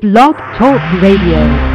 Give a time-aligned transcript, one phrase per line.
[0.00, 1.67] Blog Talk Radio.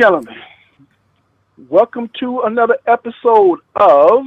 [0.00, 0.34] Gentlemen.
[1.68, 4.24] Welcome to another episode of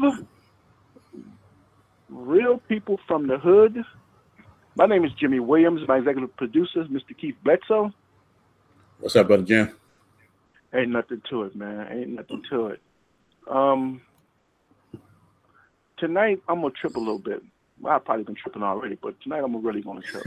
[2.09, 3.83] Real People from the Hood.
[4.75, 5.81] My name is Jimmy Williams.
[5.87, 7.17] My executive producer is Mr.
[7.19, 7.91] Keith Bledsoe.
[8.99, 9.75] What's up, brother Jim?
[10.75, 11.87] Ain't nothing to it, man.
[11.91, 12.81] Ain't nothing to it.
[13.49, 13.99] Um,
[15.97, 17.41] tonight I'm gonna trip a little bit.
[17.81, 20.23] Well, I've probably been tripping already, but tonight I'm really gonna trip.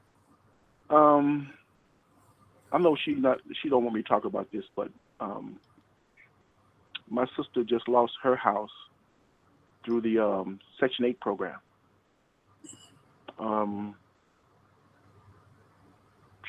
[0.90, 1.52] um,
[2.76, 5.58] I know she not she don't want me to talk about this, but um,
[7.08, 8.70] my sister just lost her house
[9.82, 11.58] through the um, Section Eight program.
[13.38, 13.94] Um,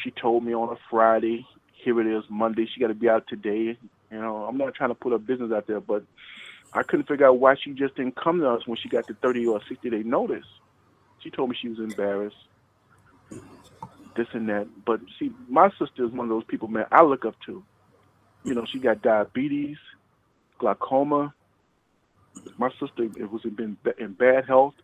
[0.03, 2.67] she told me on a Friday, here it is Monday.
[2.73, 3.77] She got to be out today.
[4.11, 6.03] You know, I'm not trying to put her business out there, but
[6.73, 9.13] I couldn't figure out why she just didn't come to us when she got the
[9.13, 10.45] 30 or 60 day notice.
[11.19, 12.35] She told me she was embarrassed
[14.17, 14.67] this and that.
[14.85, 17.63] But see, my sister is one of those people, man, I look up to.
[18.43, 19.77] You know, she got diabetes,
[20.57, 21.33] glaucoma.
[22.57, 24.75] My sister it was in, in bad health.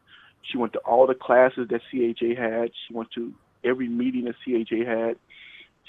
[0.41, 2.71] She went to all the classes that CHA had.
[2.87, 3.33] She went to
[3.63, 5.17] every meeting that CHA had.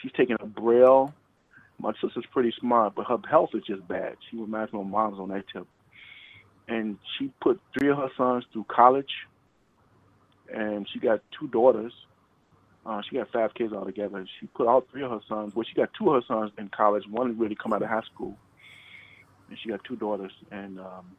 [0.00, 1.12] She's taking a braille.
[1.78, 4.16] My sister's pretty smart, but her health is just bad.
[4.30, 5.66] She reminds me of mom's on that tip.
[6.68, 9.10] And she put three of her sons through college,
[10.52, 11.92] and she got two daughters
[12.86, 14.26] uh, she got five kids altogether.
[14.40, 15.54] She put all three of her sons.
[15.54, 17.04] Well, she got two of her sons in college.
[17.08, 18.36] One really come out of high school,
[19.48, 20.32] and she got two daughters.
[20.50, 21.16] And um,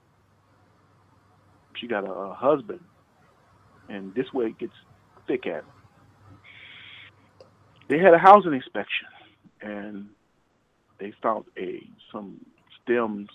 [1.75, 2.81] she got a, a husband.
[3.89, 4.73] And this way it gets
[5.27, 5.63] thick at.
[7.87, 9.07] They had a housing inspection,
[9.61, 10.07] and
[10.99, 11.81] they found a
[12.11, 12.43] some
[12.83, 13.29] stems,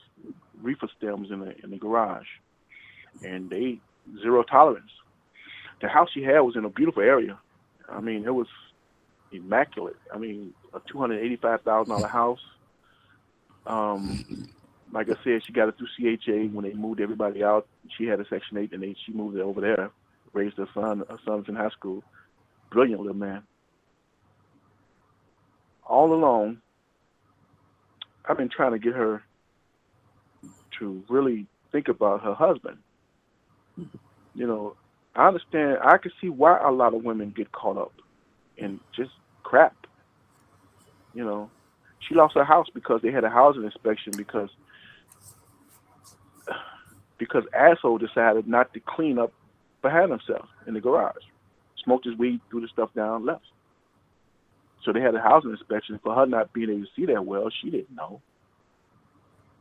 [0.60, 2.26] reefer stems in the in the garage,
[3.24, 3.80] and they
[4.20, 4.90] zero tolerance.
[5.80, 7.38] The house she had was in a beautiful area
[7.90, 8.46] I mean, it was
[9.32, 9.96] immaculate.
[10.12, 12.44] I mean, a two hundred eighty-five thousand dollar house.
[13.66, 14.48] Um,
[14.92, 17.66] like I said, she got it through CHA when they moved everybody out.
[17.96, 19.90] She had a Section Eight, and they she moved it over there.
[20.32, 21.02] Raised her son.
[21.08, 22.02] Her son's in high school.
[22.70, 23.42] Brilliant little man.
[25.84, 26.58] All along,
[28.24, 29.22] I've been trying to get her
[30.78, 32.78] to really think about her husband.
[34.34, 34.76] You know,
[35.14, 35.78] I understand.
[35.82, 37.92] I can see why a lot of women get caught up
[38.56, 39.10] in just
[39.42, 39.74] crap.
[41.14, 41.50] You know,
[41.98, 44.50] she lost her house because they had a housing inspection because
[47.18, 49.32] because asshole decided not to clean up
[49.82, 51.22] behind himself in the garage,
[51.84, 53.44] smoked his weed, threw the stuff down, left.
[54.84, 56.00] So they had a housing inspection.
[56.02, 58.22] For her not being able to see that well, she didn't know.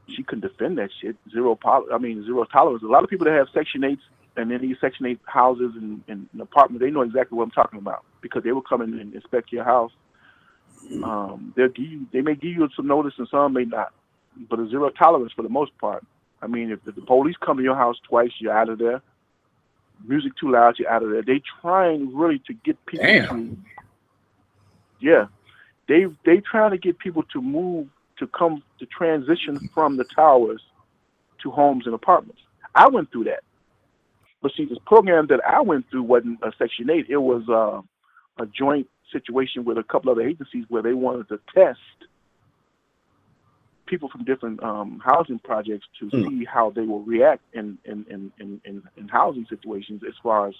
[0.07, 1.17] She couldn't defend that shit.
[1.31, 2.83] Zero, pol- I mean, zero tolerance.
[2.83, 3.99] A lot of people that have Section 8s
[4.39, 7.79] and in these Section 8 houses and, and, apartments, they know exactly what I'm talking
[7.79, 9.91] about because they will come in and inspect your house.
[11.03, 13.93] Um, they'll give you, they may give you some notice and some may not,
[14.49, 16.05] but a zero tolerance for the most part.
[16.41, 19.01] I mean, if, if the police come to your house twice, you're out of there.
[20.07, 21.21] music too loud, you're out of there.
[21.21, 23.27] They're trying really to get people Damn.
[23.27, 23.57] to
[24.99, 25.25] yeah.
[25.87, 27.87] They they trying to get people to move
[28.17, 30.61] to come to transition from the towers
[31.41, 32.41] to homes and apartments.
[32.75, 33.43] I went through that.
[34.41, 37.07] But see, this program that I went through wasn't a Section 8.
[37.09, 37.81] It was uh,
[38.41, 41.79] a joint situation with a couple other agencies where they wanted to test
[43.85, 46.27] people from different um, housing projects to Hmm.
[46.27, 50.47] see how they will react in in, in, in, in in housing situations as far
[50.47, 50.53] as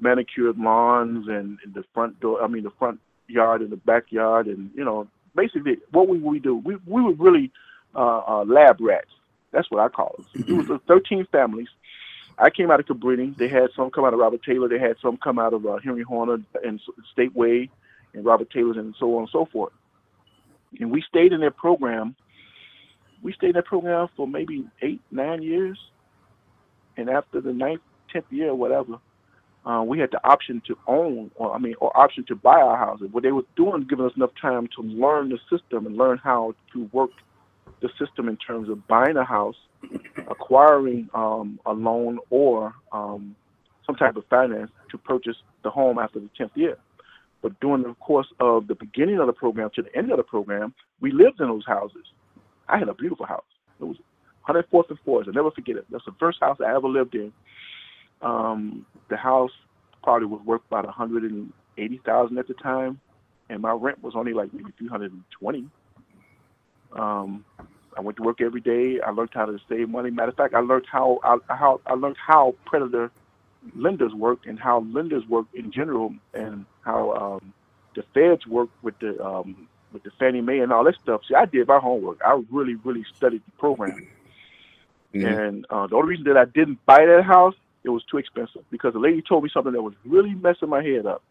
[0.00, 2.98] manicured lawns and, and the front door I mean the front
[3.28, 7.12] yard and the backyard and you know basically what we we do we we were
[7.14, 7.52] really
[7.94, 9.10] uh, uh, lab rats
[9.52, 10.48] that's what I call it.
[10.48, 11.68] It was uh, 13 families.
[12.40, 13.36] I came out of Cabrini.
[13.36, 14.68] They had some come out of Robert Taylor.
[14.68, 16.80] They had some come out of uh, Henry Horner and
[17.16, 17.68] Stateway
[18.14, 19.72] and Robert Taylor's and so on and so forth.
[20.78, 22.16] And we stayed in their program.
[23.22, 25.78] We stayed in that program for maybe eight, nine years.
[26.96, 28.98] And after the ninth, tenth year, whatever,
[29.66, 32.78] uh, we had the option to own, or I mean, or option to buy our
[32.78, 33.08] houses.
[33.12, 36.54] What they were doing, giving us enough time to learn the system and learn how
[36.72, 37.10] to work
[37.80, 39.56] the system in terms of buying a house,
[40.28, 43.34] acquiring um, a loan or um,
[43.86, 46.76] some type of finance to purchase the home after the 10th year.
[47.42, 50.22] But during the course of the beginning of the program to the end of the
[50.22, 52.04] program, we lived in those houses.
[52.68, 53.44] I had a beautiful house.
[53.80, 53.96] It was
[54.46, 55.26] 104th and 4th.
[55.26, 55.86] I'll never forget it.
[55.90, 57.32] That's the first house I ever lived in.
[58.20, 59.52] Um, the house
[60.02, 63.00] probably was worth about 180000 at the time,
[63.48, 65.70] and my rent was only like maybe 320
[66.92, 67.44] um,
[67.96, 69.00] I went to work every day.
[69.00, 70.10] I learned how to save money.
[70.10, 73.10] Matter of fact, I learned how I, how I learned how predator
[73.74, 77.52] lenders work and how lenders work in general, and how um,
[77.94, 81.22] the feds work with the um, with the Fannie Mae and all that stuff.
[81.28, 82.20] See, I did my homework.
[82.24, 84.06] I really, really studied the program.
[85.14, 85.46] Mhm.
[85.46, 88.62] And uh, the only reason that I didn't buy that house, it was too expensive
[88.70, 91.22] because the lady told me something that was really messing my head up.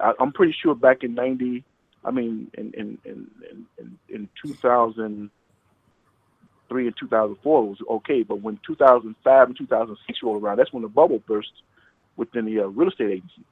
[0.00, 1.62] I, I'm pretty sure back in '90,
[2.04, 5.30] I mean, in in in in, in, in
[6.72, 10.88] 2003 and 2004 was okay, but when 2005 and 2006 rolled around, that's when the
[10.88, 11.50] bubble burst
[12.16, 13.44] within the uh, real estate agency.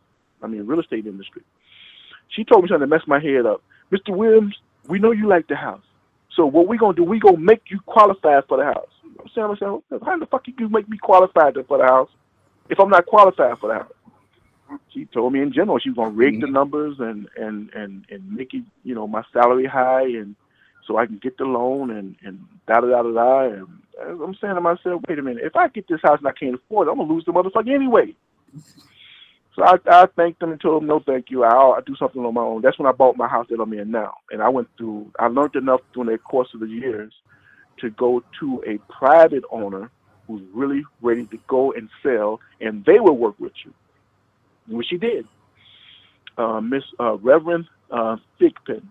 [0.42, 1.42] I mean, real estate industry.
[2.28, 3.62] She told me something that messed my head up.
[3.92, 4.16] Mr.
[4.16, 4.54] Williams,
[4.88, 5.82] we know you like the house.
[6.36, 7.04] So what we gonna do?
[7.04, 8.88] We gonna make you qualified for the house.
[9.04, 12.08] I'm saying, to myself, how the fuck you make me qualified for the house
[12.70, 14.80] if I'm not qualified for the house?
[14.94, 18.32] She told me in general she was gonna rig the numbers and and and and
[18.32, 20.36] make it, you know, my salary high and
[20.90, 23.40] so I can get the loan and and da da da da da.
[23.42, 23.68] And
[24.20, 26.56] I'm saying to myself, wait a minute, if I get this house and I can't
[26.56, 28.12] afford it, I'm gonna lose the motherfucker anyway.
[29.54, 31.44] So I, I thanked them and told them no, thank you.
[31.44, 32.62] I'll, I'll do something on my own.
[32.62, 35.12] That's when I bought my house that I'm in now, and I went through.
[35.20, 37.12] I learned enough during the course of the years
[37.78, 39.90] to go to a private owner
[40.26, 43.72] who's really ready to go and sell, and they will work with you,
[44.66, 45.24] which she did.
[46.36, 48.82] Uh, Miss uh, Reverend uh, Thigpen,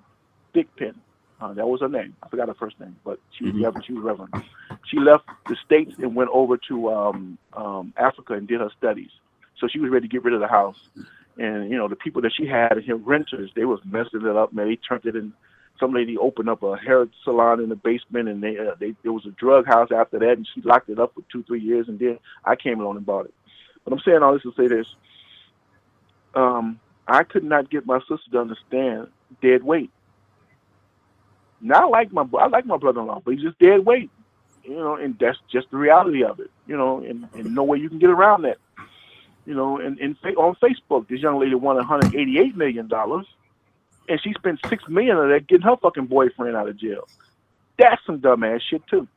[0.56, 0.96] Thigpen,
[1.42, 2.16] uh, that was her name.
[2.24, 3.64] I forgot her first name, but she was Mhm.
[3.64, 3.86] Reverend.
[3.86, 4.34] She was Reverend.
[4.86, 9.12] She left the states and went over to um, um, Africa and did her studies.
[9.60, 10.78] So she was ready to get rid of the house.
[11.38, 14.54] And you know, the people that she had, her renters, they was messing it up,
[14.54, 14.68] man.
[14.70, 15.34] They turned it in.
[15.80, 19.14] Some lady opened up a hair salon in the basement, and they, uh, they there
[19.14, 21.88] was a drug house after that, and she locked it up for two, three years,
[21.88, 23.34] and then I came along and bought it.
[23.86, 24.88] But I'm saying all this to say this:
[26.36, 29.08] um, I could not get my sister to understand
[29.42, 29.92] dead weight.
[31.62, 34.10] Now I like my I like my brother-in-law, but he's just dead weight,
[34.64, 37.78] you know, and that's just the reality of it, you know, and, and no way
[37.80, 38.58] you can get around that
[39.50, 43.26] you know, and, and on Facebook, this young lady won 188 million dollars,
[44.08, 47.08] and she spent six million of that getting her fucking boyfriend out of jail.
[47.80, 49.08] That's some dumbass shit too.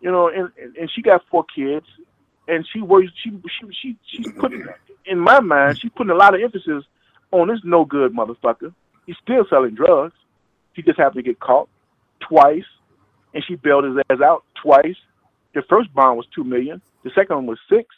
[0.00, 0.50] You know, and
[0.80, 1.84] and- she got four kids,
[2.48, 3.08] and she works.
[3.22, 4.64] She she she she's putting
[5.04, 6.82] in my mind, she's putting a lot of emphasis
[7.32, 8.72] on this no good motherfucker.
[9.04, 10.14] He's still selling drugs.
[10.74, 11.68] He just happened to get caught
[12.20, 12.64] twice,
[13.34, 14.96] and she bailed his ass out twice.
[15.54, 16.80] The first bond was two million.
[17.04, 17.94] The second one was six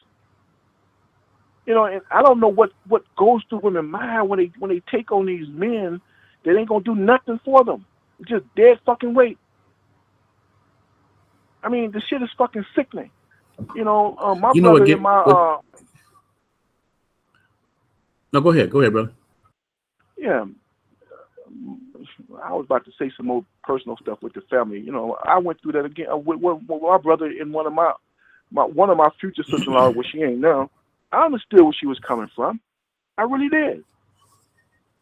[1.66, 4.70] you know, and I don't know what what goes through women's mind when they when
[4.70, 6.00] they take on these men
[6.44, 7.86] that ain't gonna do nothing for them.
[8.20, 9.38] It's just dead fucking weight.
[11.62, 13.10] I mean, the shit is fucking sickening.
[13.74, 15.60] You know, uh, my You know what brother get- and my what- uh,
[18.32, 18.68] No, go ahead.
[18.70, 19.12] Go ahead, brother.
[20.18, 20.44] yeah.
[22.42, 24.80] I was about to say some more personal stuff with the family.
[24.80, 27.66] You know, I went through that again uh, with, with, with my brother and one
[27.66, 27.92] of my,
[28.50, 30.70] my one of my future sister-in-law, where she ain't now.
[31.12, 32.60] I understood where she was coming from.
[33.16, 33.84] I really did.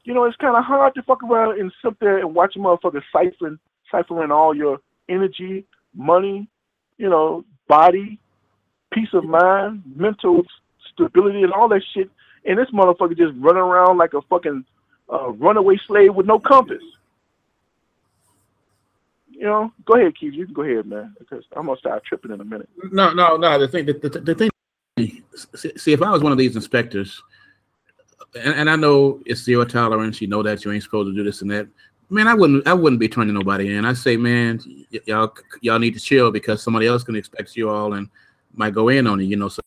[0.05, 2.59] You know, it's kind of hard to fuck around and sit there and watch a
[2.59, 3.59] motherfucker siphoning,
[3.93, 4.79] siphoning all your
[5.09, 6.49] energy, money,
[6.99, 8.19] you know, body,
[8.93, 10.43] peace of mind, mental
[10.93, 12.11] stability and all that shit,
[12.45, 14.65] and this motherfucker just running around like a fucking
[15.13, 16.83] uh, runaway slave with no compass.
[19.31, 20.35] You know, go ahead, Keith.
[20.35, 22.69] You can go ahead, man, because I'm gonna start tripping in a minute.
[22.91, 23.59] No, no, no.
[23.59, 24.51] The thing, the, the, the thing.
[25.55, 27.21] See, if I was one of these inspectors,
[28.35, 31.25] and, and I know it's zero tolerance, you know that you ain't supposed to do
[31.25, 31.67] this and that.
[32.11, 33.85] Man, I wouldn't, I wouldn't be turning nobody in.
[33.87, 34.61] I say, man,
[34.93, 38.09] y- y'all, y'all need to chill because somebody else can expect you all and
[38.55, 39.25] might go in on it.
[39.25, 39.63] You know, so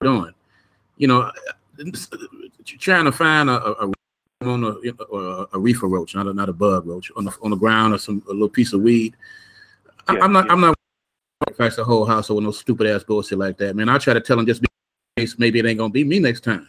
[0.00, 0.32] doing,
[0.96, 1.30] you know,
[2.78, 3.92] trying to find a, a
[4.46, 7.50] on a, a, a reefer roach, not a, not a bug roach, on the on
[7.50, 9.16] the ground or some a little piece of weed.
[10.08, 10.52] I, Yeah, I'm not yeah.
[10.52, 10.74] I'm not
[11.42, 13.88] sacrifice the whole household with no stupid ass bullshit like that, man.
[13.88, 14.68] I try to tell them just be
[15.16, 16.68] case maybe it ain't gonna be me next time.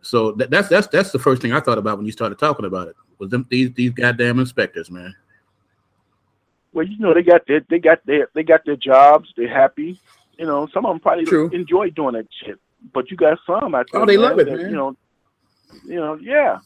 [0.00, 2.66] So that, that's that's that's the first thing I thought about when you started talking
[2.66, 5.14] about it was them these these goddamn inspectors, man.
[6.72, 9.32] Well, you know, they got their they got their they got their jobs.
[9.36, 10.00] They're happy.
[10.38, 11.50] You know, some of them probably True.
[11.50, 12.58] enjoy doing that shit.
[12.94, 14.02] But you got some out oh, there.
[14.02, 14.70] Oh, they man, love it, that, man.
[14.70, 14.96] You know,
[15.84, 16.58] you know, yeah.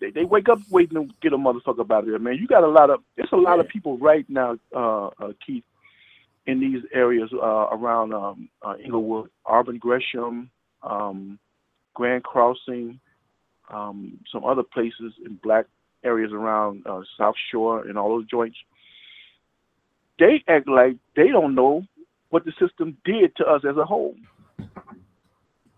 [0.00, 2.36] They, they wake up waiting to get a motherfucker about it, man.
[2.38, 5.64] You got a lot of there's a lot of people right now, uh, uh, Keith,
[6.46, 10.50] in these areas uh, around um, uh, Englewood, Auburn, Gresham,
[10.82, 11.38] um,
[11.94, 13.00] Grand Crossing,
[13.70, 15.66] um, some other places in black
[16.04, 18.56] areas around uh, South Shore and all those joints.
[20.18, 21.84] They act like they don't know
[22.30, 24.14] what the system did to us as a whole.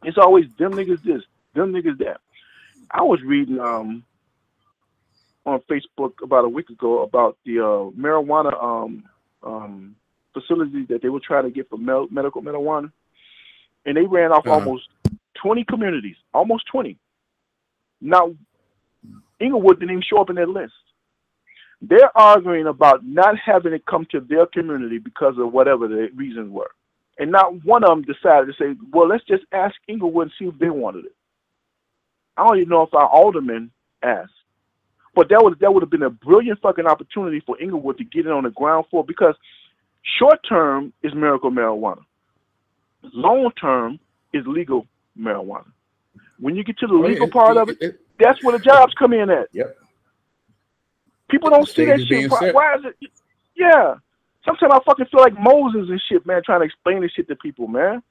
[0.05, 1.23] It's always them niggas this,
[1.55, 2.21] them niggas that.
[2.91, 4.05] I was reading um,
[5.49, 9.05] on Facebook about a week ago about the uh, marijuana um,
[9.43, 9.97] um,
[10.33, 12.91] facility that they were trying to get for mel- medical marijuana,
[13.87, 14.55] and they ran off Uh-huh.
[14.55, 14.89] almost
[15.43, 16.97] 20 communities, almost 20.
[18.01, 18.35] Now,
[19.41, 20.73] Englewood didn't even show up in that list.
[21.81, 26.51] They're arguing about not having it come to their community because of whatever the reasons
[26.51, 26.71] were.
[27.21, 30.45] And not one of them decided to say, well, let's just ask Englewood and see
[30.47, 31.15] if they wanted it.
[32.37, 33.71] I don't even know if our alderman
[34.03, 34.31] asked.
[35.19, 38.25] But that would that would have been a brilliant fucking opportunity for Englewood to get
[38.27, 39.35] in on the ground floor because
[40.17, 42.03] short term is miracle marijuana.
[43.03, 43.99] Long term
[44.33, 44.87] is legal
[45.19, 45.65] marijuana.
[46.39, 48.95] When you get to the legal it- part of it, it- that's where the jobs
[48.95, 49.49] come in at.
[49.51, 49.77] Yep.
[51.29, 52.31] People don't see that stage is being shit.
[52.31, 53.11] Why, why is it?
[53.57, 53.97] Yeah.
[54.45, 57.35] Sometimes I fucking feel like Moses and shit, man, trying to explain this shit to
[57.35, 58.05] people, man.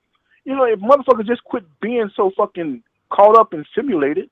[0.43, 4.29] You know, if motherfuckers just quit being so fucking caught up and simulated,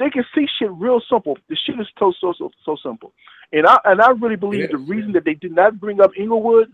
[0.00, 1.36] they can see shit real simple.
[1.48, 3.12] The shit is so so so so simple.
[3.52, 6.12] And I and I really believe It the reason that they did not bring up
[6.18, 6.72] Englewood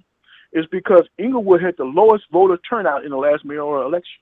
[0.52, 4.21] is because Englewood had the lowest voter turnout in the last mayoral election.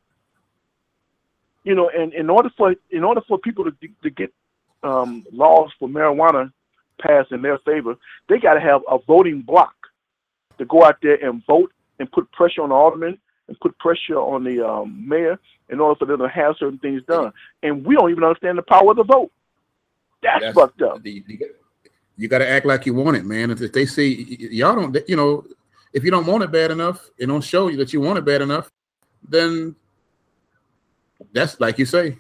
[1.64, 4.32] You know, and in order for in order for people to to get
[4.82, 6.50] um, laws for marijuana
[6.98, 7.96] passed in their favor,
[8.30, 9.74] they got to have a voting block
[10.56, 14.16] to go out there and vote and put pressure on the alderman and put pressure
[14.18, 17.32] on the um, mayor in order for them to have certain things done.
[17.62, 19.30] And we don't even understand the power of the vote.
[20.22, 21.02] That's, That's- fucked up.
[21.02, 21.38] the- you,
[22.16, 23.50] you got to act like you want it, man.
[23.50, 25.44] If, if they see y- y- y'all don't, you know,
[25.92, 28.24] if you don't want it bad enough, it don't show you that you want it
[28.24, 28.70] bad enough,
[29.28, 29.74] then
[31.32, 32.16] that's like you say,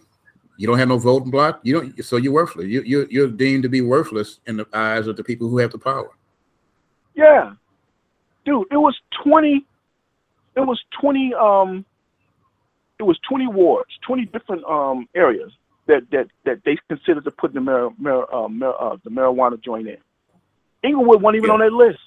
[0.56, 1.60] you don't have no voting block.
[1.62, 2.66] You don't, so you're worthless.
[2.66, 5.72] You, you you're deemed to be worthless in the eyes of the people who have
[5.72, 6.10] the power.
[7.14, 7.54] Yeah.
[8.44, 9.64] Dude, it was 20
[10.56, 11.84] it was 20 um
[12.98, 15.52] it was 20 wards, 20 different um areas
[15.86, 19.60] that that that they considered to put the mar- mar- uh, mar- uh, the marijuana
[19.62, 19.98] joint in.
[20.82, 21.54] Englewood wasn't even Yeah.
[21.54, 21.98] on that list.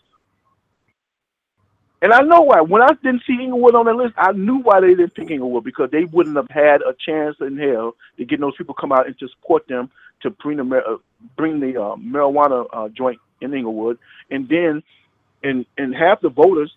[2.01, 2.62] And I know why.
[2.62, 5.63] When I didn't see Englewood on that list, I knew why they didn't pick Englewood
[5.63, 9.08] because they wouldn't have had a chance in hell to get those people come out
[9.08, 9.89] and to support them
[10.22, 10.98] to bring the uh,
[11.36, 13.98] bring the uh, marijuana uh, joint in Englewood,
[14.30, 14.84] and then
[15.44, 16.72] and and half the voters,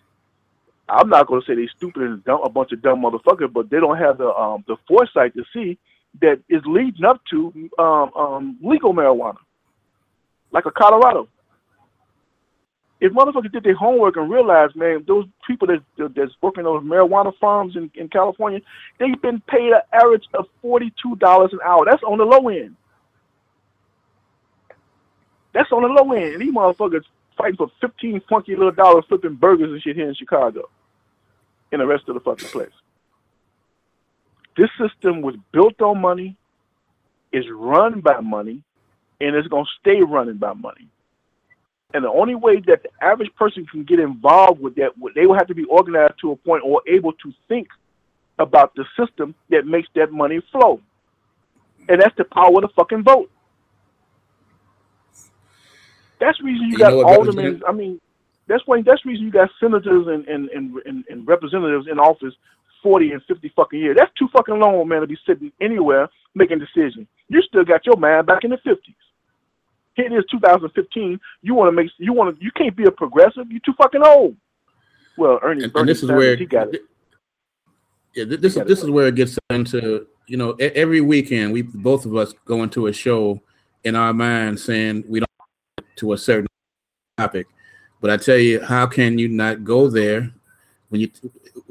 [0.91, 3.69] I'm not going to say they stupid and dumb, a bunch of dumb motherfuckers, but
[3.69, 5.77] they don't have the um, the foresight to see
[6.21, 9.37] that is leading up to um, um, legal marijuana,
[10.51, 11.29] like a Colorado.
[12.99, 15.81] If motherfuckers did their homework and realized, man, those people that
[16.13, 18.59] that's working those marijuana farms in, in California,
[18.99, 21.85] they've been paid an average of forty two dollars an hour.
[21.89, 22.75] That's on the low end.
[25.53, 26.33] That's on the low end.
[26.33, 27.05] And these motherfuckers
[27.37, 30.69] fighting for fifteen funky little dollars flipping burgers and shit here in Chicago.
[31.71, 32.71] And the rest of the fucking place.
[34.57, 36.35] This system was built on money,
[37.31, 38.61] is run by money,
[39.21, 40.87] and it's gonna stay running by money.
[41.93, 45.35] And the only way that the average person can get involved with that, they will
[45.35, 47.67] have to be organized to a point or able to think
[48.39, 50.79] about the system that makes that money flow.
[51.89, 53.29] And that's the power of the fucking vote.
[56.19, 57.61] That's the reason you, You got aldermen.
[57.67, 57.99] I mean,
[58.51, 61.99] that's why that's the reason you got senators and, and, and, and, and representatives in
[61.99, 62.33] office
[62.83, 63.95] 40 and 50 fucking years.
[63.97, 67.07] That's too fucking long, man, to be sitting anywhere making decisions.
[67.29, 68.95] You still got your mind back in the 50s.
[69.95, 71.19] Here it is, 2015.
[71.41, 73.49] You want to make, you want to, you can't be a progressive.
[73.49, 74.35] You're too fucking old.
[75.17, 76.81] Well, Ernie, and, Bernie and this is where he got it.
[78.15, 81.61] Yeah, th- this is this is where it gets into you know every weekend we
[81.61, 83.41] both of us go into a show
[83.83, 85.29] in our mind saying we don't
[85.97, 86.47] to a certain
[87.17, 87.47] topic,
[88.01, 90.31] but I tell you, how can you not go there
[90.89, 91.09] when you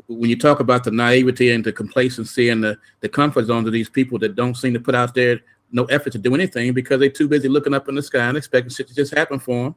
[0.07, 3.73] when you talk about the naivety and the complacency and the the comfort zones of
[3.73, 5.41] these people that don't seem to put out there
[5.73, 8.37] no effort to do anything because they're too busy looking up in the sky and
[8.37, 9.75] expecting shit to just happen for them.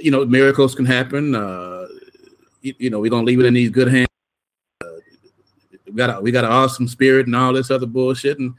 [0.00, 1.34] You know, miracles can happen.
[1.34, 1.86] Uh,
[2.62, 4.08] you, you know, we're gonna leave it in these good hands
[5.94, 8.54] we got a, we got an awesome spirit and all this other bullshit, and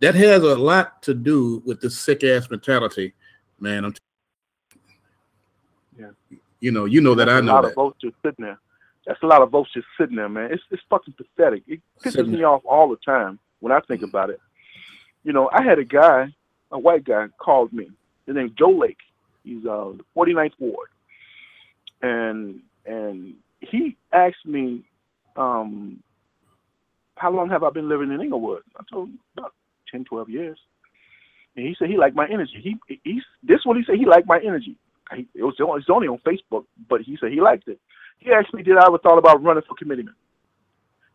[0.00, 3.12] that has a lot to do with this sick ass mentality,
[3.60, 3.84] man.
[3.84, 4.00] I'm t-
[6.30, 6.38] Yeah.
[6.60, 7.68] You know, you know that I That's a lot that.
[7.68, 8.58] of votes just sitting there.
[9.06, 10.52] That's a lot of votes just sitting there, man.
[10.52, 11.64] It's it's fucking pathetic.
[11.66, 12.48] It pisses Sitting me there.
[12.48, 14.40] off all the time when I think about it.
[15.24, 16.34] You know, I had a guy,
[16.70, 17.90] a white guy, called me.
[18.26, 18.98] His name's Joe Lake.
[19.44, 20.88] He's uh the 49th ward,
[22.02, 24.84] and and he asked me,
[25.36, 26.02] um,
[27.16, 28.62] how long have I been living in Englewood?
[28.76, 29.54] I told him about
[29.90, 30.58] 10, 12 years.
[31.56, 32.60] And he said he liked my energy.
[32.62, 34.76] He he's this is what he said he liked my energy.
[35.34, 35.56] It was
[35.88, 37.80] only on Facebook, but he said he liked it.
[38.18, 40.14] He asked me, did I ever thought about running for committeeman?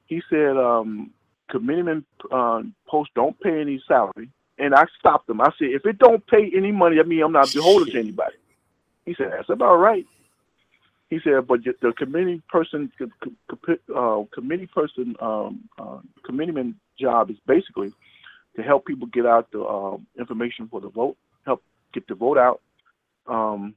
[0.08, 1.12] He said, um,
[1.50, 4.30] committeeman uh, posts don't pay any salary.
[4.60, 5.39] And I stopped him.
[5.39, 8.36] I said, if it don't pay any money, I mean, I'm not beholden to anybody.
[9.06, 10.06] He said, that's about right.
[11.10, 12.92] He said, but the committee person,
[13.96, 17.94] uh, committee person, um, uh, committeeman job is basically
[18.58, 21.63] to help people get out the um, information for the vote, help
[21.94, 22.60] get the vote out,
[23.27, 23.75] um,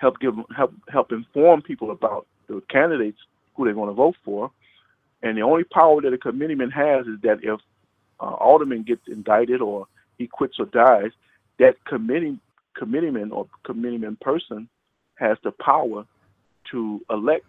[0.00, 3.18] help give help help inform people about the candidates
[3.54, 4.50] who they're going to vote for.
[5.22, 7.60] And the only power that a committeeman has is that if
[8.20, 9.86] uh, alderman gets indicted or
[10.18, 11.10] he quits or dies,
[11.58, 12.38] that committee
[12.74, 14.68] committeeman or committeeman person
[15.16, 16.06] has the power
[16.70, 17.44] to elect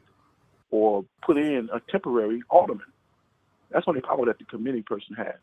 [0.72, 2.86] or put in a temporary alderman.
[3.70, 5.40] That's the only power that the committee person has.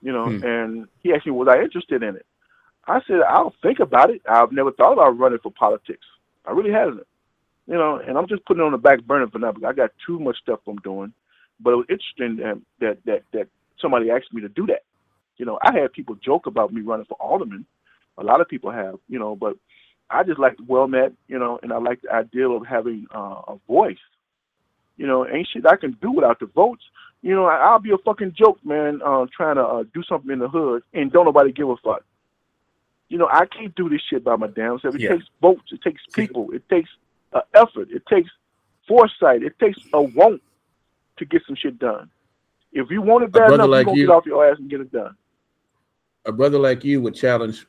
[0.00, 0.44] You know, Hmm.
[0.44, 2.26] and he asked me, was I interested in it?
[2.88, 4.22] I said, I'll think about it.
[4.28, 6.06] I've never thought about running for politics.
[6.46, 7.06] I really haven't.
[7.66, 9.74] You know, and I'm just putting it on the back burner for now because I
[9.74, 11.12] got too much stuff I'm doing.
[11.60, 13.48] But it was interesting that that that, that
[13.80, 14.84] somebody asked me to do that.
[15.36, 17.66] You know, I had people joke about me running for alderman.
[18.16, 19.56] A lot of people have, you know, but
[20.08, 23.42] I just like well met, you know, and I like the idea of having uh,
[23.48, 23.98] a voice.
[24.96, 26.82] You know, ain't shit I can do without the votes.
[27.20, 30.30] You know, I, I'll be a fucking joke, man, uh, trying to uh, do something
[30.30, 32.02] in the hood and don't nobody give a fuck.
[33.08, 34.94] You know, I can't do this shit by my damn self.
[34.94, 35.10] It Yeah.
[35.12, 35.72] takes votes.
[35.72, 36.50] It takes people.
[36.52, 36.90] It takes
[37.32, 37.88] uh, effort.
[37.90, 38.30] It takes
[38.86, 39.42] foresight.
[39.42, 40.42] It takes a want
[41.18, 42.10] to get some shit done.
[42.72, 44.68] If you want it bad enough, like you're gonna you- get off your ass and
[44.70, 45.16] get it done.
[46.26, 47.64] A brother like you would challenge.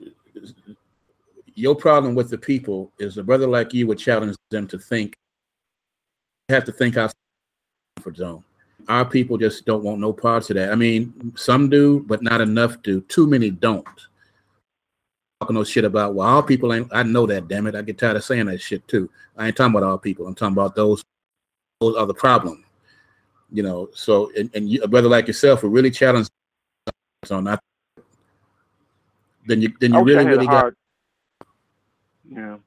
[1.55, 5.15] Your problem with the people is a brother like you would challenge them to think.
[6.49, 7.15] Have to think outside
[7.95, 8.43] the comfort zone.
[8.87, 10.71] Our people just don't want no parts of that.
[10.71, 13.01] I mean, some do, but not enough do.
[13.01, 13.85] Too many don't.
[15.41, 16.89] Talking no shit about well, all people ain't.
[16.91, 17.47] I know that.
[17.47, 19.09] Damn it, I get tired of saying that shit too.
[19.37, 20.27] I ain't talking about all people.
[20.27, 21.03] I'm talking about those.
[21.79, 22.65] Those are the problem.
[23.51, 23.89] You know.
[23.93, 26.27] So, and, and you, a brother like yourself would really challenge
[27.31, 27.61] on that.
[29.45, 30.73] Then you, then you really, really got.
[32.29, 32.57] Yeah,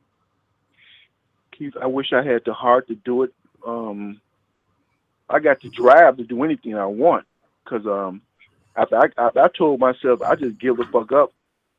[1.53, 3.35] Keith, I wish I had the heart to do it.
[3.67, 4.21] Um,
[5.29, 7.27] I got the drive to do anything I want
[7.63, 8.23] because um,
[8.77, 11.33] after I, I, I told myself I just give the fuck up,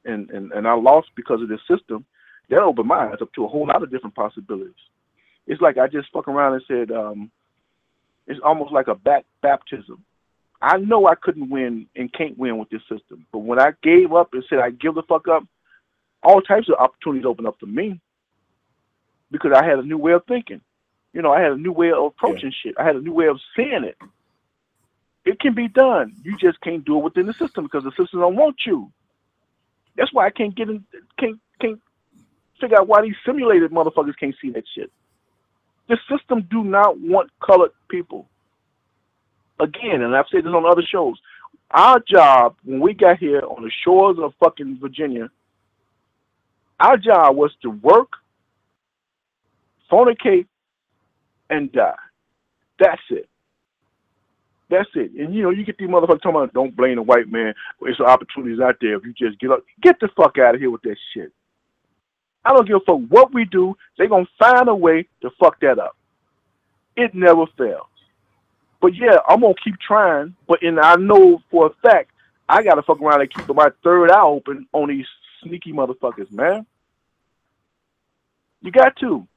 [0.06, 2.06] and, and and I lost because of this system.
[2.50, 4.74] That opened my eyes up to a whole lot of different possibilities.
[5.48, 7.32] It's like I just fuck around and said, um,
[8.28, 10.04] it's almost like a back baptism.
[10.62, 14.13] I know I couldn't win and can't win with this system, but when I gave
[14.13, 15.44] up and said I give the fuck up,
[16.24, 18.00] all types of opportunities opened up for me
[19.30, 20.62] because I had a new way of thinking.
[21.12, 22.76] You know, I had a new way of approaching shit.
[22.80, 23.98] I had a new way of seeing it.
[25.26, 26.16] It can be done.
[26.24, 28.92] You just can't do it within the system because the system don't want you.
[29.95, 30.84] That's why I can't get in.
[31.19, 31.79] Can't can't
[32.60, 34.91] figure out why these simulated motherfuckers can't see that shit.
[35.89, 38.27] The system do not want colored people.
[39.60, 41.19] Again, and I've said this on other shows.
[41.71, 45.29] Our job when we got here on the shores of fucking Virginia,
[46.79, 48.13] our job was to work,
[49.91, 50.47] fornicate,
[51.49, 51.95] and die.
[52.79, 53.29] That's it.
[54.74, 55.12] That's it.
[55.12, 57.54] And you know, you get these motherfuckers talking about don't blame the white man.
[57.80, 59.64] There's opportunities out there if you just get up.
[59.84, 61.32] Get the fuck out of here with that shit.
[62.44, 63.78] I don't give a fuck what we do.
[63.98, 65.96] They're gonna find a way to fuck that up.
[66.96, 67.86] It never fails.
[68.82, 70.36] But yeah, I'm gonna keep trying.
[70.48, 72.10] But and I know for a fact
[72.50, 75.06] I gotta fuck around and keep my third eye open on these
[75.44, 76.66] sneaky motherfuckers, man.
[78.62, 79.28] You got to.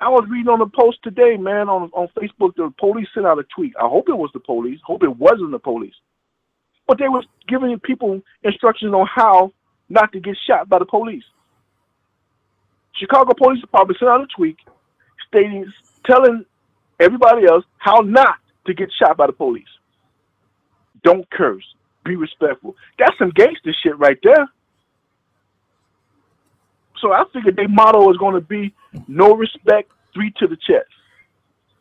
[0.00, 2.54] I was reading on the post today, man, on on Facebook.
[2.56, 3.74] The police sent out a tweet.
[3.80, 4.80] I hope it was the police.
[4.84, 5.94] Hope it wasn't the police.
[6.86, 9.52] But they was giving people instructions on how
[9.88, 11.24] not to get shot by the police.
[12.96, 14.56] Chicago Police Department sent out a tweet
[15.28, 15.70] stating,
[16.06, 16.44] telling
[17.00, 19.64] everybody else how not to get shot by the police.
[21.02, 21.64] Don't curse.
[22.04, 22.76] Be respectful.
[22.98, 24.46] That's some gangster shit right there.
[27.04, 28.72] So I figured their motto is going to be
[29.06, 30.88] no respect, three to the chest.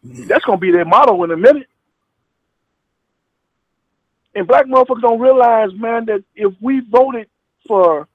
[0.03, 1.69] That's going to be their motto in a minute.
[4.35, 7.29] And black motherfuckers don't realize, man, that if we voted
[7.65, 8.09] for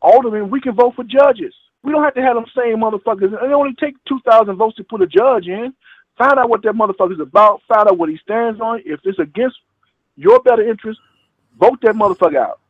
[0.00, 1.52] aldermen, we can vote for judges.
[1.82, 3.34] We don't have to have them same motherfuckers.
[3.34, 5.74] It only take 2,000 votes to put a judge in.
[6.16, 7.60] Find out what that motherfucker's about.
[7.68, 8.80] Find out what he stands on.
[8.86, 9.56] If it's against
[10.16, 11.00] your better interest,
[11.60, 12.60] vote that motherfucker out.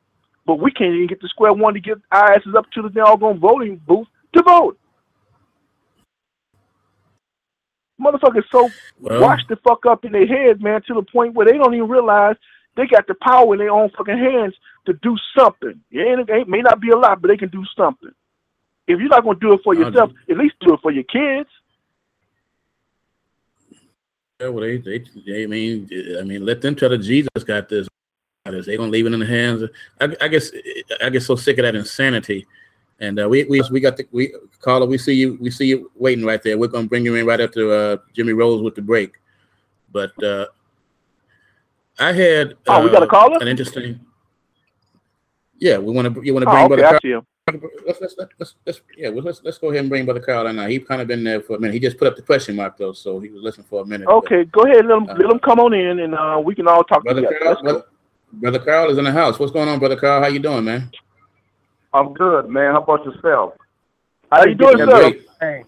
[0.47, 2.89] But we can't even get to square one to get our asses up to the
[2.89, 4.79] doggone voting booth to vote.
[8.01, 11.47] Motherfuckers so Well- washed the fuck up in their heads, man, to the point where
[11.47, 12.37] they don't even realize
[12.77, 14.55] they got the power in their own fucking hands
[14.85, 15.81] to do something.
[15.91, 18.11] It, it may not be a lot, but they can do something.
[18.87, 21.05] If you're not going to do it for yourself, at least do it for your
[21.05, 21.49] kids.
[24.41, 27.71] Yeah, well, they, they, they, I mean, I mean, let them tell the Jesus got
[27.71, 27.89] this.
[28.51, 29.63] They gonna leave it in the hands.
[29.63, 30.51] Of, I, I guess,
[31.03, 32.47] I get so sick of that insanity.
[32.99, 35.91] And uh, we, we, we got the, we, Carla, we see you, we see you
[35.97, 36.57] waiting right there.
[36.57, 39.13] We're gonna bring you in right after uh, Jimmy Rose with the break.
[39.93, 40.47] But uh,
[41.99, 42.55] I had.
[42.67, 43.39] Oh, we got a uh, caller?
[43.41, 44.01] An interesting.
[45.59, 46.23] Yeah, we want to.
[46.23, 47.23] You want to Oh, bring okay, Brother Carl?
[47.87, 50.57] Let's, let's, let's, let's, yeah, well, let's, let's go ahead and bring Brother Carl in
[50.57, 50.67] now.
[50.67, 51.75] He's kind of been there for a minute.
[51.75, 54.07] He just put up the question mark though, so he was listening for a minute.
[54.07, 54.85] but- Okay, go ahead.
[54.85, 57.23] Let him, Uh, let him come on in, and uh, we can all talk Brother
[57.23, 57.57] together.
[57.63, 57.85] Go.
[58.33, 59.39] Brother, brother Carl is in the house.
[59.39, 60.23] What's going on, Brother Carl?
[60.23, 60.91] How you doing, man?
[61.93, 62.73] I'm good, man.
[62.73, 63.55] How about yourself?
[64.31, 65.13] How you doing, Yeah, sir?
[65.41, 65.65] Hey,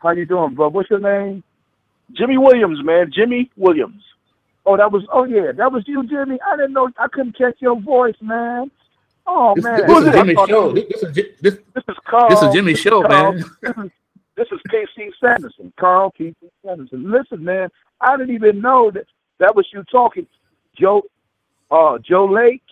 [0.00, 0.68] how you doing, bro?
[0.68, 1.42] What's your name?
[2.12, 3.10] Jimmy Williams, man.
[3.12, 4.02] Jimmy Williams.
[4.64, 5.04] Oh, that was.
[5.12, 6.38] Oh, yeah, that was you, Jimmy.
[6.46, 6.88] I didn't know.
[6.98, 8.70] I couldn't catch your voice, man.
[9.26, 10.12] Oh This, man, this Who's is it?
[10.12, 10.72] Jimmy's show.
[10.72, 12.30] This, This, this is this, this is Carl.
[12.30, 13.44] this is Jimmy's show, Carl, man.
[13.60, 13.90] This is,
[14.36, 15.72] this is KC Sanderson.
[15.78, 16.34] Carl KC
[16.64, 17.10] Sanderson.
[17.10, 17.68] Listen, man.
[18.00, 19.04] I didn't even know that
[19.38, 20.26] that was you talking.
[20.78, 21.02] Joe,
[21.70, 22.62] uh, Joe Lake.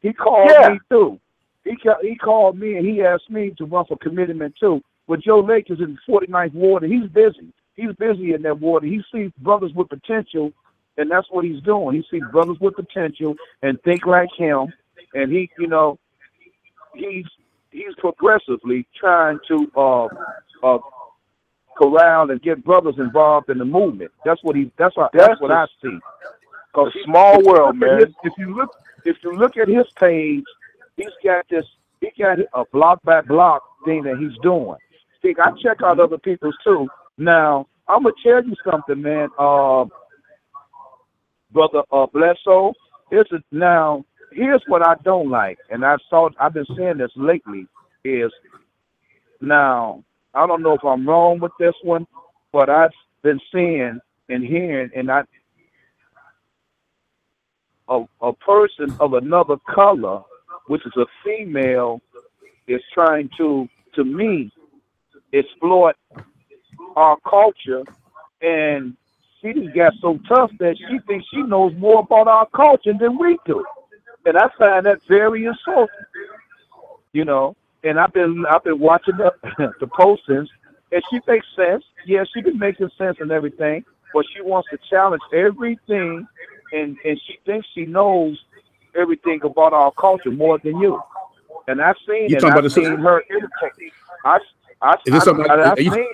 [0.00, 0.70] He called Yeah.
[0.70, 1.20] me too.
[1.64, 4.82] He ca- he called me and he asked me to run for committeeman too.
[5.06, 7.52] But Joe Lake is in the 49th ward and he's busy.
[7.76, 8.82] He's busy in that ward.
[8.84, 10.52] He sees brothers with potential,
[10.98, 11.96] and that's what he's doing.
[11.96, 14.72] He sees brothers with potential and think like him,
[15.14, 15.98] and he, you know,
[16.94, 17.26] he's
[17.70, 20.06] he's progressively trying to uh
[20.62, 20.78] uh
[21.76, 24.10] corral and get brothers involved in the movement.
[24.24, 24.70] That's what he.
[24.78, 25.10] That's what.
[25.12, 25.98] That's, That's what I see.
[26.74, 28.00] A small world, man.
[28.00, 30.44] his- if you look, if you look at his page,
[30.96, 31.66] he's got this.
[32.00, 34.76] He got a block by block thing that he's doing.
[35.22, 36.88] See, I check out other people's too.
[37.18, 39.28] Now, I'm gonna tell you something, man.
[39.38, 39.86] Uh,
[41.50, 42.72] brother uh, Bledsoe,
[43.10, 44.04] it's a, now.
[44.32, 46.30] Here's what I don't like, and I saw.
[46.38, 47.66] I've been saying this lately.
[48.04, 48.32] Is
[49.40, 50.04] now
[50.34, 52.06] I don't know if I'm wrong with this one,
[52.52, 55.22] but I've been seeing and hearing, and I
[57.90, 60.22] a, a person of another color,
[60.68, 62.00] which is a female,
[62.68, 64.50] is trying to, to me,
[65.32, 65.96] exploit
[66.96, 67.82] our culture,
[68.40, 68.96] and
[69.40, 73.18] she just got so tough that she thinks she knows more about our culture than
[73.18, 73.64] we do,
[74.24, 75.88] and I find that very insulting.
[77.12, 79.32] You know, and I've been I've been watching the
[79.80, 80.48] the postings,
[80.92, 81.84] and she makes sense.
[82.06, 86.26] Yeah, she been making sense and everything, but she wants to challenge everything
[86.72, 88.38] and and she thinks she knows
[88.96, 91.00] everything about our culture more than you.
[91.68, 93.92] And I've seen You talking about I've seen her imitate.
[94.24, 94.38] I,
[94.82, 96.06] I, Is this I, something- I, I've you- seen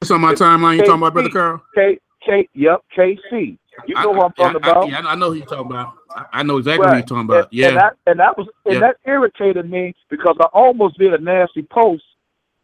[0.00, 0.76] What's on my timeline?
[0.78, 1.28] You talking about Brother.
[1.30, 1.62] Carl?
[1.76, 2.48] K K.
[2.54, 3.56] Yep, KC.
[3.86, 4.84] You know what I'm talking I, about.
[4.84, 5.94] I, yeah, I know who you're talking about.
[6.10, 6.90] I, I know exactly Right.
[6.92, 7.44] who you're talking about.
[7.44, 7.68] And, yeah.
[7.68, 8.80] and that and that was and Yeah.
[8.80, 12.02] that irritated me because I almost did a nasty post,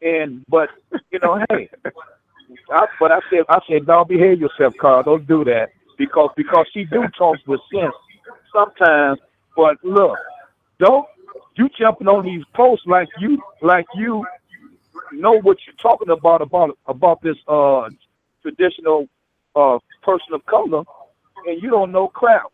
[0.03, 0.69] and but
[1.13, 1.71] you know, hey,
[2.73, 5.05] I, but I said I said don't behave yourself, Carl.
[5.05, 7.95] Don't do that because because she do talk with sense
[8.53, 9.19] sometimes.
[9.57, 10.17] But look,
[10.79, 11.07] don't
[11.57, 14.25] you jumping on these posts like you like you
[15.13, 17.89] know what you're talking about about about this uh
[18.43, 19.09] traditional
[19.57, 20.85] uh person of color,
[21.47, 22.45] and you don't know crap.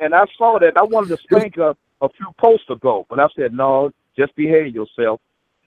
[0.00, 0.76] And I saw that.
[0.76, 4.74] I wanted to spank her a few posts ago, but I said no, just behave
[4.74, 5.20] yourself.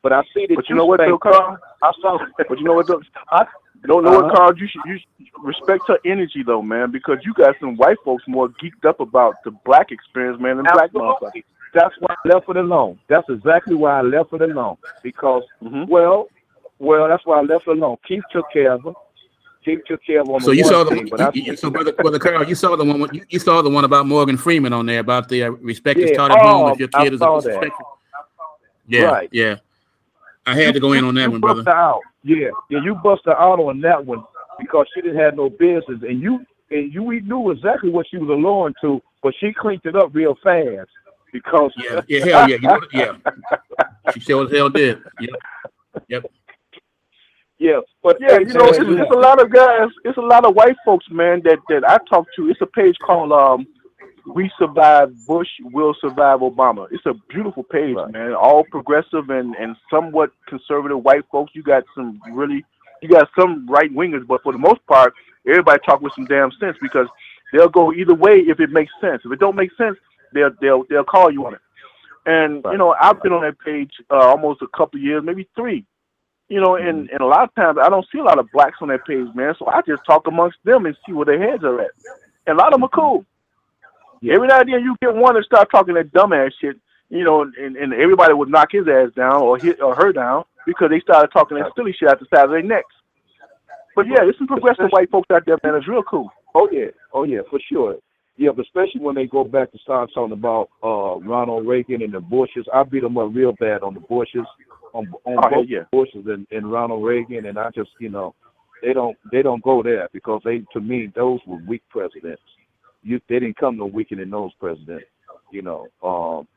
[0.05, 1.17] But I see that But you know what, though.
[1.17, 1.57] Carl?
[1.81, 2.19] I saw.
[2.47, 2.85] But you know what?
[2.85, 3.01] though?
[3.31, 3.47] I
[3.87, 4.29] No, no, Uh-huh.
[4.35, 7.97] Carl, you should you should respect her energy though, man, because you got some white
[8.05, 11.41] folks more geeked up about the black experience, man, than black motherfuckers.
[11.73, 12.99] That's why I left it alone.
[13.09, 14.77] That's exactly why I left it alone.
[15.01, 15.87] Because, Mhm.
[15.87, 16.27] well,
[16.77, 17.97] well, that's why I left it alone.
[18.07, 18.93] Keith took care of her.
[19.63, 21.71] Keith took care of her So you saw the thing, but I you, you, so
[21.71, 24.71] brother, brother Carl, you saw the one you, you saw the one about Morgan Freeman
[24.71, 26.17] on there about the uh, respect is Yeah.
[26.17, 27.71] taught at home Oh, if your I kid is saw a that.
[28.87, 29.29] Yeah, Right.
[29.31, 29.55] yeah.
[30.45, 31.67] I had to go in on that one, brother.
[31.69, 32.01] out.
[32.23, 34.23] Yeah, yeah, you busted out on that one
[34.59, 38.17] because she didn't have no business, and you and you we knew exactly what she
[38.17, 40.89] was alluring to, but she cleaned it up real fast
[41.31, 44.11] because Yeah, yeah, hell yeah, you know, yeah.
[44.13, 45.01] She sure as hell did.
[46.09, 46.25] Yep.
[47.59, 50.55] yeah, but Yeah, you know, it's, it's a lot of guys, it's a lot of
[50.55, 52.49] white folks, man, that that I talk to.
[52.49, 53.67] It's a page called um
[54.27, 56.87] We Survive Bush, Will Survive Obama.
[56.91, 58.11] It's a beautiful page, Right.
[58.11, 58.33] man.
[58.33, 61.53] All progressive and and somewhat conservative white folks.
[61.55, 62.65] You got some really
[63.01, 65.13] you got some right wingers, but for the most part,
[65.47, 67.07] everybody talk with some damn sense because
[67.53, 69.21] they'll go either way if it makes sense.
[69.25, 69.97] If it don't make sense,
[70.33, 71.61] they'll they'll they'll call you on it.
[72.25, 75.47] And you know, I've been on that page uh, almost a couple of years, maybe
[75.55, 75.85] three.
[76.47, 78.77] You know, and, and a lot of times I don't see a lot of blacks
[78.81, 79.55] on that page, man.
[79.57, 81.91] So I just talk amongst them and see where their heads are at.
[82.45, 83.25] And a lot of them are cool.
[84.25, 84.35] Yeah.
[84.35, 86.77] Every now and then you get one that start talking that dumbass shit,
[87.09, 90.45] you know, and, and everybody would knock his ass down or hit or her down
[90.65, 92.93] because they started talking that silly shit out the side of their necks.
[93.95, 95.75] But yeah, there's some progressive white folks out there, man.
[95.75, 96.29] It's real cool.
[96.53, 97.97] Oh yeah, oh yeah, for sure.
[98.37, 102.13] Yeah, but especially when they go back to start talking about uh Ronald Reagan and
[102.13, 102.65] the Bushes.
[102.73, 104.45] I beat them up real bad on the Bushes,
[104.93, 105.83] on on Oh, both yeah.
[105.91, 108.35] Bushes and, and Ronald Reagan, and I just you know
[108.81, 112.41] they don't they don't go there because they to me those were weak presidents.
[113.05, 115.03] You they didn't come no weaker than those president.
[115.51, 116.47] You know, um,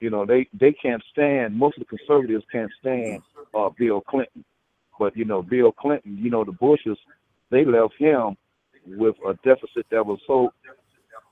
[0.00, 3.22] you know they they can't stand most of the conservatives can't stand
[3.54, 4.44] uh Bill Clinton,
[4.98, 6.98] but you know Bill Clinton, you know the Bushes,
[7.50, 8.36] they left him
[8.86, 10.52] with a deficit that was so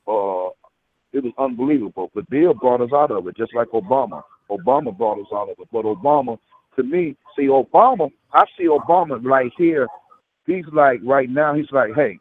[0.08, 0.50] uh
[1.12, 2.10] it was unbelievable.
[2.14, 4.22] But Bill brought us out of it, just like Obama.
[4.50, 5.68] Obama brought us out of it.
[5.72, 6.38] But Obama,
[6.76, 9.86] to me, see Obama, I see Obama right here.
[10.46, 11.54] He's like right now.
[11.54, 12.18] He's like, hey,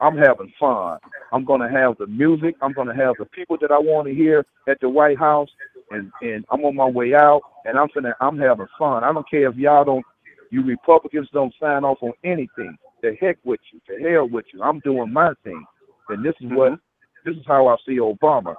[0.00, 0.98] I'm having fun.
[1.32, 2.54] I'm gonna have the music.
[2.62, 5.48] I'm gonna have the people that I want to hear at the White House,
[5.90, 9.04] and and I'm on my way out, and I'm finna, I'm having fun.
[9.04, 10.04] I don't care if y'all don't,
[10.50, 12.76] you Republicans don't sign off on anything.
[13.02, 13.80] The heck with you.
[13.88, 14.62] The hell with you.
[14.62, 15.64] I'm doing my thing,
[16.08, 16.78] and this is what
[17.24, 18.54] this is how I see Obama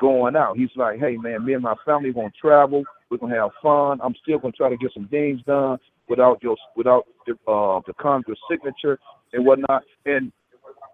[0.00, 0.56] going out.
[0.56, 2.84] He's like, hey man, me and my family gonna travel.
[3.10, 4.00] We're gonna have fun.
[4.02, 7.94] I'm still gonna try to get some things done without your without the uh, the
[8.00, 8.98] Congress signature
[9.32, 9.82] and whatnot.
[10.06, 10.32] And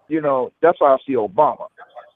[0.09, 1.67] you know that's why I see Obama.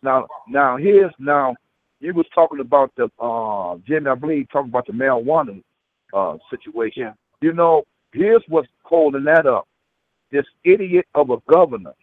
[0.02, 1.56] Now, now here's now
[2.00, 5.64] you was talking about the uh, Jimmy, I believe, talking about the marijuana
[6.14, 7.04] uh, situation.
[7.04, 7.14] Yeah.
[7.42, 9.68] You know, here's what's holding that up.
[10.32, 11.94] This idiot of a governor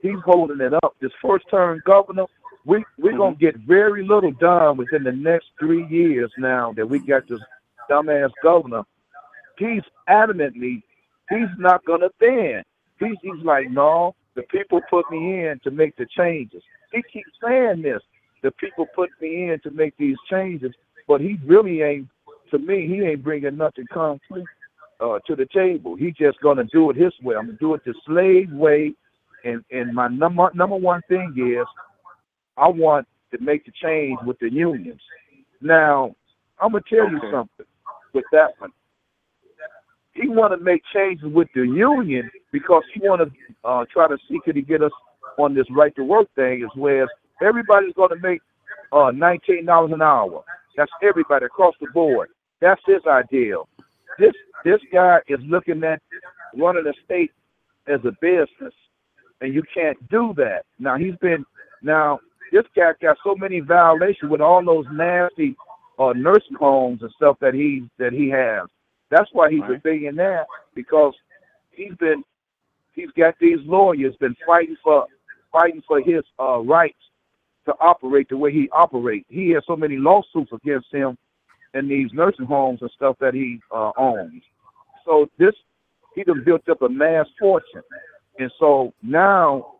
[0.00, 0.94] he's holding it up.
[1.00, 2.24] This first term governor,
[2.64, 6.98] we we're gonna get very little done within the next three years now that we
[6.98, 7.40] got this
[7.90, 8.82] dumbass governor.
[9.58, 10.82] He's adamantly
[11.30, 12.64] he's not gonna bend.
[12.98, 16.62] He's he's like, no, the people put me in to make the changes.
[16.92, 18.00] He keeps saying this.
[18.42, 20.72] The people put me in to make these changes,
[21.06, 22.08] but he really ain't.
[22.52, 24.48] To me, he ain't bringing nothing concrete
[25.00, 25.96] uh, to the table.
[25.96, 27.36] He just gonna do it his way.
[27.36, 28.94] I'm gonna do it the slave way
[29.44, 31.66] and and my number number one thing is
[32.56, 35.00] I want to make the change with the unions.
[35.60, 36.14] Now
[36.60, 37.66] I'm gonna tell you something
[38.12, 38.72] with that one.
[40.20, 44.16] He want to make changes with the union because he want to uh, try to
[44.28, 44.92] see could he get us
[45.38, 47.08] on this right to work thing, as well as
[47.42, 48.40] everybody's going to make
[48.92, 50.42] uh, nineteen dollars an hour.
[50.76, 52.30] That's everybody across the board.
[52.60, 53.68] That's his ideal.
[54.18, 54.32] This
[54.64, 56.02] this guy is looking at
[56.56, 57.32] running a state
[57.86, 58.74] as a business
[59.40, 60.62] and you can't do that.
[60.78, 61.44] Now he's been
[61.82, 62.20] now
[62.52, 65.56] this guy got so many violations with all those nasty
[65.98, 68.68] uh, nursing homes and stuff that he that he has.
[69.10, 69.82] That's why he's a Right.
[69.82, 71.14] billionaire because
[71.70, 72.24] he's been
[72.92, 75.06] he's got these lawyers been fighting for
[75.52, 76.98] fighting for his uh, rights
[77.66, 79.26] to operate the way he operates.
[79.28, 81.16] He has so many lawsuits against him
[81.74, 84.42] in these nursing homes and stuff that he uh, owns.
[85.04, 85.54] So this
[86.14, 87.82] he done built up a mass fortune.
[88.38, 89.74] And so now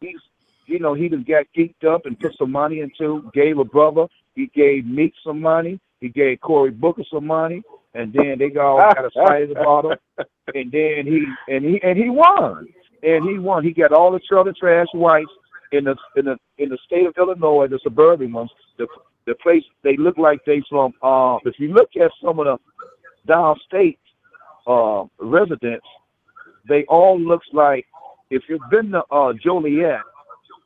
[0.00, 0.20] he's,
[0.66, 4.06] you know, he done got geeked up and put some money into, gave a brother,
[4.34, 7.62] he gave Meek some money, he gave Cory Booker some money,
[7.96, 9.98] and then they got all got excited about him,
[10.54, 12.66] and then he and he and he won,
[13.02, 13.64] and he won.
[13.64, 15.30] He got all the trailer trash whites
[15.72, 18.86] in the in the in the state of Illinois, the suburban ones, the
[19.26, 20.92] the place they look like they from.
[21.02, 22.58] Uh, if you look at some of the
[23.28, 23.98] downstate
[24.66, 25.86] uh, residents,
[26.68, 27.86] they all looks like
[28.30, 30.00] if you've been to uh, Joliet,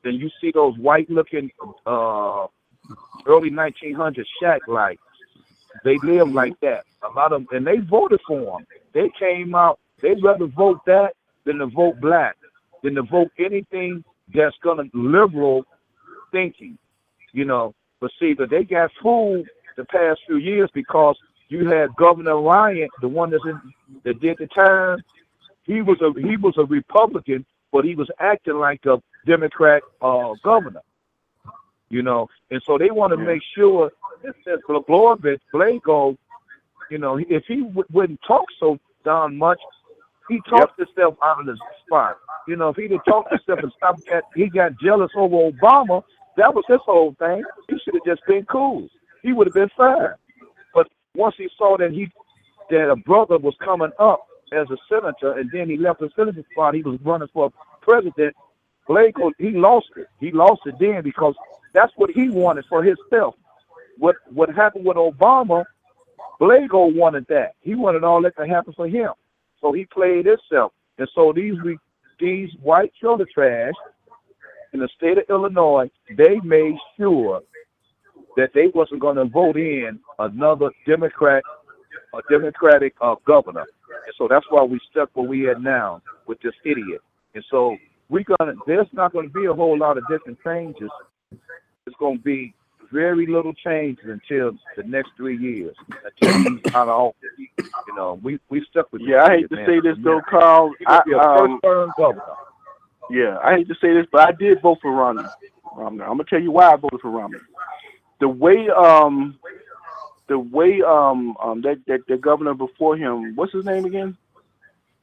[0.05, 1.51] then you see those white looking
[1.87, 2.47] uh,
[3.27, 5.01] early 1900s shack lights.
[5.85, 6.85] They live like that.
[7.03, 8.67] A lot of them and they voted for them.
[8.93, 9.79] They came out.
[10.01, 12.37] They'd rather vote that than to vote black,
[12.83, 14.05] than to vote anything
[14.35, 15.65] that's gonna liberal
[16.33, 16.79] thinking.
[17.33, 21.17] You know, but see, but they got fooled the past few years because
[21.49, 23.61] you had Governor Ryan, the one that's in,
[24.05, 25.03] that did the time.
[25.65, 30.35] He was a he was a Republican, but he was acting like a Democrat uh,
[30.43, 30.81] governor.
[31.91, 33.91] You know, and so they want to make sure
[34.23, 36.17] that Blagojevich, Blago,
[36.91, 39.59] you know, if he w- wouldn't talk so darn much,
[40.29, 42.17] he talked himself out of the spot.
[42.47, 46.03] You know, if he'd have talked himself and stopped that, he got jealous over Obama.
[46.37, 47.43] That was his whole thing.
[47.69, 48.89] He should have just been cool.
[49.23, 50.15] He would have been fine.
[50.73, 52.11] But once he saw that he
[52.71, 56.45] that a brother was coming up as a senator, and then he left the senator
[56.53, 58.35] spot, he was running for president.
[58.91, 60.09] Blake, he lost it.
[60.19, 61.37] He lost it then because
[61.73, 63.37] that's what he wanted for himself.
[63.99, 65.65] What what happened with Obama,
[66.41, 67.53] Blago wanted that.
[67.61, 69.11] He wanted all that to happen for him.
[69.61, 70.73] So he played himself.
[70.99, 71.55] And so these
[72.19, 73.75] these white shoulder trash
[74.73, 77.43] in the state of Illinois, they made sure
[78.37, 81.45] that they wasn't going to vote in another Democrat,
[82.13, 83.67] a Democratic uh, governor.
[84.07, 87.03] And so that's why we stuck where we at now with this idiot.
[87.37, 87.77] And so
[88.11, 90.91] we gonna there's not going to be a whole lot of different changes.
[91.87, 92.53] It's going to be
[92.93, 95.77] very little changes until the next three years
[96.21, 97.31] until he's out of office.
[97.39, 99.03] You know, we we stuck with.
[99.03, 99.67] Yeah, I hate to man.
[99.67, 100.73] say this though, Carl.
[100.87, 101.61] I, um,
[103.11, 105.31] yeah, I hate to say this, but I did vote for Rauner.
[105.77, 106.03] Rauner.
[106.03, 107.41] I'm gonna tell you why I voted for Rauner.
[108.19, 109.39] The way um
[110.29, 114.17] the way um um that that the governor before him, what's his name again?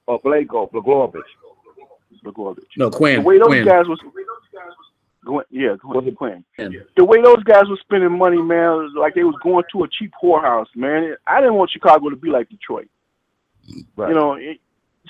[0.08, 1.24] Or Blago, Blagojevich.
[2.23, 2.65] Blagojevich.
[2.77, 3.15] No, Quinn.
[3.17, 3.65] The way those Quinn.
[3.65, 3.99] guys was
[5.25, 6.08] going, yeah, Was Quinn.
[6.08, 6.43] it- Quinn.
[6.56, 6.84] Quinn.
[6.95, 9.88] The way those guys were spending money, man, was like they was going to a
[9.88, 11.15] cheap whorehouse, man.
[11.27, 12.88] I didn't want Chicago to be like Detroit.
[13.95, 14.10] Right.
[14.10, 14.60] You know, it,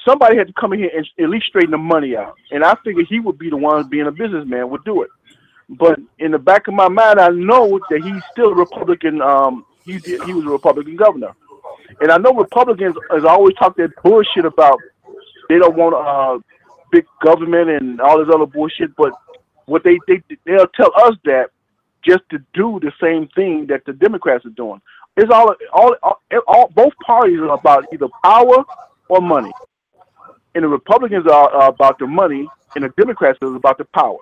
[0.08, 2.36] somebody had to come in here and at least straighten the money out.
[2.52, 5.10] And I figured he would be the one, being a businessman, would do it.
[5.70, 9.22] But in the back of my mind, I know that he's still a Republican.
[9.22, 11.34] Um, he he was a Republican governor,
[12.02, 14.80] and I know Republicans has always talked that bullshit about
[15.50, 16.40] they don't want uh
[16.92, 18.96] big government and all this other bullshit.
[18.96, 19.14] But
[19.66, 21.52] what they they they'll tell us that
[22.04, 24.82] just to do the same thing that the Democrats are doing.
[25.16, 28.64] It's all all all, all both parties are about either power
[29.10, 29.52] or money,
[30.56, 34.18] and the Republicans are, are about the money, and the Democrats are about the power.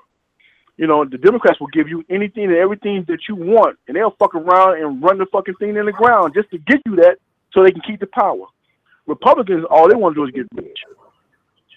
[0.78, 4.16] You know, the Democrats will give you anything and everything that you want, and they'll
[4.20, 7.18] fuck around and run the fucking thing in the ground just to get you that,
[7.54, 8.46] so they can keep the power.
[9.08, 10.80] Republicans, all they want to do is get rich.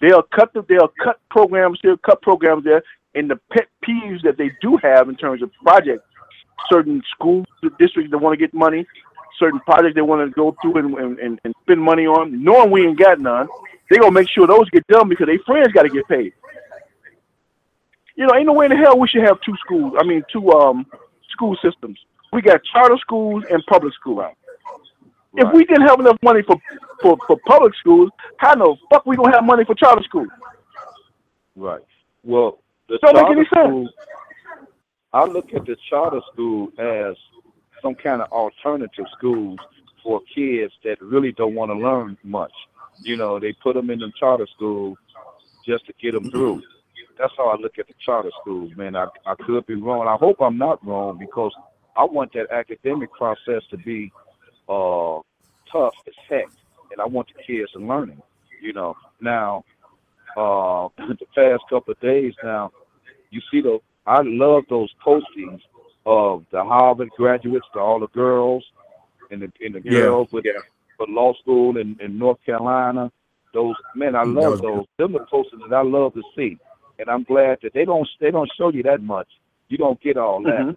[0.01, 2.83] They'll cut the, they'll cut programs, they'll cut programs there,
[3.15, 6.05] and the pet peeves that they do have in terms of projects,
[6.71, 7.45] certain school
[7.79, 8.87] districts that want to get money,
[9.39, 12.87] certain projects they want to go through and, and, and spend money on, knowing we
[12.87, 13.49] ain't got none,
[13.91, 16.33] they gonna make sure those get done because their friends got to get paid.
[18.17, 19.95] You know, ain't no way in the hell we should have two schools.
[19.99, 20.87] I mean, two um
[21.31, 21.99] school systems.
[22.33, 24.25] We got charter schools and public schools.
[25.39, 25.55] If Right.
[25.55, 26.57] we didn't have enough money for,
[27.01, 30.27] for, for public schools, how the fuck we gonna have money for charter schools?
[31.55, 31.85] Right.
[32.25, 33.89] Well, the Don't charter school,
[35.13, 37.17] I look at the charter school as
[37.81, 39.61] some kind of alternative schools
[40.03, 42.53] for kids that really don't want to learn much.
[43.03, 44.97] You know, they put them in the charter school
[45.65, 46.63] just to get them through.
[47.17, 48.97] That's how I look at the charter schools, man.
[48.97, 50.09] I, I could be wrong.
[50.09, 51.53] I hope I'm not wrong because
[51.97, 54.11] I want that academic process to be
[54.69, 55.21] uh,
[55.73, 56.51] tough as heck,
[56.93, 58.23] and I want the kids to learning.
[58.61, 59.65] You know, now
[60.37, 62.73] uh, the past couple of days now,
[63.31, 65.61] you see the I love those postings
[66.07, 68.65] of the Harvard graduates, to all the girls,
[69.31, 69.91] and the and the Yeah.
[69.91, 70.47] girls with
[70.97, 73.11] for law school in, in North Carolina.
[73.55, 74.87] Those man, I love was those.
[74.99, 76.59] Them the postings that I love to see,
[76.99, 79.29] and I'm glad that they don't they don't show you that much.
[79.69, 80.77] You don't get all that, Mhm.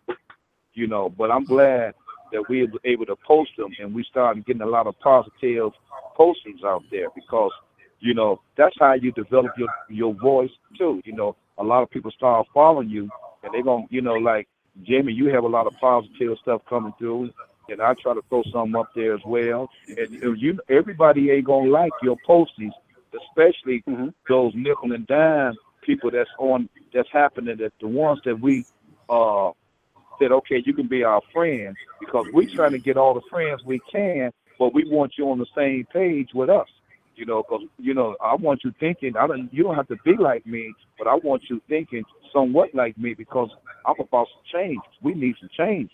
[0.73, 1.09] you know.
[1.09, 1.93] But I'm glad
[2.31, 5.71] that we were able to post them, and we started getting a lot of positive
[6.17, 7.51] postings out there because
[7.99, 11.01] you know that's how you develop your your voice too.
[11.05, 13.11] You know, a lot of people start following you,
[13.43, 14.47] and they're gonna, you know, like
[14.83, 17.29] Jamie, you have a lot of positive stuff coming through,
[17.69, 19.69] and I try to throw something up there as well.
[19.87, 22.73] And you, everybody ain't gonna like your postings,
[23.13, 24.13] especially Mhm.
[24.27, 27.57] those nickel and dime people that's on that's happening.
[27.57, 28.65] That the ones that we
[29.09, 29.51] uh
[30.21, 33.61] said, okay, you can be our friend because we're trying to get all the friends
[33.65, 36.67] we can, but we want you on the same page with us.
[37.15, 39.13] You know, because you know, I want you thinking.
[39.17, 39.53] I don't.
[39.53, 42.03] You don't have to be like me, but I want you thinking
[42.33, 43.49] somewhat like me because
[43.85, 44.79] I'm about to change.
[45.03, 45.91] We need some change.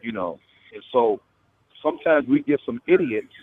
[0.00, 0.38] You know,
[0.72, 1.20] and so
[1.82, 3.34] sometimes we get some idiots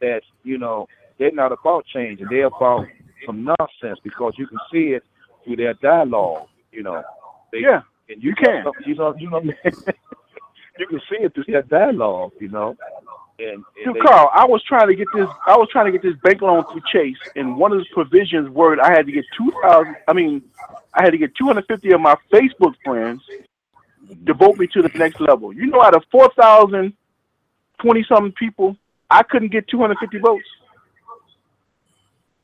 [0.00, 0.86] that you know
[1.18, 2.86] they're not about change and they're about
[3.26, 5.02] some nonsense because you can see it
[5.44, 6.46] through their dialogue.
[6.70, 7.02] You know.
[7.52, 8.64] They, Yeah, and you can.
[8.84, 9.14] You know.
[9.18, 9.40] You know.
[10.78, 12.32] you can see it through that dialogue.
[12.40, 12.76] You know.
[13.38, 15.28] And, and Dude, Carl, I was trying to get this.
[15.46, 18.48] I was trying to get this bank loan through Chase, and one of the provisions
[18.50, 19.96] were I had to get two thousand.
[20.08, 20.42] I mean,
[20.94, 23.22] I had to get two hundred fifty of my Facebook friends
[24.26, 25.52] to vote me to the next level.
[25.52, 26.94] You know, out of four thousand
[27.78, 28.76] twenty something people,
[29.10, 30.48] I couldn't get two hundred fifty votes.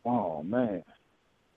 [0.05, 0.83] Oh man.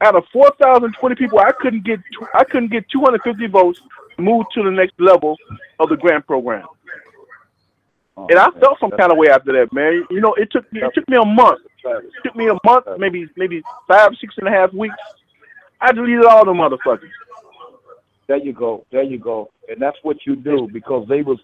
[0.02, 2.00] Out of four thousand twenty people, I couldn't get.
[2.34, 3.80] I couldn't get two hundred fifty votes
[4.18, 5.38] moved to the next level
[5.80, 6.66] of the grant program.
[8.18, 8.60] Oh, And I man.
[8.60, 10.06] felt some kind of way after that, man.
[10.10, 10.82] You know, it took me.
[10.82, 11.62] It took me a month.
[11.86, 14.96] It took me a month, maybe maybe five, six and a half weeks.
[15.80, 17.12] I deleted all the motherfuckers.
[18.28, 18.86] There you go.
[18.92, 19.52] There you go.
[19.70, 21.40] And that's what you do because they was,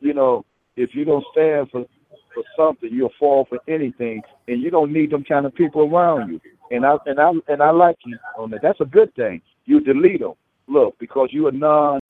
[0.00, 0.44] you know,
[0.76, 1.86] if you don't stand for
[2.34, 6.30] for something, you'll fall for anything, and you don't need them kind of people around
[6.30, 6.40] you.
[6.70, 8.60] And I and I and I like you on that.
[8.62, 9.42] That's a good thing.
[9.64, 10.34] You delete them.
[10.68, 12.00] Look, because you a non,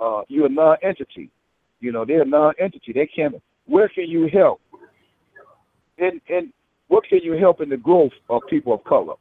[0.00, 1.30] uh, you a non-entity.
[1.80, 2.92] You know, they're non-entity.
[2.92, 3.34] They can't.
[3.66, 4.60] Where can you help?
[5.98, 6.52] And and
[6.88, 9.14] what can you help in the growth of people of color?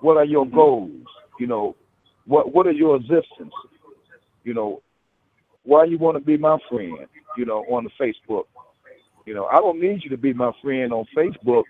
[0.00, 0.90] What are your goals?
[1.40, 1.76] You know,
[2.26, 3.54] what what are your existence?
[4.44, 4.82] You know,
[5.62, 7.06] why you want to be my friend?
[7.38, 8.44] You know, on the Facebook.
[9.24, 11.64] You know, I don't need you to be my friend on Facebook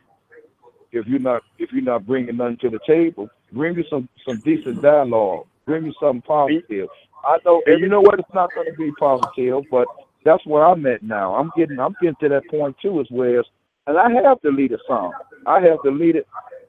[0.94, 3.28] if you're not if you're not bringing nothing to the table.
[3.52, 5.46] Bring me some some decent dialogue.
[5.66, 6.88] Bring me something positive.
[7.24, 8.18] I know, and you know what?
[8.18, 9.88] It's not going to be positive, but
[10.24, 11.34] that's where I'm at now.
[11.34, 13.46] I'm getting I'm getting to that point too, as well as,
[13.86, 15.12] and I have deleted some.
[15.46, 16.24] I have deleted,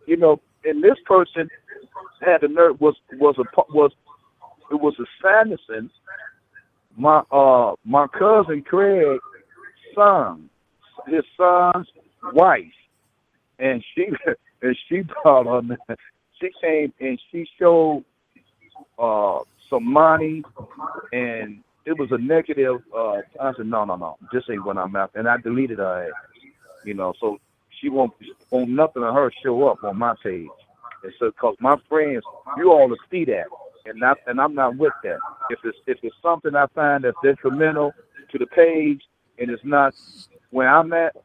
[0.05, 1.49] you know, and this person
[2.21, 3.91] had the nerve was was a was
[4.71, 5.91] it was a Sanderson,
[6.97, 9.19] my uh my cousin Craig
[9.93, 10.49] son,
[11.07, 11.87] his son's
[12.33, 12.65] wife,
[13.59, 14.07] and she
[14.61, 15.77] and she brought on
[16.39, 18.03] she came and she showed
[18.99, 19.39] uh
[19.69, 20.43] some money
[21.13, 24.95] and it was a negative uh I said no no no this ain't what I'm
[24.95, 25.19] after.
[25.19, 26.09] And I deleted her
[26.83, 27.37] you know so
[27.81, 28.13] she won't
[28.51, 30.47] won't nothing of her show up on my page.
[31.03, 32.23] And so cause my friends
[32.57, 33.45] you all will see that.
[33.85, 35.19] And not and I'm not with that.
[35.49, 37.93] If it's if it's something I find that's detrimental
[38.31, 39.01] to the page
[39.39, 39.93] and it's not
[40.51, 41.15] where I'm at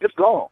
[0.00, 0.48] it's gone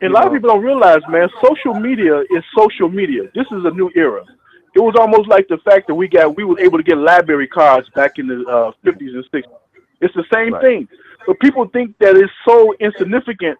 [0.00, 3.22] And a lot of people don't realize, man, social media is social media.
[3.34, 4.24] This is a new era.
[4.74, 7.48] It was almost like the fact that we got we were able to get library
[7.48, 9.44] cards back in the uh, 50s and 60s.
[10.02, 10.62] It's the same Right.
[10.62, 10.88] thing.
[11.26, 13.58] But people think that it's so insignificant.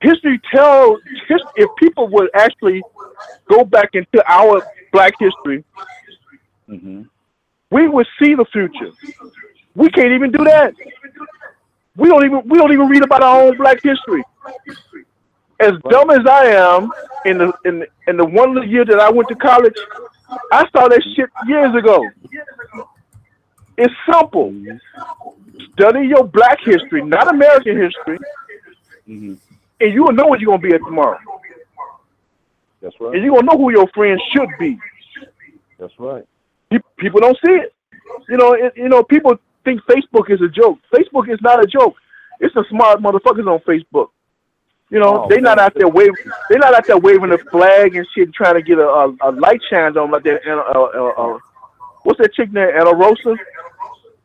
[0.00, 1.00] History tells
[1.56, 2.82] if people would actually
[3.48, 5.64] go back into our black history,
[6.68, 7.02] mm-hmm.
[7.70, 8.92] we would see the future.
[9.74, 10.74] We can't even do that.
[11.96, 14.22] We don't even we don't even read about our own black history.
[15.60, 16.90] As dumb as I am,
[17.24, 19.76] in the in the, in the one year that I went to college,
[20.52, 22.08] I saw that shit years ago.
[23.76, 24.54] It's simple.
[25.72, 28.18] Study your black history, not American history,
[29.08, 29.34] Mm-hmm.
[29.80, 31.18] and you will know what you're gonna be at tomorrow.
[32.82, 33.14] that's right.
[33.14, 34.78] And you're gonna know who your friends should be.
[35.78, 36.24] that's right
[36.70, 37.72] Pe- people don't see it.
[38.28, 40.78] You know, it, you know, people think Facebook is a joke.
[40.94, 41.94] Facebook is not a joke.
[42.40, 44.10] It's the smart motherfuckers on Facebook.
[44.90, 46.14] You know, Oh, they not out there waving.
[46.48, 49.30] They not out there waving the flag and shit, trying to get a, a, a
[49.32, 50.40] light shines on like that.
[50.46, 51.38] Uh, uh, uh, uh,
[52.04, 52.68] what's that chick name?
[52.74, 53.36] Anna Rosa.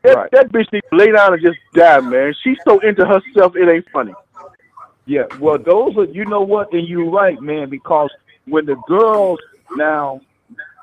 [0.03, 0.31] That, Right.
[0.31, 2.33] that bitch needs to lay down and just die, man.
[2.43, 4.13] She's so into herself, it ain't funny.
[5.05, 8.09] Yeah, well, those are you know what, and you're right, man, because
[8.45, 9.39] when the girls
[9.77, 10.19] now,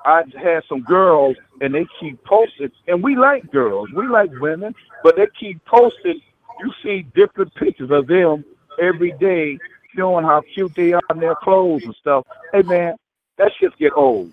[0.07, 4.75] I had some girls and they keep posting, and we like girls, we like women,
[5.03, 6.21] but they keep posting.
[6.61, 8.43] You see different pictures of them
[8.81, 9.59] every day,
[9.97, 12.27] showing how cute they are in their clothes and stuff.
[12.53, 12.95] Hey, man,
[13.39, 14.33] that shit get old.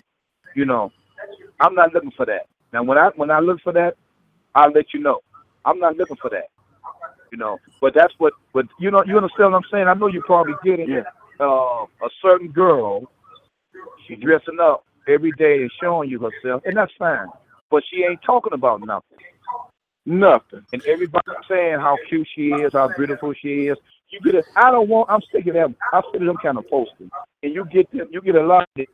[0.54, 0.92] You know,
[1.60, 2.46] I'm not looking for that.
[2.72, 3.96] Now, when I when I look for that,
[4.54, 5.20] I'll let you know.
[5.64, 6.48] I'm not looking for that.
[7.30, 8.32] You know, but that's what.
[8.52, 9.88] But you know, you understand what I'm saying?
[9.88, 10.88] I know you probably get it.
[10.88, 11.02] Yeah.
[11.40, 13.10] Uh, a certain girl,
[14.06, 17.28] she dressing up every day and showing you herself, and that's fine.
[17.70, 19.18] But she ain't talking about nothing.
[20.06, 20.64] Nothing.
[20.72, 23.76] And everybody's saying how cute she is, how beautiful she is.
[24.10, 24.44] You get.
[24.56, 25.10] I don't want.
[25.10, 25.76] I'm sick of them.
[25.92, 27.10] I'm sick of them kind of posting.
[27.42, 28.08] And you get them.
[28.10, 28.68] You get a lot.
[28.78, 28.86] Of,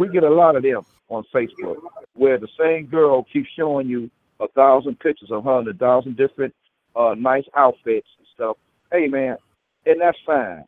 [0.00, 1.76] we get a lot of them on Facebook,
[2.14, 4.10] where the same girl keeps showing you
[4.40, 6.54] a thousand pictures of her in a thousand different
[6.96, 8.56] uh, nice outfits and stuff.
[8.92, 9.36] Hey man,
[9.84, 10.64] and that's fine.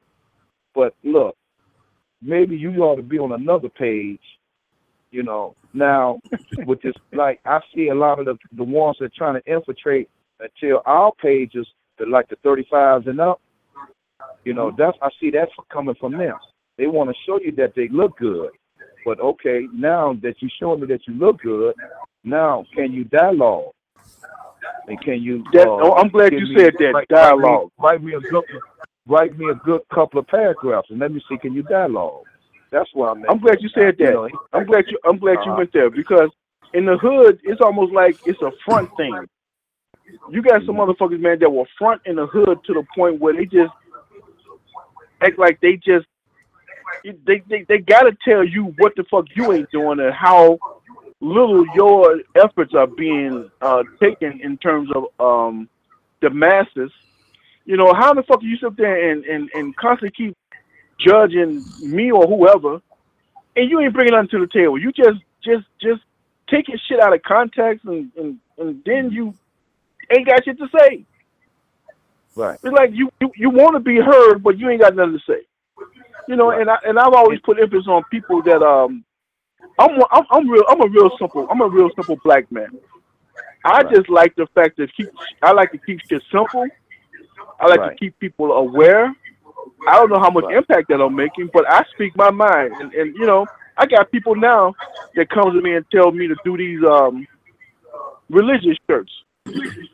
[0.75, 1.37] But look,
[2.23, 4.21] maybe you ought to be on another page.
[5.11, 6.21] You know, now
[6.67, 9.53] with this, like I see a lot of the the ones that are trying to
[9.53, 10.09] infiltrate
[10.41, 11.67] until our pages,
[11.99, 13.41] that like the 35s and up.
[14.45, 16.37] You know, that's I see that's coming from them.
[16.77, 18.51] They want to show you that they look good,
[19.05, 21.75] but okay, now that you showing me that you look good,
[22.25, 23.73] now can you dialogue?
[24.87, 25.45] And can you?
[25.53, 27.71] That, uh, oh, I'm glad you me- said that write- dialogue.
[27.79, 28.45] Write me, write me a good,
[29.07, 32.25] write me a good couple of paragraphs, and let me see can you dialogue.
[32.71, 33.25] That's why I'm.
[33.29, 34.13] I'm glad you said You that.
[34.13, 34.99] know, I'm glad you.
[35.05, 35.59] I'm glad you Uh-huh.
[35.59, 36.31] went there because
[36.75, 39.27] in the hood, it's almost like it's a front thing.
[40.31, 43.35] You got some motherfuckers, man, that will front in the hood to the point where
[43.35, 43.73] they just
[45.21, 46.07] act like they just
[47.25, 50.59] they they, they gotta tell you what the fuck you ain't doing and how
[51.21, 55.69] little your efforts are being uh, taken in terms of um,
[56.21, 56.91] the masses.
[57.65, 60.37] You know, how the fuck you sit there and, and, and constantly keep
[60.99, 62.81] judging me or whoever,
[63.57, 64.79] and you ain't bringing nothing to the table.
[64.79, 66.01] You just just just
[66.49, 69.35] taking shit out of context, and and, and then you
[70.11, 71.05] ain't got shit to say.
[72.37, 72.59] Right.
[72.63, 75.33] It's like you you, you want to be heard, but you ain't got nothing to
[75.33, 75.47] say.
[76.27, 79.05] You know, and I and I've always put emphasis on people that um,
[79.79, 82.71] I'm I'm, I'm real I'm a real simple I'm a real simple black man.
[83.65, 83.95] I Right.
[83.95, 85.11] just like the fact that keep
[85.43, 86.67] I like to keep shit simple.
[87.61, 87.93] I like Right.
[87.93, 89.13] to keep people aware.
[89.89, 90.57] I don't know how much Right.
[90.59, 94.11] impact that I'm making, but I speak my mind, and, and you know I got
[94.11, 94.75] people now
[95.15, 97.27] that comes to me and tell me to do these um
[98.31, 99.13] religious shirts.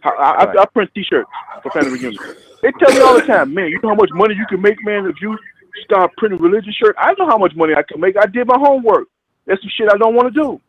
[0.02, 0.58] I, I, Right.
[0.58, 1.30] I print T-shirts
[1.62, 2.22] for family reunion.
[2.62, 3.68] They tell me all the time, man.
[3.68, 5.36] You know how much money you can make, man, if you
[5.84, 6.98] start printing religious shirts.
[7.00, 8.16] I know how much money I can make.
[8.16, 9.08] I did my homework.
[9.46, 10.60] That's some shit I don't want to do.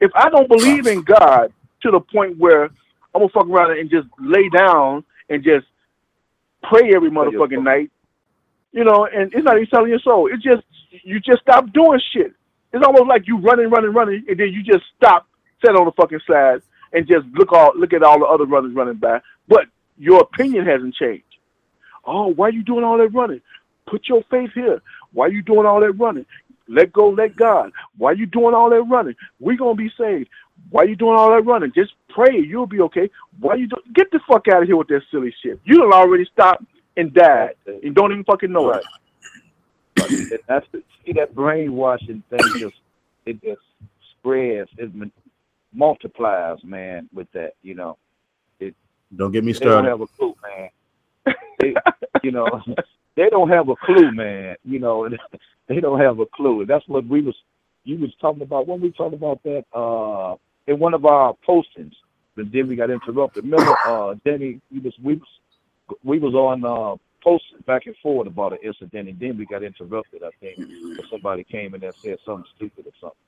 [0.00, 1.52] If I don't believe in God
[1.82, 5.66] to the point where I'm gonna fuck around and just lay down and just
[6.62, 7.90] pray every motherfucking night,
[8.72, 10.28] you know, and it's not even selling your soul.
[10.32, 10.62] It's just
[11.04, 12.32] you just stop doing shit.
[12.72, 15.26] It's almost like you running, running, running, and then you just stop,
[15.64, 16.60] set on the fucking side,
[16.92, 19.20] and just look all look at all the other runners running by.
[19.48, 19.66] But
[19.98, 21.24] your opinion hasn't changed.
[22.06, 23.40] Oh, why are you doing all that running?
[23.86, 24.80] Put your faith here.
[25.12, 26.26] Why are you doing all that running?
[26.68, 27.72] Let go, let God.
[27.96, 29.14] Why are you doing all that running?
[29.40, 30.28] We're gonna be saved.
[30.70, 31.72] Why are you doing all that running?
[31.74, 33.08] Just pray, you'll be okay.
[33.40, 35.60] Why are you do- get the fuck out of here with that silly shit?
[35.64, 36.64] You done already stopped
[36.96, 38.82] and died and don't even fucking know Right.
[39.96, 40.44] it.
[40.46, 42.76] That's the, see that brainwashing thing just
[43.26, 43.60] it just
[44.18, 44.90] spreads it
[45.78, 47.96] multiplies man with that you know.
[49.16, 49.70] Don't get me started.
[49.70, 50.68] they don't have a clue man.
[51.60, 51.74] They,
[52.22, 52.62] you know
[53.16, 55.18] they don't have a clue man you know and
[55.68, 56.60] they don't have a clue.
[56.60, 57.34] And that's what we was
[57.84, 60.36] you was talking about when we talked about that uh
[60.70, 61.94] in one of our postings.
[62.36, 63.44] But then we got interrupted.
[63.44, 68.26] Remember uh Denny we was we was we was on uh posting back and forth
[68.28, 70.58] about an incident and then we got interrupted I think
[71.10, 73.18] somebody came in and said something stupid or something.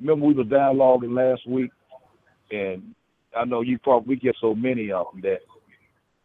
[0.00, 1.70] Remember we were dialoguing last week
[2.50, 2.94] and
[3.36, 5.40] I know you probably we get so many of them that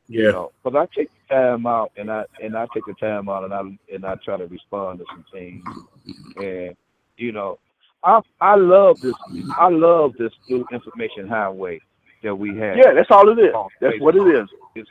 [0.07, 0.31] you Yeah.
[0.31, 3.43] know, because I take the time out and I and I take the time out
[3.43, 3.61] and I
[3.93, 5.63] and I try to respond to some things,
[6.35, 6.75] and
[7.17, 7.59] you know,
[8.03, 9.13] I I love this
[9.57, 11.79] I love this new information highway
[12.23, 12.77] that we have.
[12.77, 13.53] Yeah, that's all it is.
[13.81, 14.49] That's what it is.
[14.75, 14.81] Facebook.
[14.81, 14.87] is.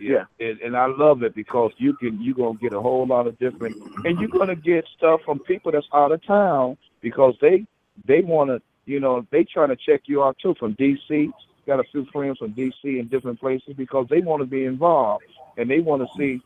[0.00, 3.26] Yeah, and, and I love it because you can you're gonna get a whole lot
[3.26, 7.66] of different, and you're gonna get stuff from people that's out of town because they
[8.06, 11.30] they want to you know they trying to check you out too from DC.
[11.66, 15.24] Got a few friends from DC and different places because they want to be involved
[15.56, 16.40] and they want to see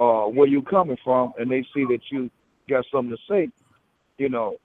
[0.00, 2.30] uh where you coming from and they see that you
[2.68, 3.48] got something to say.
[4.18, 4.56] You know,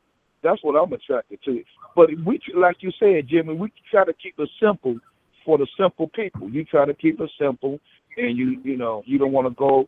[0.41, 1.63] that's what I'm attracted to.
[1.95, 4.97] But we like you said, Jimmy, we try to keep it simple
[5.45, 6.49] for the simple people.
[6.49, 7.79] You try to keep it simple
[8.17, 9.87] and you you know you don't want to go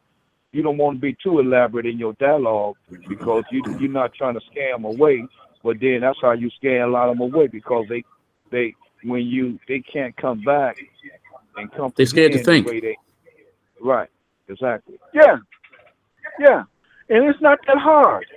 [0.52, 2.76] you don't want to be too elaborate in your dialogue
[3.08, 5.24] because you you're not trying to scam away
[5.66, 8.04] but then that's how you scare a lot of them away because they
[8.52, 10.78] they when you they can't come back
[11.58, 12.68] and come They scared to think.
[12.68, 12.96] they,
[13.82, 14.10] right
[14.48, 15.38] exactly Yeah,
[16.40, 16.64] yeah,
[17.10, 18.28] and it's not that hard.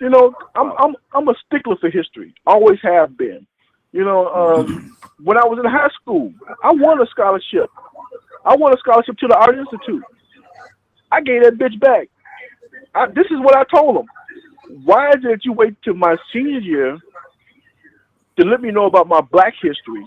[0.00, 2.34] You know, I'm I'm I'm a stickler for history.
[2.46, 3.46] Always have been.
[3.92, 6.32] You know, um, when I was in high school,
[6.64, 7.68] I won a scholarship.
[8.46, 10.02] I won a scholarship to the Art Institute.
[11.12, 12.08] I gave that bitch back.
[12.94, 14.06] I, this is what I told them.
[14.84, 16.98] Why is it that you wait till my senior year
[18.36, 20.04] to let me know about my black history?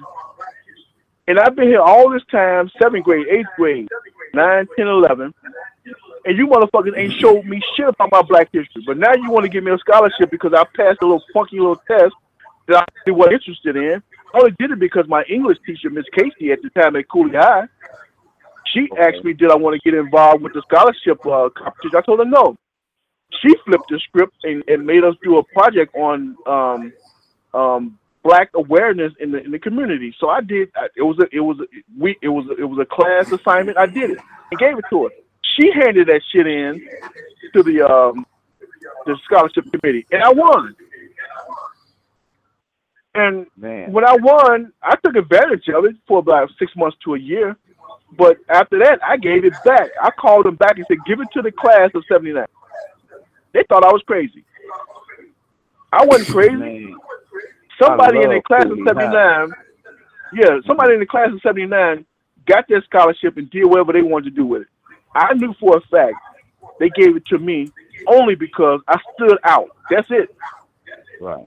[1.28, 3.88] And I've been here all this time, seventh grade, eighth grade,
[4.34, 5.34] nine, ten, eleven,
[6.26, 8.84] and you motherfuckers ain't showed me shit about my black history.
[8.86, 11.60] But now you want to give me a scholarship because I passed a little funky
[11.60, 12.14] little test
[12.68, 14.04] that I really wasn't interested in.
[14.34, 17.38] I only did it because my English teacher, Miss Casey, at the time at Cooley
[17.38, 17.68] High,
[18.66, 21.98] she asked me, did I want to get involved with the scholarship uh, competition?
[21.98, 22.56] I told her no.
[23.42, 26.94] She flipped the script and, and made us do a project on um,
[27.54, 30.14] um, black awareness in the in the community.
[30.20, 30.72] So I did.
[30.96, 31.66] It was a it was a,
[31.98, 33.78] we it was a, it was a class assignment.
[33.78, 34.20] I did it
[34.52, 35.10] and gave it to her.
[35.58, 36.88] She handed that shit in
[37.54, 38.26] to the um,
[39.06, 40.76] the scholarship committee, and I won.
[43.14, 43.92] And Man.
[43.92, 47.58] when I won, I took advantage of it for about six months to a year.
[48.18, 49.90] But after that, I gave it back.
[50.02, 52.46] I called them back and said, "Give it to the class of '79."
[53.54, 54.44] They thought I was crazy.
[55.92, 56.56] I wasn't crazy.
[56.56, 56.96] Man.
[57.80, 59.50] Somebody in the class of '79,
[60.34, 62.06] yeah, somebody in the class of '79
[62.46, 64.68] got their scholarship and did whatever they wanted to do with it.
[65.16, 66.16] I knew for a fact
[66.80, 67.70] they gave it to me
[68.08, 69.70] only because I stood out.
[69.90, 70.34] That's it.
[71.20, 71.46] Right.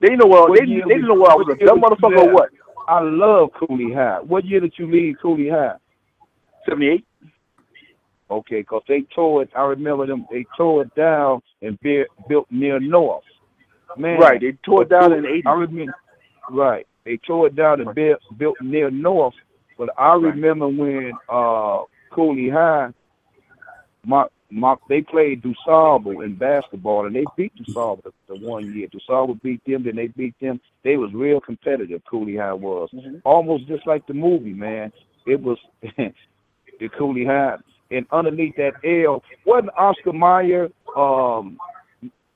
[0.00, 2.32] They know what What they, they didn't know what I was a dumb motherfucker or
[2.32, 2.50] what.
[2.88, 4.20] I love Cooley High.
[4.20, 5.74] What year did you leave Cooley High?
[6.68, 7.04] '78.
[8.30, 9.50] Okay, 'cause they tore it.
[9.54, 10.26] I remember them.
[10.30, 13.22] They tore it down and be, built near North.
[13.96, 14.40] Man, Right.
[14.40, 15.94] They tore it down in the I remember.
[16.50, 16.86] Right.
[17.04, 19.34] They tore it down and built built near North.
[19.78, 22.92] But I remember when uh Cooley High,
[24.04, 28.88] my my they played DuSable in basketball and they beat DuSable the, the one year.
[28.88, 30.60] DuSable beat them, then they beat them.
[30.82, 32.02] They was real competitive.
[32.10, 33.22] Cooley High was Mhm.
[33.24, 34.92] almost just like the movie, man.
[35.26, 37.56] It was the Cooley High,
[37.90, 41.58] and underneath that L wasn't Oscar Mayer um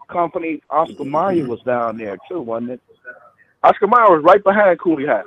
[0.08, 0.62] company.
[0.70, 2.80] Oscar Mayer was down there too, wasn't it?
[3.62, 5.22] Oscar Mayer was right behind Cooley High.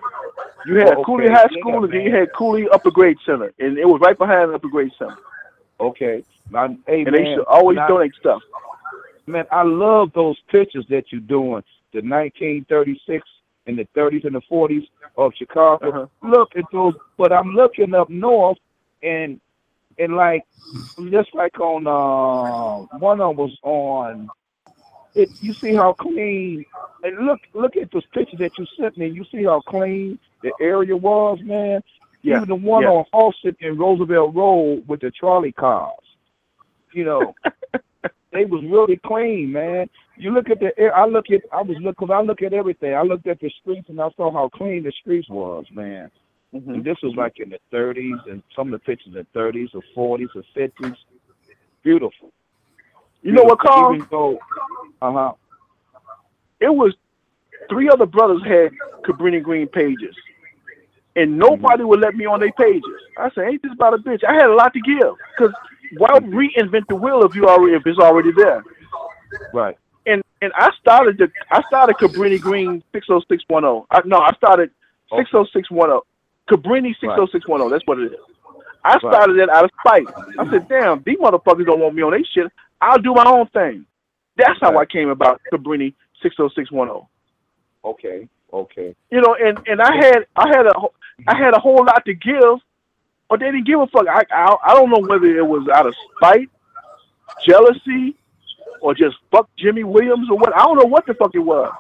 [0.66, 1.04] You had Oh, okay.
[1.06, 4.02] Cooley High Yeah, School, and then you had Cooley Upper Grade Center, and it was
[4.02, 5.18] right behind Upper Grade Center.
[5.80, 6.24] Okay.
[6.52, 8.42] Hey, And man, they should always I- donate stuff.
[9.28, 11.64] man, I love those pictures that you're doing.
[11.94, 13.28] The 1936
[13.68, 15.90] and the 30s and the 40s of Chicago.
[15.90, 16.06] Uh-huh.
[16.28, 18.58] Look at those, but I'm looking up north,
[19.04, 19.40] and
[19.98, 20.46] and like
[21.10, 24.30] just like on uh, one of them was on.
[25.16, 26.66] It, you see how clean,
[27.04, 29.10] and look look at those pictures that you sent me.
[29.10, 31.82] You see how clean the area was, man.
[32.24, 32.90] Yeah, Even the one yeah.
[32.90, 35.94] on Halsted and Roosevelt Road with the trolley cars.
[36.94, 37.36] You know,
[38.32, 39.90] they was really clean, man.
[40.16, 40.96] You look at the air.
[40.96, 41.42] I look at.
[41.52, 41.98] I was look.
[41.98, 42.96] Cause I look at everything.
[42.96, 46.10] I looked at the streets and I saw how clean the streets was, man.
[46.54, 46.74] Mm-hmm.
[46.74, 49.70] And this was like in the 30s, and some of the pictures in the 30s
[49.74, 50.96] or 40s or 50s.
[51.84, 52.32] Beautiful.
[53.24, 53.96] You know what, Carl?
[53.96, 54.38] Even though,
[55.02, 55.34] uh huh.
[56.60, 56.94] It was
[57.70, 58.72] three other brothers had
[59.04, 60.16] Cabrini Green pages,
[61.16, 62.84] and nobody would let me on their pages.
[63.18, 65.52] I said, "Ain't this about a bitch?" I had a lot to give, cause
[65.98, 68.64] why reinvent the wheel if you already if it's already there?
[69.54, 69.78] Right.
[70.06, 73.86] and and I started the I started Cabrini Green six oh six one oh.
[74.06, 74.72] No, I started
[75.16, 76.04] six oh six one oh.
[76.50, 77.70] Cabrini six oh six one oh.
[77.70, 78.20] That's what it is.
[78.86, 80.08] I started that out of spite.
[80.38, 82.52] I said, "Damn, these motherfuckers don't want me on their shit.
[82.82, 83.86] I'll do my own thing."
[84.36, 87.08] That's how I came about Cabrini six oh six one oh.
[87.86, 88.28] Okay.
[88.52, 88.96] Okay.
[89.10, 90.74] You know, and and I had I had a
[91.28, 92.60] I had a whole lot to give,
[93.30, 94.08] but they didn't give a fuck.
[94.08, 96.50] I I, I don't know whether it was out of spite,
[97.46, 98.16] jealousy,
[98.82, 100.56] or just fuck Jimmy Williams or what.
[100.56, 101.74] I don't know what the fuck it was.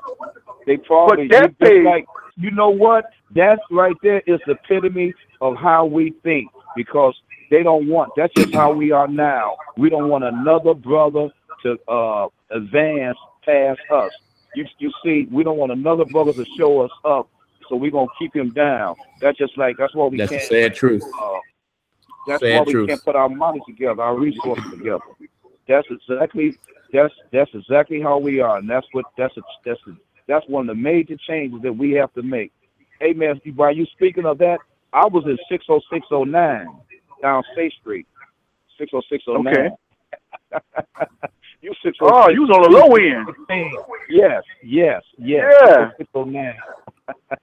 [0.65, 2.05] They probably but that page- like
[2.35, 3.05] you know what?
[3.35, 7.15] That's right there is the epitome of how we think because
[7.49, 9.57] they don't want that's just how we are now.
[9.77, 11.29] We don't want another brother
[11.63, 14.11] to uh advance past us.
[14.55, 17.29] You you see, we don't want another brother to show us up,
[17.69, 18.95] so we're gonna keep him down.
[19.21, 21.03] That's just like that's why we That's the can't sad truth.
[21.19, 21.39] uh,
[22.27, 22.89] that's Sad why we truth.
[22.89, 25.03] can't put our money together, our resources together.
[25.67, 26.57] That's exactly
[26.91, 29.91] that's that's exactly how we are, and that's what that's a, that's a,
[30.27, 32.51] that's one of the major changes that we have to make.
[32.99, 34.59] Hey man, while you speaking of that,
[34.91, 36.67] I was in six oh six oh nine
[37.21, 38.07] down State Street,
[38.77, 39.71] six oh six oh nine.
[40.53, 40.63] Okay.
[41.63, 43.29] You oh six Oh, you was on the low end.
[44.09, 45.45] Yes, yes, yes.
[45.65, 45.91] Yeah.
[45.97, 46.53] 609.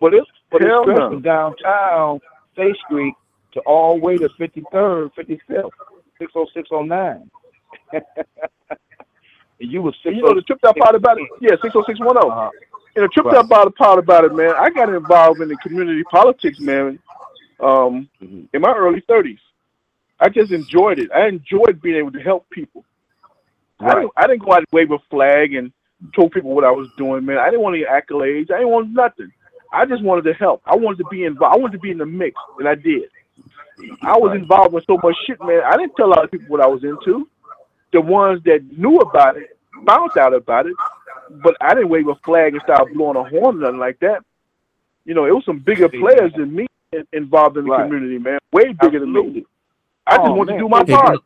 [0.00, 2.18] but it's but Hell it's stretching downtown
[2.54, 3.14] State Street
[3.52, 5.70] to all the way to 53rd, 55th,
[6.18, 7.30] 60609.
[9.60, 11.28] And you was And you know the tripped out part about it?
[11.40, 12.28] Yeah, six oh six one oh.
[12.30, 12.50] Uh,
[12.96, 13.36] And the tripped Right.
[13.38, 14.54] out part part about it, man.
[14.58, 16.98] I got involved in the community politics, man.
[17.60, 18.48] Um, Mhm.
[18.52, 19.38] in my early thirties,
[20.20, 21.10] I just enjoyed it.
[21.12, 22.84] I enjoyed being able to help people.
[23.80, 25.72] I, didn't, I didn't go out and wave a flag and
[26.14, 27.38] told people what I was doing, man.
[27.38, 28.50] I didn't want any accolades.
[28.50, 29.32] I didn't want nothing.
[29.72, 30.62] I just wanted to help.
[30.66, 31.54] I wanted to be involved.
[31.54, 33.10] I wanted to be in the mix, and I did.
[34.02, 34.40] I was Right.
[34.40, 35.62] involved with so much shit, man.
[35.64, 37.28] I didn't tell a lot of people what I was into.
[37.92, 40.74] The ones that knew about it found out about it,
[41.42, 44.22] but I didn't wave a flag and start blowing a horn or nothing like that.
[45.04, 46.66] You know, it was some bigger players than me
[47.12, 47.84] involved in the Right.
[47.84, 48.38] community, man.
[48.52, 49.44] Way bigger than me.
[50.06, 50.58] I just Oh, wanted man.
[50.60, 51.18] to do my Hey, part.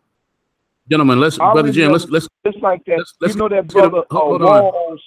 [0.89, 2.99] Gentlemen, let's, All brother Jim, let's, let's, Just like that.
[2.99, 4.99] Let's- let's you know that get a- brother uh, hold on.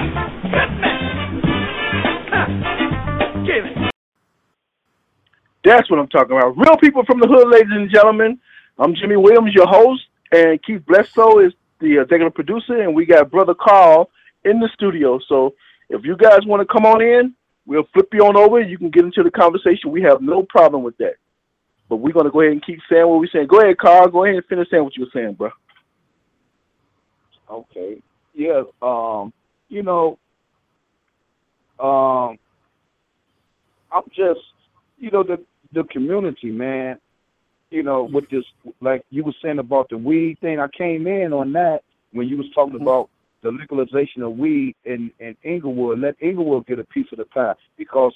[5.67, 6.57] That's what I'm talking about.
[6.57, 8.39] Real people from the hood, ladies and gentlemen.
[8.79, 13.33] I'm Jimmy Williams, your host, and Keith Bledsoe is the executive producer, and we got
[13.33, 14.09] Brother Carl
[14.45, 15.19] in the studio.
[15.29, 15.55] So
[15.89, 17.35] if you guys want to come on in,
[17.67, 18.61] we'll flip you on over.
[18.61, 19.91] You can get into the conversation.
[19.91, 21.15] We have no problem with that.
[21.89, 23.49] But we're going to go ahead and keep saying what we're saying.
[23.49, 24.09] Go ahead, Carl.
[24.09, 25.51] Go ahead and finish saying what you were saying, bro.
[27.51, 28.01] Okay.
[28.35, 28.63] Yeah.
[28.81, 29.33] Um.
[29.69, 30.17] You know.
[31.81, 32.39] Um.
[33.91, 34.41] I'm just,
[34.99, 35.41] you know, the
[35.77, 36.99] the community, man.
[37.71, 38.45] You know, with this,
[38.81, 40.59] like you were saying about the weed thing.
[40.59, 41.81] I came in on that
[42.13, 42.83] when you was talking mm-hmm.
[42.83, 43.11] about
[43.43, 46.01] the legalization of weed in in Englewood.
[46.01, 48.13] Let Englewood get a piece of the pie because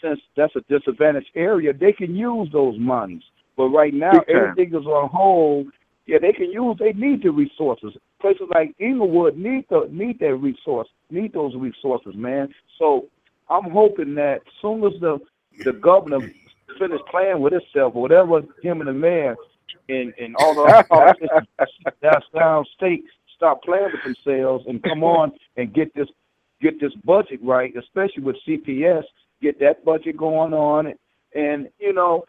[0.00, 3.22] since that's a disadvantaged area, they can use those monies.
[3.56, 4.24] But right now, time.
[4.28, 5.68] everything is on hold.
[6.06, 6.76] Yeah, they can use.
[6.78, 7.94] They need the resources.
[8.20, 12.54] Places like Englewood need the need that resource, need those resources, man.
[12.78, 13.06] So
[13.50, 15.18] I'm hoping that as soon as the
[15.64, 16.20] the governor
[16.78, 19.36] finish playing with himself, or whatever him and the mayor
[19.88, 21.48] and and all the politicians
[22.02, 23.02] that's downstate
[23.36, 26.08] stop playing with themselves and come on and get this
[26.62, 29.02] get this budget right, especially with CPS,
[29.42, 30.94] get that budget going on,
[31.34, 32.24] and you know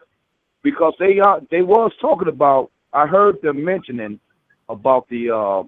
[0.62, 2.70] because they are they was talking about.
[2.92, 4.20] I heard them mentioning
[4.68, 5.62] about the uh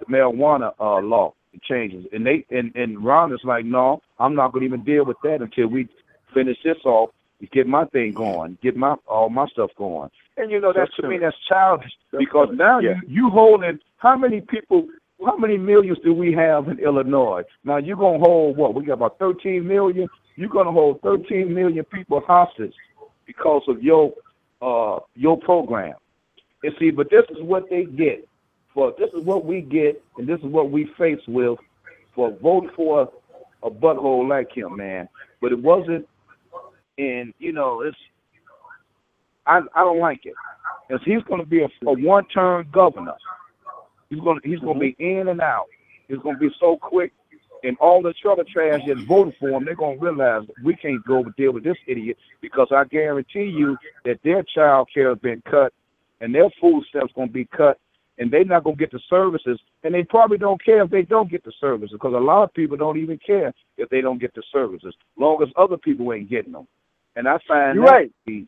[0.00, 4.34] the marijuana uh law the changes, and they and and Ron is like, no, I'm
[4.34, 5.88] not going to even deal with that until we
[6.34, 7.10] finish this off,
[7.48, 10.10] get my thing going, get my all my stuff going.
[10.36, 13.00] And you know that's to me that's childish because now Yeah.
[13.08, 14.86] you you holding how many people.
[15.24, 17.42] How many millions do we have in Illinois?
[17.62, 18.74] Now you're gonna hold what?
[18.74, 20.08] We got about 13 million.
[20.34, 22.74] You're gonna hold 13 million people hostage
[23.24, 24.12] because of your
[24.60, 25.94] uh your program.
[26.64, 28.26] And see, but this is what they get.
[28.74, 31.58] For this is what we get, and this is what we face with
[32.14, 33.08] for voting for
[33.62, 35.08] a butthole like him, man.
[35.40, 36.08] But it wasn't,
[36.98, 37.96] and you know, it's
[39.46, 40.34] I I don't like it,
[40.88, 43.14] because he's going to be a, a one-term governor.
[44.10, 45.20] He's going to he's going to be mm-hmm.
[45.20, 45.66] in and out.
[46.08, 47.12] He's going to be so quick,
[47.64, 51.04] and all the other trash that voted for him, they're going to realize we can't
[51.06, 55.42] go deal with this idiot because I guarantee you that their child care has been
[55.50, 55.72] cut,
[56.20, 57.78] and their food stamps going to be cut,
[58.18, 61.02] and they're not going to get the services, and they probably don't care if they
[61.02, 64.20] don't get the services because a lot of people don't even care if they don't
[64.20, 66.68] get the services, long as other people ain't getting them.
[67.16, 68.12] And I find You're right.
[68.24, 68.46] be,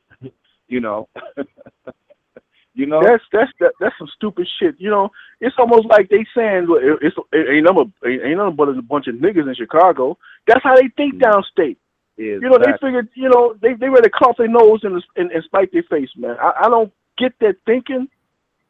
[0.69, 1.09] you know,
[2.75, 4.75] you know, That's that's that, that's some stupid shit.
[4.79, 5.11] You know,
[5.41, 9.07] it's almost like they saying it- it's it ain't number ain't nothing but a bunch
[9.07, 10.19] of niggas in Chicago.
[10.47, 11.25] That's how they think mm-hmm.
[11.25, 11.77] downstate.
[12.17, 15.03] is You know, they figured, you know, they they ready to cough their nose and,
[15.17, 16.37] and and spike their face, man.
[16.41, 18.09] I, I don't get that thinking.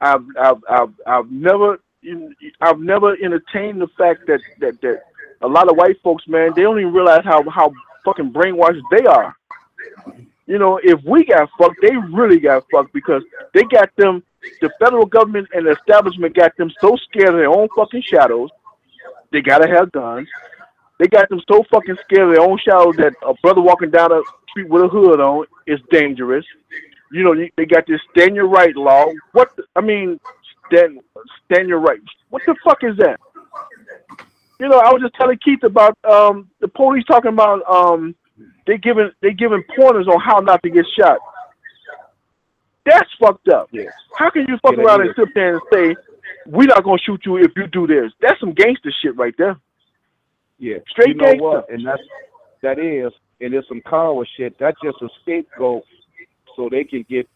[0.01, 1.79] I've I've I've, I've never
[2.61, 5.03] I've never entertained the fact that that that
[5.41, 7.73] a lot of white folks, man, they don't even realize how how
[8.05, 9.35] fucking brainwashed they are.
[10.47, 13.23] You know, if we got fucked, they really got fucked because
[13.55, 14.23] they got them.
[14.61, 18.51] The federal government and the establishment got them so scared of their own fucking shadows.
[19.33, 20.29] They gotta have guns.
[20.99, 24.13] They got them so fucking scared of their own shadows that a brother walking down
[24.13, 24.21] a
[24.51, 26.45] street with a hood on is dangerous.
[27.11, 29.07] You know, they got this stand your right law.
[29.33, 30.21] What the, I mean,
[30.67, 31.01] stand
[31.47, 32.01] stand your right.
[32.29, 33.19] What the fuck is that?
[34.61, 38.15] You know, I was just telling Keith about um the police talking about um
[38.67, 41.19] they giving they giving pointers on how not to get shot.
[42.85, 43.69] That's fucked up.
[43.73, 43.91] Yeah.
[44.17, 45.97] How can you fuck Yeah, around and sit there and say
[46.47, 48.13] we're not gonna shoot you if you do this?
[48.21, 49.57] That's some gangster shit right there.
[50.59, 50.79] Yeah.
[50.89, 51.43] Straight you know gangster.
[51.43, 51.71] what?
[51.71, 52.03] And that's
[52.63, 54.59] that is, and it's some coward shit.
[54.59, 55.85] That's just a scapegoat
[56.57, 57.29] so they can get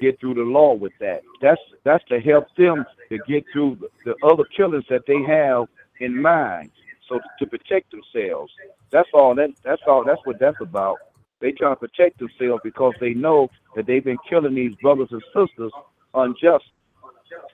[0.00, 1.22] get through the law with that.
[1.40, 5.68] That's that's to help them to get through the other killers that they have
[6.00, 6.70] in mind.
[7.08, 8.52] So to protect themselves.
[8.90, 10.98] That's all that that's all that's what that's about.
[11.40, 15.22] They try to protect themselves because they know that they've been killing these brothers and
[15.34, 15.72] sisters
[16.14, 16.64] unjust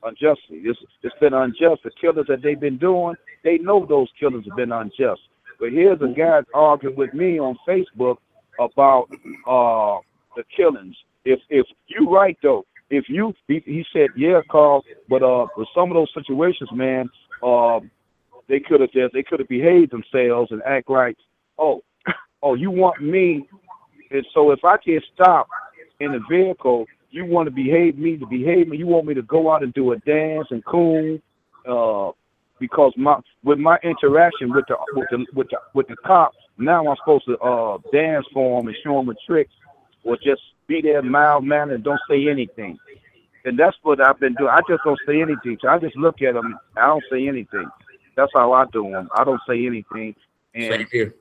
[0.03, 0.59] unjustly.
[0.65, 1.83] It's, it's been unjust.
[1.85, 5.21] The killers that they've been doing, they know those killers have been unjust.
[5.59, 8.17] But here's a guy arguing with me on Facebook
[8.59, 9.09] about
[9.47, 10.01] uh,
[10.37, 10.97] the killings.
[11.25, 15.69] If if you right though, if you he, he said yeah, Carl, but uh, with
[15.75, 17.09] some of those situations, man,
[17.45, 17.91] um,
[18.53, 21.17] they could have just they could have behaved themselves and act like,
[21.59, 21.83] oh,
[22.43, 23.49] oh, you want me,
[24.11, 25.49] and so if I can't stop
[26.01, 28.77] in a vehicle, you want to behave me to behave me.
[28.77, 31.23] You want me to go out and do a dance and coon,
[31.67, 32.11] uh,
[32.61, 35.97] because my with my interaction with the with the with the with the
[36.59, 39.49] now I'm supposed to uh dance for him and show him a trick,
[40.05, 42.79] or just be there mild mannered and don't say anything.
[43.47, 44.51] And that's what I've been doing.
[44.51, 45.57] I just don't say anything.
[45.63, 46.59] So I just look at them.
[46.77, 47.69] I don't say anything.
[48.17, 49.09] That's how I do them.
[49.15, 50.15] I don't say anything.
[50.55, 51.15] And Same here.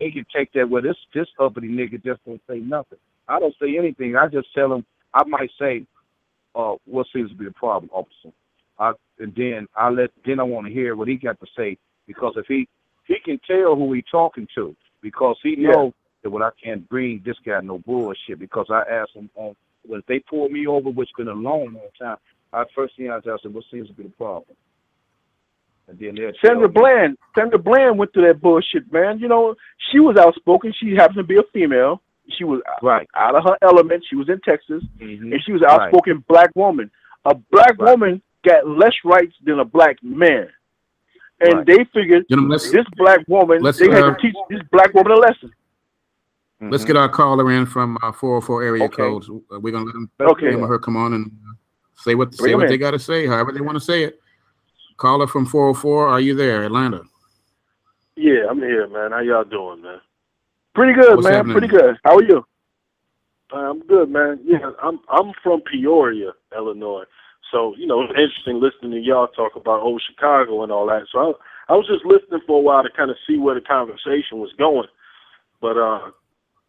[0.00, 0.68] they can take that.
[0.68, 2.98] Well, this this uppity nigga just don't say nothing.
[3.28, 4.16] I don't say anything.
[4.16, 4.84] I just tell him.
[5.14, 5.86] I might say,
[6.54, 8.34] uh, what seems to be the problem, officer.
[8.78, 11.78] I and then I let then I want to hear what he got to say
[12.06, 12.68] because if he
[13.06, 15.72] he can tell who he talking to because he Yeah.
[15.72, 19.56] know that when I can't bring this guy no bullshit because I asked him on
[19.86, 22.16] when they pull me over, which been a long, long time.
[22.52, 24.56] I first thing I asked him, what seems to be the problem?
[25.92, 26.72] And then they'll tell Sandra me.
[26.74, 29.18] Bland, Sandra Bland went through that bullshit, man.
[29.18, 29.54] You know,
[29.90, 30.72] she was outspoken.
[30.78, 32.00] She happened to be a female.
[32.38, 33.06] She was Right.
[33.14, 34.04] out of her element.
[34.08, 35.32] She was in Texas, Mhm.
[35.32, 36.90] and she was an outspoken black woman.
[37.24, 37.90] A black Right.
[37.90, 40.48] woman got less rights than a black man,
[41.40, 41.66] and Right.
[41.66, 45.12] they figured Gentlemen, let's this black woman they had uh, to teach this black woman
[45.12, 45.52] a lesson.
[46.62, 46.86] let's Mhm.
[46.86, 48.96] get our caller in from uh, 404 area Okay.
[48.96, 49.28] codes.
[49.28, 50.52] Uh, We're gonna let them Okay.
[50.52, 51.52] him or her come on and uh,
[51.96, 52.70] say what say what in.
[52.70, 54.21] they got to say, however they want to say it.
[54.96, 57.02] Caller from 404, are you there, Atlanta?
[58.16, 59.12] Yeah, I'm here, man.
[59.12, 60.00] How y'all doing, man?
[60.74, 61.34] Pretty good, What's man.
[61.34, 61.52] happening?
[61.58, 61.96] Pretty good.
[62.04, 62.44] How are you?
[63.52, 64.40] I'm good, man.
[64.44, 67.04] Yeah, I'm I'm from Peoria, Illinois.
[67.50, 71.02] So you know, it's interesting listening to y'all talk about old Chicago and all that.
[71.12, 73.60] So I, I was just listening for a while to kind of see where the
[73.60, 74.88] conversation was going.
[75.60, 76.10] But uh,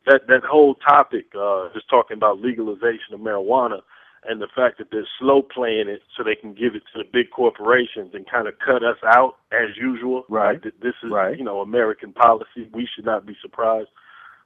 [0.08, 3.80] that that whole topic, uh, just talking about legalization of marijuana
[4.28, 7.10] and the fact that they're slow playing it so they can give it to the
[7.12, 10.24] big corporations and kind of cut us out as usual.
[10.30, 10.64] Right.
[10.64, 11.38] Like this is Right.
[11.38, 12.70] you know American policy.
[12.74, 13.90] We should not be surprised.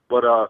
[0.10, 0.48] But uh,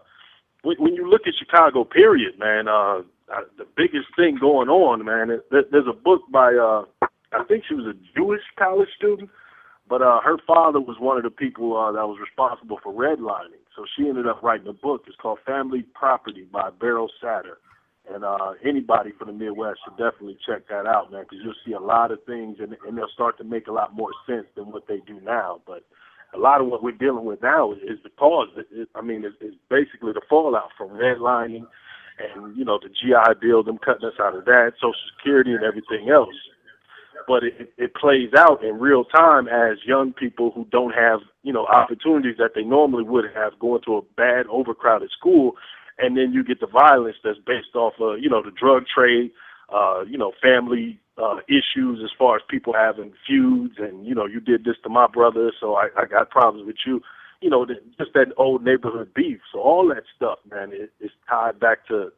[0.62, 3.02] when, when you look at Chicago, period, man, uh,
[3.32, 6.84] uh, the biggest thing going on, man, there's a book by, uh,
[7.32, 9.30] I think she was a Jewish college student,
[9.88, 13.60] but uh, her father was one of the people uh, that was responsible for redlining.
[13.76, 15.04] So she ended up writing a book.
[15.06, 17.56] It's called Family Property by Beryl Satter.
[18.12, 21.72] And uh, anybody from the Midwest should definitely check that out, man, because you'll see
[21.72, 24.72] a lot of things, and, and they'll start to make a lot more sense than
[24.72, 25.60] what they do now.
[25.66, 25.84] But
[26.34, 28.48] a lot of what we're dealing with now is, is the cause.
[28.56, 31.66] It, it, I mean, it's, it's basically the fallout from redlining
[32.18, 35.62] and, you know, the GI Bill, them cutting us out of that, Social Security and
[35.62, 36.34] everything else.
[37.26, 41.52] But it, it plays out in real time as young people who don't have, you
[41.52, 45.52] know, opportunities that they normally would have going to a bad, overcrowded school.
[45.98, 49.32] And then you get the violence that's based off of, you know, the drug trade,
[49.72, 54.26] uh, you know, family uh, issues as far as people having feuds and, you know,
[54.26, 57.02] you did this to my brother, so I, I got problems with you.
[57.40, 59.40] You know, that, just that old neighborhood beef.
[59.52, 62.12] So all that stuff, man, it, it's tied back to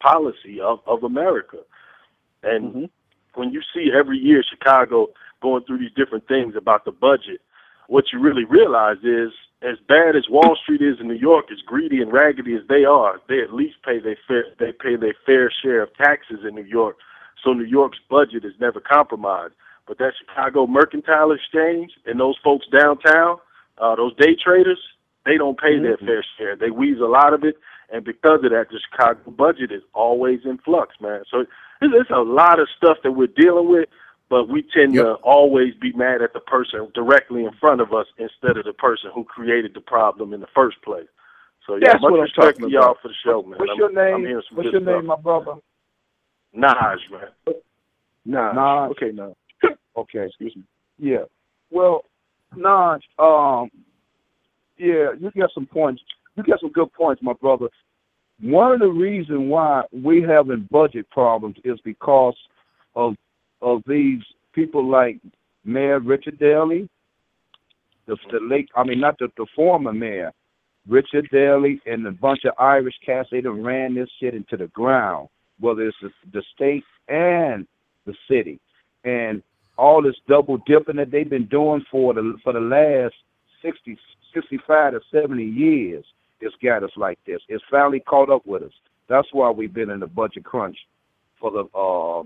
[0.00, 1.58] policy of, of America.
[2.42, 2.90] And Mhm.
[3.34, 5.08] when you see every year Chicago
[5.42, 7.40] going through these different things about the budget,
[7.88, 9.32] what you really realize is
[9.62, 12.84] as bad as Wall Street is in New York, as greedy and raggedy as they
[12.84, 16.54] are, they at least pay their fair they pay their fair share of taxes in
[16.54, 16.96] New York.
[17.42, 19.54] So New York's budget is never compromised.
[19.86, 23.38] But that Chicago Mercantile Exchange and those folks downtown,
[23.78, 24.78] Uh, those day traders,
[25.24, 26.06] they don't pay their Mhm.
[26.06, 26.54] fair share.
[26.54, 27.58] They weasel a lot of it,
[27.90, 31.24] and because of that, the Chicago budget is always in flux, man.
[31.28, 31.44] So
[31.80, 33.88] there's, there's a lot of stuff that we're dealing with,
[34.28, 35.04] but we tend Yep.
[35.04, 38.72] to always be mad at the person directly in front of us instead of the
[38.72, 41.06] person who created the problem in the first place.
[41.66, 43.58] So yeah, That's much respect to y'all for the show, man.
[43.58, 44.42] What's I'm- your I'm name?
[44.52, 45.04] What's your name, stuff.
[45.04, 45.54] my brother?
[46.54, 47.54] Naj, man.
[48.24, 48.52] Nah.
[48.52, 48.86] Nah.
[48.88, 49.32] Okay, nah.
[49.96, 50.26] Okay.
[50.26, 50.62] Excuse me.
[50.98, 51.24] Yeah.
[51.70, 52.04] Well,
[52.56, 53.70] Naj, um,
[54.76, 56.02] yeah, you got some points.
[56.36, 57.68] You got some good points, my brother.
[58.40, 62.36] One of the reasons why we having budget problems is because
[62.96, 63.14] of
[63.64, 65.18] of these people like
[65.64, 66.88] Mayor Richard Daley,
[68.06, 70.32] the, the late, I mean, not the, the former mayor,
[70.86, 73.28] Richard Daley, and a bunch of Irish cats.
[73.30, 77.66] They done ran this shit into the ground, whether it's the, the state and
[78.06, 78.60] the city,
[79.04, 79.42] and
[79.78, 83.14] all this double dipping that they've been doing for the for the last
[83.62, 83.98] 60,
[84.34, 86.04] 65 to 70 years
[86.44, 87.40] it's got us like this.
[87.48, 88.72] It's finally caught up with us.
[89.08, 90.76] That's why we've been in a budget crunch
[91.40, 92.22] for the uh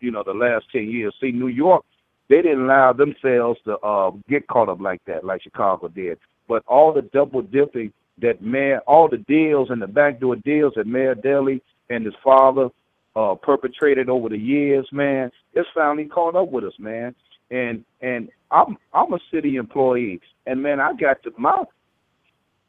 [0.00, 1.14] you know the last 10 years.
[1.20, 1.84] See New York
[2.28, 6.18] they didn't allow themselves to uh get caught up like that like Chicago did.
[6.48, 10.86] But all the double dipping that Mayor all the deals and the backdoor deals that
[10.86, 12.68] Mayor Daley and his father
[13.14, 17.14] uh perpetrated over the years, man, it's finally caught up with us, man.
[17.50, 21.64] And and I'm I'm a city employee and man I got to my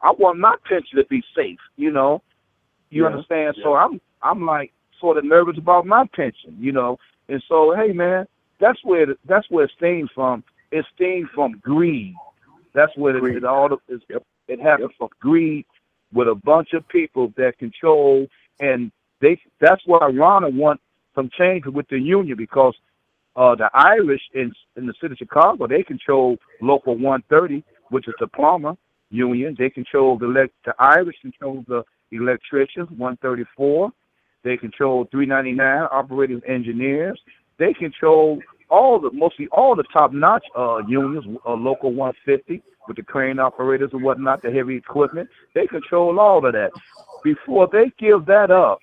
[0.02, 2.22] I want my pension to be safe, you know.
[2.92, 3.56] You Yeah, understand?
[3.64, 6.98] So I'm I'm like sort of nervous about my pension, you know.
[7.30, 8.28] And so hey man,
[8.60, 10.44] that's where the, that's where it stems from.
[10.72, 12.16] It stems from greed.
[12.74, 13.38] That's where it, Greed.
[13.38, 14.02] it all is.
[14.48, 15.66] It happens from greed
[16.14, 18.28] with a bunch of people that control
[18.60, 18.92] and
[19.22, 20.80] they that's why Rauner want
[21.16, 22.76] some change with the union because
[23.36, 28.14] uh the Irish in in the city of Chicago they control local 130, which is
[28.20, 28.76] the plumber
[29.10, 29.56] union.
[29.58, 33.92] They control the elect the Irish control the electricians 134.
[34.48, 37.20] They control 399 operating engineers.
[37.60, 38.40] They control
[38.70, 43.40] all the mostly all the top notch uh unions, uh, local 150 with the crane
[43.40, 45.28] operators and whatnot, the heavy equipment.
[45.54, 46.72] They control all of that.
[47.26, 48.80] Before they give that up,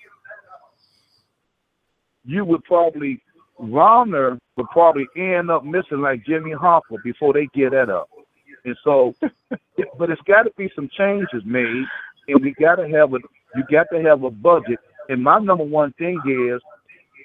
[2.25, 3.23] you would probably
[3.59, 8.07] Rauner would probably end up missing like Jimmy Hoffa before they give that up.
[8.65, 9.15] And so,
[9.97, 11.85] but it's got to be some changes made,
[12.27, 13.17] and we got to have a
[13.55, 14.79] you got to have a budget.
[15.09, 16.61] And my number one thing is,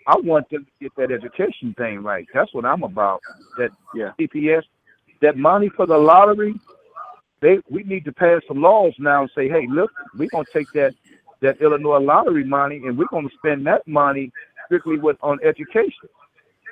[0.07, 2.27] I want them to get that education thing right.
[2.35, 3.23] That's what I'm about.
[3.57, 4.13] That Yeah.
[4.19, 4.65] CPS,
[5.21, 6.59] that money for the lottery,
[7.41, 10.71] they we need to pass some laws now and say, hey, look, we're gonna take
[10.73, 10.95] that
[11.41, 14.31] that Illinois lottery money and we're gonna spend that money
[14.67, 16.09] strictly with on education,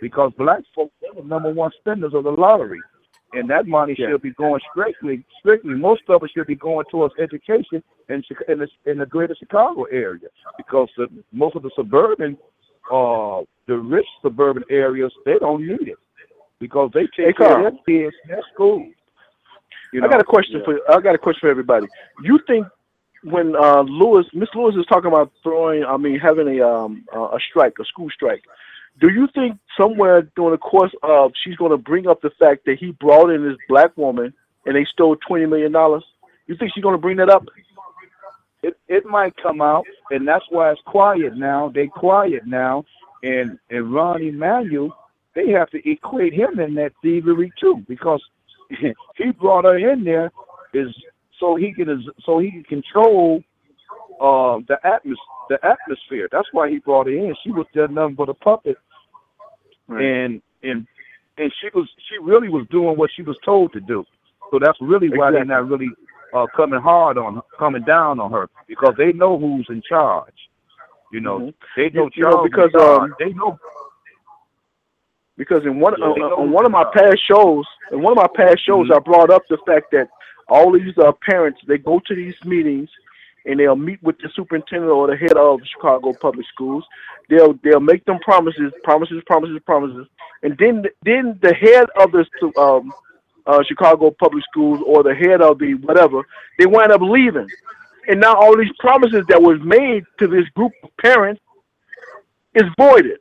[0.01, 2.81] because black folks are the number one spenders of the lottery,
[3.35, 4.09] and that money Yeah.
[4.09, 5.75] should be going strictly strictly.
[5.75, 9.85] Most of it should be going towards education in in the, in the greater Chicago
[9.85, 12.39] area, because the, most of the suburban,
[12.91, 15.99] uh, the rich suburban areas, they don't need it
[16.59, 17.67] because they Hey, take care Carl.
[17.67, 18.87] of their kids in their school.
[19.93, 21.87] You I got a question for I got a question for everybody.
[22.23, 22.67] You think
[23.25, 27.29] when uh, Lewis, Miss Lewis is talking about throwing, I mean, having a um uh,
[27.37, 28.45] a strike, a school strike.
[29.01, 32.65] Do you think somewhere during the course of she's going to bring up the fact
[32.67, 34.33] that he brought in this black woman
[34.67, 36.05] and they stole twenty million dollars?
[36.47, 37.45] You think she's going to bring that up?
[38.63, 41.71] it it might come out, and that's why it's quiet now.
[41.75, 42.85] They quiet now,
[43.23, 44.97] and and Rahm Emanuel,
[45.35, 48.23] they have to equate him in that thievery too, because
[48.71, 50.33] he brought her in there
[50.75, 50.89] is
[51.39, 53.43] so he can so he can control
[54.21, 55.17] uh, the atmos
[55.49, 56.29] the atmosphere.
[56.31, 57.35] That's why he brought her in.
[57.43, 58.77] She was just nothing but a puppet,
[59.97, 60.87] and and
[61.39, 64.05] and she was she really was doing what she was told to do.
[64.51, 65.91] So that's really why they're not really
[66.33, 70.35] uh, coming hard on her, coming down on her because they know who's in charge.
[71.11, 71.55] You know, Mhm.
[71.77, 73.59] they know You know, because, um, they know
[75.37, 78.19] because in one Yeah, uh, uh, on one of my past shows, in one of
[78.19, 78.97] my past shows, Mhm.
[78.97, 80.11] I brought up the fact that
[80.49, 82.91] all these uh, parents they go to these meetings
[83.49, 86.85] and they'll meet with the superintendent or the head of Chicago Public Schools.
[87.29, 90.07] They'll they'll make them promises, promises, promises, promises,
[90.43, 92.25] and then then the head of the
[92.61, 92.93] um,
[93.47, 96.23] uh, Chicago Public Schools or the head of the whatever
[96.59, 97.49] they wind up leaving,
[98.07, 101.41] and now all these promises that was made to this group of parents
[102.55, 103.19] is voided.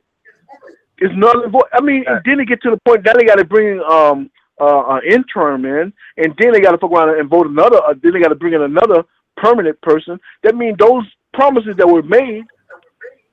[0.98, 1.70] It's null and void.
[1.72, 4.30] I mean, and then they get to the point that they got to bring um
[4.60, 7.78] uh, an intern in, and then they got to fuck around and vote another.
[7.78, 9.04] Uh, then they got to bring in another
[9.42, 10.18] permanent person.
[10.42, 12.44] That means those promises that were made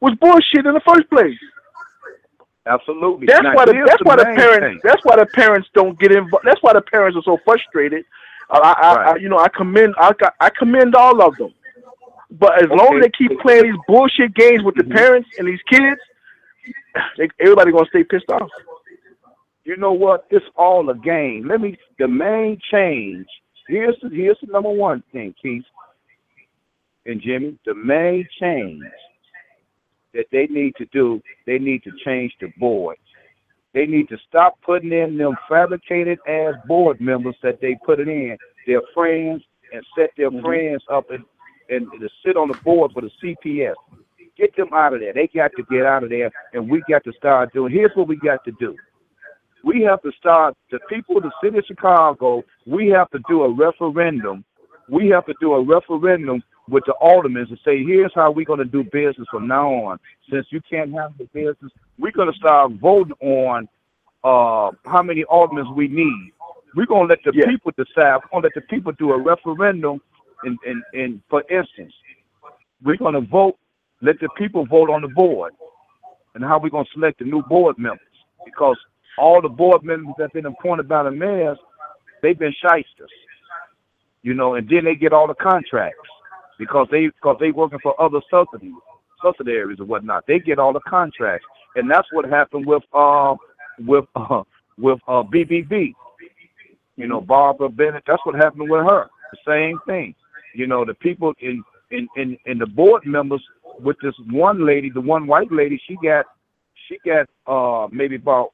[0.01, 1.38] was bullshit in the first place.
[2.66, 3.28] absolutely.
[3.28, 4.80] That's Now, why the that's why the parents thing.
[4.84, 6.45] that's why the parents don't get involved.
[6.45, 8.06] That's why the parents are so frustrated
[8.49, 11.51] I, I, I you know, I commend, I, I commend all of them.
[12.30, 14.95] But as long as they keep playing these bullshit games with the Mhm.
[14.95, 15.99] parents and these kids,
[17.18, 18.49] they, everybody gonna stay pissed off.
[19.64, 20.26] you know what?
[20.30, 21.47] It's all a game.
[21.47, 21.78] Let me.
[21.97, 23.26] The main change.
[23.68, 25.64] Here's the, here's the number one thing, Keith
[27.06, 27.58] and Jimmy.
[27.66, 28.84] The main change
[30.14, 31.22] that they need to do.
[31.45, 32.97] They need to change the board.
[33.74, 38.08] They need to stop putting in them fabricated ass board members that they put it
[38.08, 38.38] in.
[38.66, 39.43] Their friends
[39.74, 40.41] and set their Mhm.
[40.41, 41.26] friends up and,
[41.70, 43.76] and to sit on the board for the CPS.
[44.38, 45.14] Get them out of there.
[45.14, 47.72] They got to get out of there, and we got to start doing.
[47.72, 48.78] Here's what we got to do
[49.66, 53.43] we have to start the people of the city of Chicago, we have to do
[53.43, 54.45] a referendum.
[54.88, 58.59] We have to do a referendum with the aldermen to say, here's how we're going
[58.59, 59.99] to do business from now on.
[60.32, 63.68] Since you can't have the business, we're going to start voting on
[64.24, 66.32] uh, how many aldermen we need.
[66.76, 67.45] We're going to let the Yeah.
[67.47, 68.18] people decide.
[68.24, 70.01] We're going to let the people do a referendum.
[70.43, 71.93] And, and, and for instance,
[72.84, 73.57] we're going to vote,
[74.01, 75.53] let the people vote on the board
[76.36, 77.99] and how we're going to select the new board members.
[78.45, 78.78] Because
[79.20, 81.57] all the board members that have been appointed by the mayors,
[82.22, 83.11] they've been shysters.
[84.24, 86.09] You know, and then they get all the contracts
[86.60, 88.74] because they because they working for other subsidies,
[89.24, 90.26] subsidiaries or whatnot.
[90.28, 93.36] They get all the contracts, and that's what happened with uh
[93.80, 94.43] with uh
[94.78, 95.93] with uh BBB.
[96.97, 98.03] You know, Barbara Bennett.
[98.08, 99.10] That's what happened with her.
[99.32, 100.16] The same thing.
[100.53, 103.43] You know, the people in in in, in the board members
[103.80, 106.26] with this one lady, the one white lady, she got
[106.88, 108.51] she got uh maybe about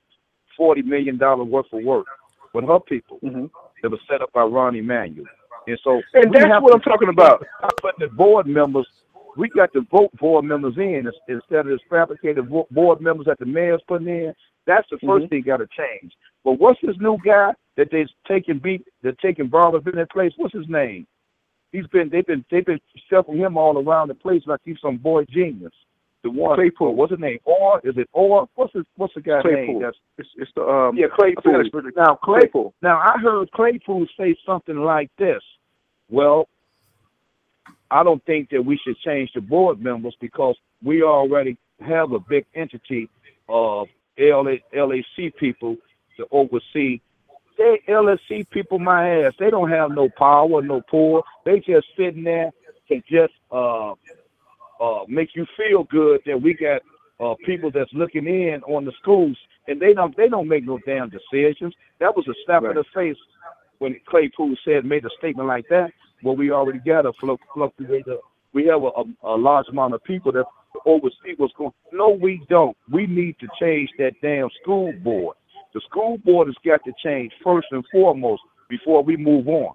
[0.57, 2.07] forty million dollar worth of work
[2.53, 3.45] with her people Mm-hmm.
[3.83, 5.25] that was set up by Rahm Emanuel.
[5.67, 7.45] And so And that's what to- I'm talking about.
[7.81, 8.87] But the board members,
[9.37, 13.45] we got to vote board members in instead of this fabricated board members that the
[13.45, 14.33] mayor's putting in.
[14.65, 15.29] That's the 1st Mhm.
[15.29, 16.13] thing got to change.
[16.43, 18.85] But what's this new guy that they're taking beat?
[19.01, 20.33] They're taking Barbara that place.
[20.37, 21.07] What's his name?
[21.71, 24.97] He's been they've been they've been shuffling him all around the place like he's some
[24.97, 25.71] boy genius.
[26.23, 26.93] The one Claypool.
[26.95, 27.39] What's his name?
[27.45, 28.47] Or is it or?
[28.55, 29.65] What's his what's the guy's Claypool.
[29.75, 29.81] name?
[29.81, 31.63] That's It's, it's the um, yeah, Claypool.
[31.95, 32.73] Now, Clay, Claypool.
[32.83, 35.41] now I heard Claypool say something like this.
[36.11, 36.49] Well,
[37.89, 42.19] I don't think that we should change the board members because we already have a
[42.19, 43.09] big entity
[43.49, 43.87] of
[44.19, 45.77] LA, LAC people
[46.17, 46.99] to oversee.
[47.57, 49.33] They LSC people, my ass.
[49.39, 51.23] They don't have no power, no pull.
[51.45, 52.51] They just sitting there
[52.89, 53.91] to just uh,
[54.81, 56.81] uh, make you feel good that we got
[57.19, 59.37] uh, people that's looking in on the schools,
[59.67, 61.73] and they don't they don't make no damn decisions.
[61.99, 63.17] That was a slap in the face
[63.81, 65.89] when Claypool said made a statement like that.
[66.23, 68.17] Well, we already got a flu- fluctuator.
[68.53, 68.91] We have a,
[69.25, 70.45] a, a large amount of people that
[70.85, 71.71] oversee what's going.
[71.91, 72.77] No, we don't.
[72.91, 75.35] We need to change that damn school board.
[75.73, 79.73] The school board has got to change first and foremost before we move on.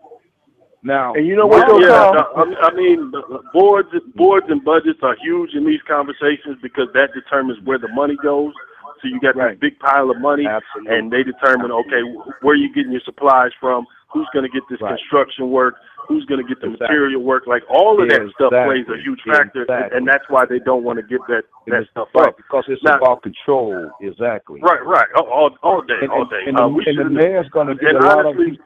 [0.85, 3.89] Now, And you know what, now- though, yeah, no, I I mean, the- the boards,
[4.15, 8.55] boards and budgets are huge in these conversations because that determines where the money goes.
[9.03, 9.51] So you got Right.
[9.51, 10.97] this big pile of money, Absolutely.
[10.97, 14.63] and they determine, okay, wh- where you getting your supplies from, who's going to get
[14.71, 14.97] this Right.
[14.97, 15.77] construction work,
[16.09, 16.87] who's going to get the Exactly.
[16.97, 17.47] material work.
[17.47, 19.99] Like all of that stuff plays a huge factor, Exactly.
[19.99, 22.37] and that's why they don't want to give that that stuff right, up.
[22.37, 23.91] because it's Now- about control.
[24.01, 24.61] Exactly.
[24.63, 26.45] Right, right, all, all, all day, And, all day.
[26.47, 28.59] and, Uh, the, and the mayor's going to get and a lot honestly, of.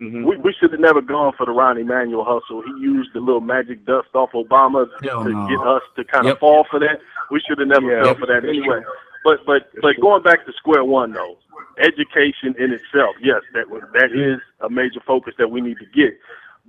[0.00, 0.24] Mhm.
[0.24, 2.62] we, we should have never gone for the Rahm Emanuel hustle.
[2.62, 5.48] He used the little magic dust off Obama Hell to no.
[5.48, 6.38] get us to kind of Yep.
[6.38, 7.00] fall for that.
[7.32, 8.04] We should have never Yeah.
[8.04, 8.80] fell for that anyway.
[9.28, 11.36] But but but going back to square one though,
[11.78, 16.18] education in itself, yes, that that is a major focus that we need to get.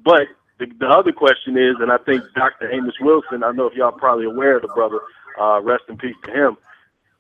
[0.04, 0.24] But
[0.60, 2.70] the, the other question is, and I think Dr.
[2.70, 5.00] Amos Wilson, I know if y'all probably aware of the brother,
[5.40, 6.58] uh, rest in peace to him.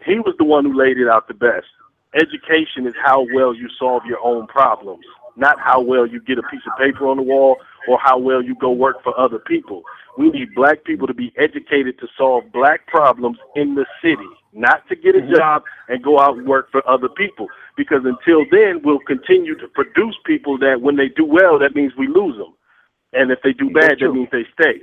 [0.05, 1.67] He was the one who laid it out the best.
[2.15, 5.05] Education is how well you solve your own problems,
[5.39, 7.57] not how well you get a piece of paper on the wall
[7.87, 9.83] or how well you go work for other people.
[10.17, 14.87] We need black people to be educated to solve black problems in the city, not
[14.89, 15.35] to get a mm-hmm.
[15.35, 17.47] job and go out and work for other people.
[17.77, 21.93] Because until then, we'll continue to produce people that when they do well, that means
[21.97, 22.53] we lose them.
[23.13, 24.81] And if they do bad, that means they stay.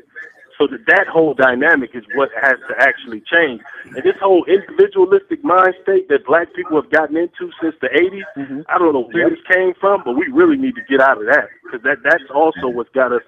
[0.58, 3.60] So that, that whole dynamic is what has to actually change.
[3.84, 8.64] And this whole individualistic mind state that black people have gotten into since the 80s,
[8.68, 11.26] I don't know where this came from, but we really need to get out of
[11.26, 13.22] that because that, that's also what's got us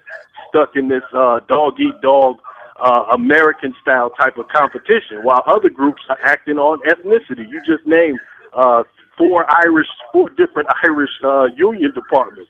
[0.49, 2.37] stuck in this uh, dog eat dog
[2.81, 7.47] uh, American style type of competition, while other groups are acting on ethnicity.
[7.49, 8.19] You just named
[8.53, 8.83] uh,
[9.17, 12.49] four Irish, four different Irish uh, union departments.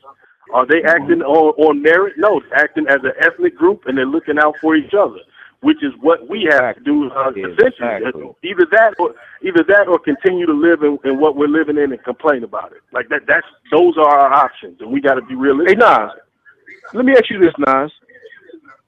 [0.53, 2.13] Are they acting on, on merit?
[2.17, 5.19] No, they're acting as an ethnic group and they're looking out for each other.
[5.61, 7.89] which is what we have to do uh, Yeah, essentially.
[7.97, 8.31] exactly.
[8.43, 11.91] Either that, or either that, or continue to live in, in what we're living in
[11.91, 12.81] and complain about it.
[12.93, 13.23] Like that.
[13.27, 15.77] That's those are our options, and we got to be realistic.
[15.77, 15.85] Hey.
[15.85, 16.11] Nas,
[16.93, 17.91] let me ask you this, Nas.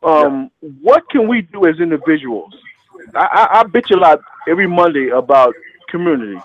[0.04, 0.50] Um,
[0.82, 2.54] what can we do as individuals?
[3.16, 5.54] I, I, I bitch a lot every Monday about
[5.90, 6.40] community,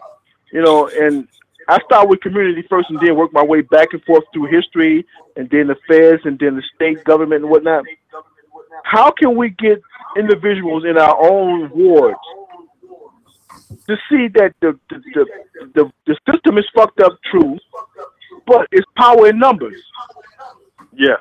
[0.52, 1.26] you know, and
[1.68, 5.05] I start with community first and then work my way back and forth through history
[5.36, 7.84] and then the feds and then the state government and whatnot.
[8.84, 9.82] How can we get
[10.16, 12.18] individuals in our own wards
[13.86, 15.26] to see that the the, the,
[15.74, 17.59] the, the system is fucked up, true,
[18.47, 19.80] but it's power in numbers.
[20.93, 21.16] Yeah.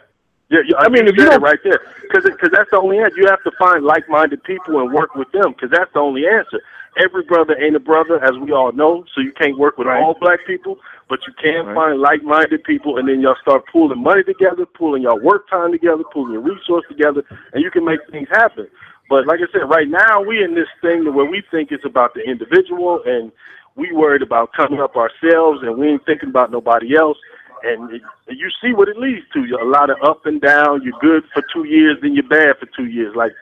[0.48, 3.18] Yeah, yeah, I mean, if you don't- right there, because that's the only answer.
[3.18, 6.62] You have to find like-minded people and work with them, because that's the only answer.
[6.98, 10.02] Every brother ain't a brother, as we all know, so you can't work with Right.
[10.02, 11.76] all black people, but you can Right.
[11.76, 16.04] find like-minded people, and then y'all start pooling money together, pooling your work time together,
[16.06, 17.24] pooling your resource together,
[17.54, 18.68] and you can make things happen.
[19.10, 22.14] But like I said, right now we in this thing where we think it's about
[22.14, 23.32] the individual, and
[23.76, 27.18] we worried about coming up ourselves, and we ain't thinking about nobody else.
[27.64, 29.44] And it, you see what it leads to.
[29.62, 30.82] A lot of up and down.
[30.84, 33.16] You're good for two years, then you're bad for two years.
[33.16, 33.34] Like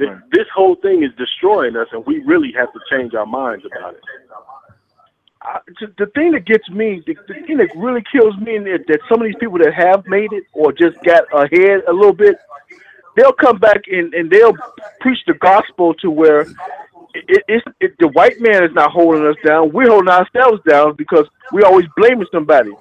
[0.00, 3.64] th- this whole thing is destroying us, and we really have to change our minds
[3.64, 4.00] about it.
[5.42, 5.60] I,
[5.98, 9.00] the thing that gets me, the, the thing that really kills me, in it, that
[9.08, 12.36] some of these people that have made it or just got ahead a little bit,
[13.16, 14.56] they'll come back and, and they'll
[15.00, 16.42] preach the gospel to where
[17.14, 19.72] it, it's it, the white man is not holding us down.
[19.72, 22.72] We're holding ourselves down because we're always blaming somebody.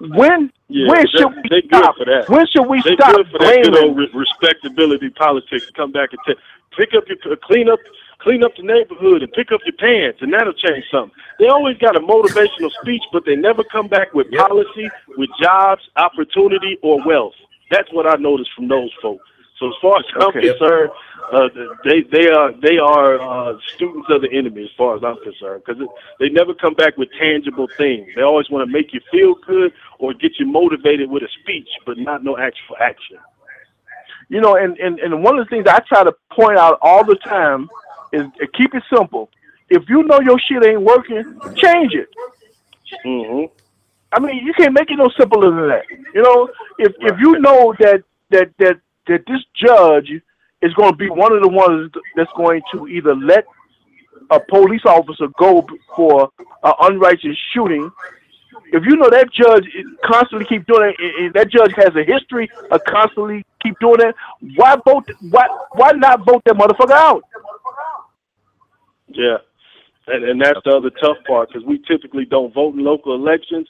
[0.00, 1.96] When Yeah, when should we they good stop?
[1.96, 2.28] for that.
[2.28, 3.88] When should we They stop good for that good blaming?
[3.90, 5.70] old re- respectability politics.
[5.76, 6.40] Come back and t-
[6.76, 7.78] pick up your uh, clean up,
[8.18, 11.12] clean up the neighborhood, and pick up your pants, and that'll change something.
[11.38, 15.82] They always got a motivational speech, but they never come back with policy, with jobs,
[15.96, 17.34] opportunity, or wealth.
[17.70, 19.24] That's what I noticed from those folks.
[19.58, 20.48] So as far as I'm Okay.
[20.50, 20.90] concerned,
[21.32, 21.48] uh,
[21.84, 25.62] they they are they are uh, students of the enemy as far as I'm concerned
[25.66, 25.82] because
[26.20, 28.08] they never come back with tangible things.
[28.14, 31.68] They always want to make you feel good or get you motivated with a speech,
[31.86, 33.18] but not no actual action.
[34.28, 37.04] You know, and, and, and one of the things I try to point out all
[37.04, 37.70] the time
[38.12, 39.30] is uh, keep it simple.
[39.70, 42.08] If you know your shit ain't working, change it.
[43.04, 43.44] hmm
[44.12, 45.82] I mean, you can't make it no simpler than that.
[46.14, 50.10] You know, if if you know that that that that this judge
[50.62, 53.44] is going to be one of the ones that's going to either let
[54.30, 56.30] a police officer go for
[56.64, 57.90] an unrighteous shooting,
[58.72, 59.64] if you know that judge
[60.04, 64.14] constantly keep doing it, that judge has a history of constantly keep doing that,
[64.56, 65.08] why vote?
[65.30, 67.22] Why why not vote that motherfucker out?
[69.08, 69.38] Yeah,
[70.08, 73.68] and and that's the other tough part because we typically don't vote in local elections,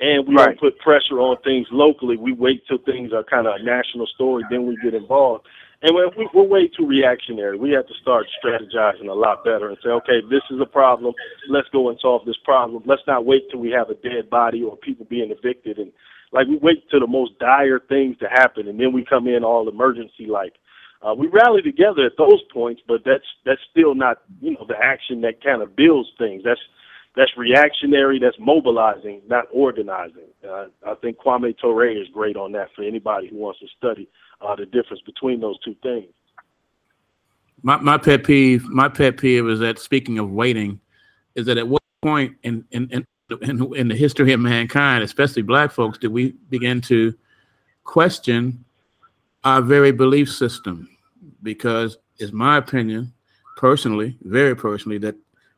[0.00, 0.46] and we Right.
[0.46, 2.16] don't put pressure on things locally.
[2.16, 5.46] We wait till things are kind of a national story, then we get involved.
[5.82, 7.56] And when we, we're way too reactionary.
[7.58, 11.14] We have to start strategizing a lot better and say, okay, this is a problem.
[11.48, 12.82] Let's go and solve this problem.
[12.86, 15.92] Let's not wait till we have a dead body or people being evicted and
[16.32, 19.44] like we wait till the most dire things to happen and then we come in
[19.44, 20.54] all emergency like.
[21.02, 24.74] Uh, we rally together at those points, but that's that's still not you know the
[24.82, 26.42] action that kind of builds things.
[26.42, 26.60] That's
[27.16, 28.18] that's reactionary.
[28.18, 30.28] That's mobilizing, not organizing.
[30.46, 34.08] Uh, I think Kwame Ture is great on that for anybody who wants to study
[34.42, 36.12] uh, the difference between those two things.
[37.62, 40.78] My my pet peeve, my pet peeve is that speaking of waiting,
[41.34, 43.06] is that at what point in in in,
[43.42, 47.14] in, in the history of mankind, especially black folks, did we begin to
[47.84, 48.62] question
[49.42, 50.88] our very belief system?
[51.42, 53.12] Because it's my opinion,
[53.56, 55.16] personally, very personally, that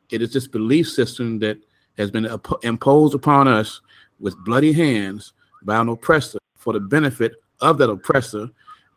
[0.09, 1.57] it is this belief system that
[1.97, 2.27] has been
[2.63, 3.81] imposed upon us
[4.19, 5.33] with bloody hands
[5.63, 8.49] by an oppressor for the benefit of that oppressor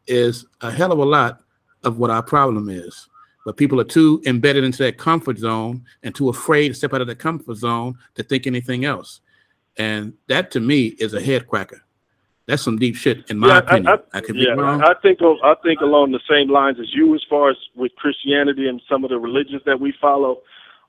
[0.06, 1.40] is a hell of a lot
[1.84, 3.08] of what our problem is.
[3.44, 7.00] But people are too embedded into that comfort zone and too afraid to step out
[7.00, 9.20] of the comfort zone to think anything else.
[9.78, 11.82] And that to me is a head cracker.
[12.46, 13.86] That's some deep shit in my Yeah, opinion.
[14.12, 14.82] I, I- could yeah, be wrong.
[14.82, 17.94] I I think I think along the same lines as you, as far as with
[17.96, 20.42] Christianity and some of the religions that we follow.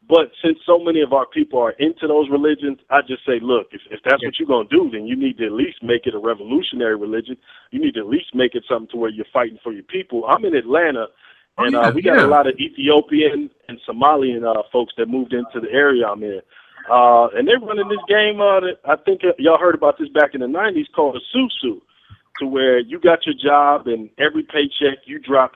[0.10, 3.68] But since so many of our people are into those religions, I just say, look,
[3.72, 6.14] if, if that's what you're gonna do, then you need to at least make it
[6.14, 7.38] a revolutionary religion.
[7.72, 10.26] You need to at least make it something to where you're fighting for your people.
[10.26, 11.08] I'm in Atlanta,
[11.58, 12.26] Oh, and yeah, uh, we got yeah.
[12.26, 16.42] a lot of Ethiopian and Somalian uh, folks that moved into the area I'm in.
[16.90, 18.42] Uh, and they're running this game.
[18.42, 21.38] Uh, that I think uh, y'all heard about this back in the '90s, called a
[21.38, 21.80] susu,
[22.40, 25.54] to where you got your job and every paycheck you drop,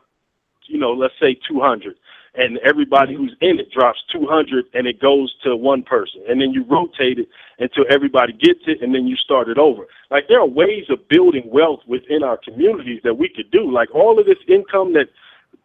[0.67, 1.95] you know, let's say 200,
[2.37, 6.51] and everybody who's in it drops 200, and it goes to one person, and then
[6.51, 7.27] you rotate it
[7.59, 9.87] until everybody gets it, and then you start it over.
[10.11, 13.71] Like there are ways of building wealth within our communities that we could do.
[13.71, 15.09] Like all of this income that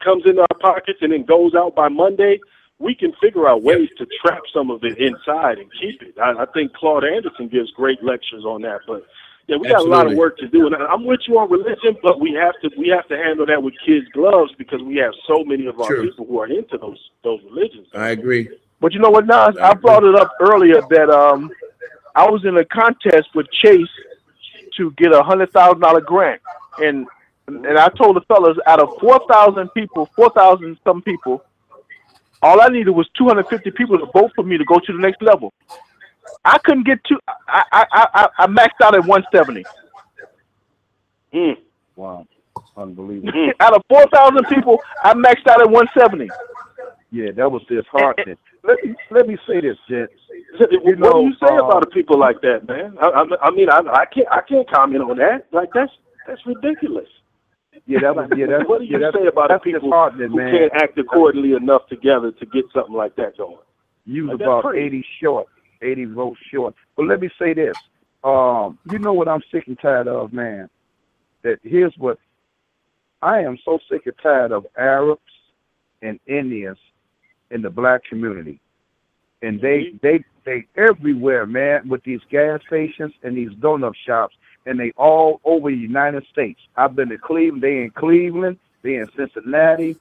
[0.03, 2.41] comes into our pockets and then goes out by Monday,
[2.79, 6.19] we can figure out ways to trap some of it inside and keep it.
[6.19, 9.05] I, I think Claude Anderson gives great lectures on that, but
[9.47, 10.67] yeah, we got a lot of work to do.
[10.67, 13.47] And I- I'm with you on religion, but we have to we have to handle
[13.47, 16.09] that with kids' gloves because we have so many of our True.
[16.09, 17.89] people who are into those those religions.
[17.95, 18.49] I agree.
[18.81, 19.57] But you know what, Nas?
[19.61, 21.51] I brought it up earlier that um,
[22.15, 23.89] I was in a contest with Chase
[24.77, 26.41] to get a hundred thousand dollar grant,
[26.79, 27.07] and
[27.47, 31.45] and I told the fellas out of four thousand people, four thousand some people,
[32.43, 34.93] all I needed was two hundred fifty people to vote for me to go to
[34.93, 35.53] the next level.
[36.45, 37.19] I couldn't get two.
[37.49, 39.65] I I I, I maxed out at one seventy.
[41.35, 41.57] Mm.
[41.97, 42.27] Wow,
[42.77, 43.53] unbelievable.
[43.61, 46.29] out of four thousand people, I maxed out at one seventy.
[47.11, 48.37] Yeah, that was disheartening.
[48.65, 50.13] Let me let me say this, gents.
[50.59, 52.97] what do you say uh, about a people like that, man?
[53.03, 55.47] I, I, I mean, I, I can't I can't comment on that.
[55.53, 55.93] Like that's
[56.27, 57.09] that's ridiculous.
[57.87, 58.47] Yeah, that was yeah.
[58.47, 60.55] That's what do you yeah, say about a that's people who man.
[60.71, 63.59] can't act accordingly enough together to get something like that going?
[64.05, 65.49] You was Like, about eighty short,
[65.83, 66.75] eighty votes short.
[66.97, 67.77] But let me say this.
[68.25, 70.69] Um, you know what I'm sick and tired of, man.
[71.43, 72.19] That here's what
[73.21, 75.21] I am so sick and tired of Arabs
[76.03, 76.79] and Indians
[77.51, 78.61] in the black community.
[79.43, 84.37] And they they they everywhere, man, with these gas stations and these donut shops
[84.67, 86.61] and they all over the United States.
[86.77, 89.97] I've been to Cleveland, they in Cleveland, they in Cincinnati,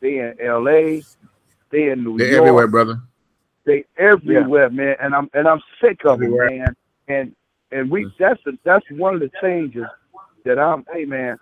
[0.00, 1.00] they in LA,
[1.70, 2.18] they in New York.
[2.18, 2.40] They're York.
[2.40, 3.00] everywhere, brother.
[3.64, 6.46] They everywhere, man, and I'm and I'm sick of Everywhere.
[6.46, 6.76] it, man.
[7.08, 7.36] And
[7.72, 9.84] and we that's the, that's one of the changes
[10.44, 10.84] that I'm.
[10.92, 11.38] Hey, man,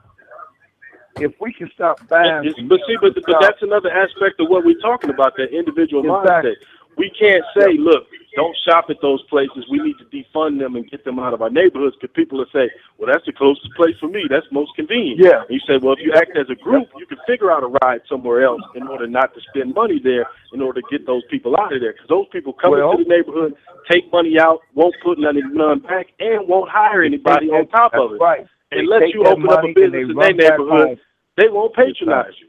[1.17, 4.81] if we can stop buying, but see, but, but that's another aspect of what we're
[4.81, 6.51] talking about, that individual Exactly.
[6.51, 6.57] mindset.
[6.99, 9.65] We can't say, look, don't shop at those places.
[9.71, 12.47] We need to defund them and get them out of our neighborhoods because people will
[12.53, 14.25] say, well, that's the closest place for me.
[14.29, 15.21] That's most convenient.
[15.23, 15.43] Yeah.
[15.43, 17.71] And you say, well, if you act as a group, you can figure out a
[17.83, 21.23] ride somewhere else in order not to spend money there in order to get those
[21.31, 21.93] people out of there.
[21.93, 23.55] Because those people come Well- into the neighborhood,
[23.91, 28.13] take money out, won't put none, none back, and won't hire anybody on top of
[28.13, 28.21] it.
[28.21, 28.47] Right.
[28.71, 31.01] They Unless you open up a business in their neighborhood,
[31.37, 32.49] they won't patronize you.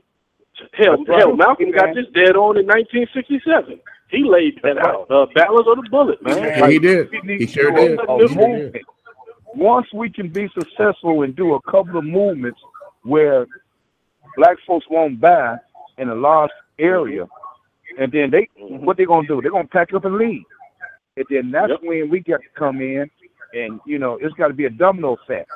[0.74, 1.20] Hell, That's right.
[1.20, 3.80] hell, Malcolm got this dead on in 1967.
[4.10, 4.96] He laid that That's right.
[4.96, 5.12] out.
[5.12, 6.38] Uh, Ballot or the Bullet, man.
[6.38, 7.10] Yeah, he did.
[7.24, 8.00] He sure did.
[8.08, 8.76] Oh, a he movement.
[9.56, 12.60] Once we can be successful and do a couple of movements
[13.04, 13.46] where
[14.38, 15.58] black folks won't buy
[15.98, 17.28] in a large area,
[18.00, 18.80] and then they Mhm.
[18.82, 19.42] what they're gonna do?
[19.42, 20.44] They're gonna pack up and leave.
[21.18, 21.80] And then that's Yep.
[21.84, 23.10] when we got to come in,
[23.54, 25.50] and you know it's got to be a domino effect,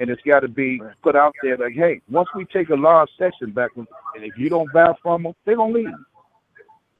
[0.00, 3.10] and it's got to be put out there like, hey, once we take a large
[3.18, 3.86] section back, and
[4.16, 5.92] if you don't buy from them, they're gonna leave.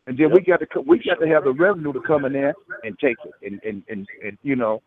[0.07, 2.33] And then we got to co- we got to have the revenue to come in
[2.33, 2.55] there
[2.85, 4.83] and take it, and and and, and you know,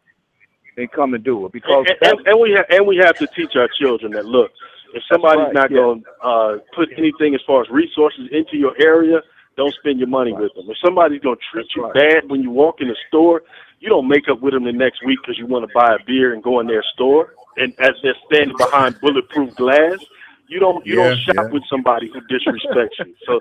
[0.78, 3.28] and come and do it because And, and, and we ha- and we have to
[3.28, 4.52] teach our children that look,
[4.94, 5.78] if somebody's right, not yeah.
[5.78, 9.22] going to uh, put anything as far as resources into your area,
[9.58, 10.70] don't spend your money with them.
[10.70, 11.94] If somebody's going to treat That's you right.
[12.22, 13.44] bad when you walk in the store,
[13.82, 16.04] you don't make up with them the next week because you want to buy a
[16.06, 17.34] beer and go in their store.
[17.58, 20.00] And as they're standing behind bulletproof glass,
[20.48, 21.50] you don't you Yeah, don't shop yeah.
[21.52, 23.14] with somebody who disrespects you.
[23.26, 23.40] So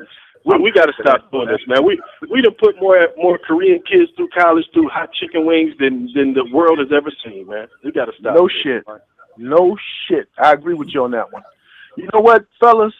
[0.49, 1.85] we, we got to stop doing this, man.
[1.85, 2.01] We
[2.31, 6.35] we done put more more Korean kids through college through hot chicken wings than than
[6.35, 7.69] the world has ever seen, man.
[7.85, 8.35] We got to stop.
[8.35, 8.57] No this.
[8.63, 8.85] shit.
[9.37, 9.77] No
[10.07, 10.29] shit.
[10.39, 11.43] I agree with you on that one.
[11.97, 12.95] You know what, fellas?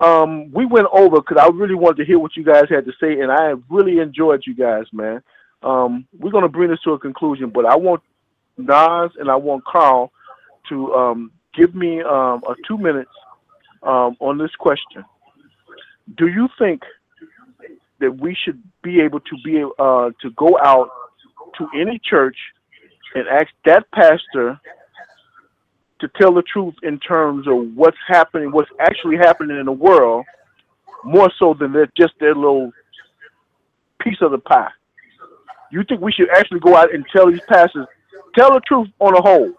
[0.00, 2.92] Um, we went over because I really wanted to hear what you guys had to
[3.00, 5.22] say, and I really enjoyed you guys, man.
[5.62, 8.02] Um, we're gonna bring this to a conclusion, but I want
[8.56, 10.12] Nas and I want Carl
[10.68, 13.10] to um, give me um, a two minutes
[13.82, 15.04] um, on this question.
[16.16, 16.82] Do you think
[18.00, 20.90] that we should be able to be uh, to go out
[21.58, 22.36] to any church
[23.14, 24.60] and ask that pastor
[26.00, 30.24] to tell the truth in terms of what's happening, what's actually happening in the world,
[31.04, 32.72] more so than they're just their little
[34.00, 34.70] piece of the pie.
[35.70, 37.86] You think we should actually go out and tell these pastors,
[38.36, 39.52] tell the truth on a whole?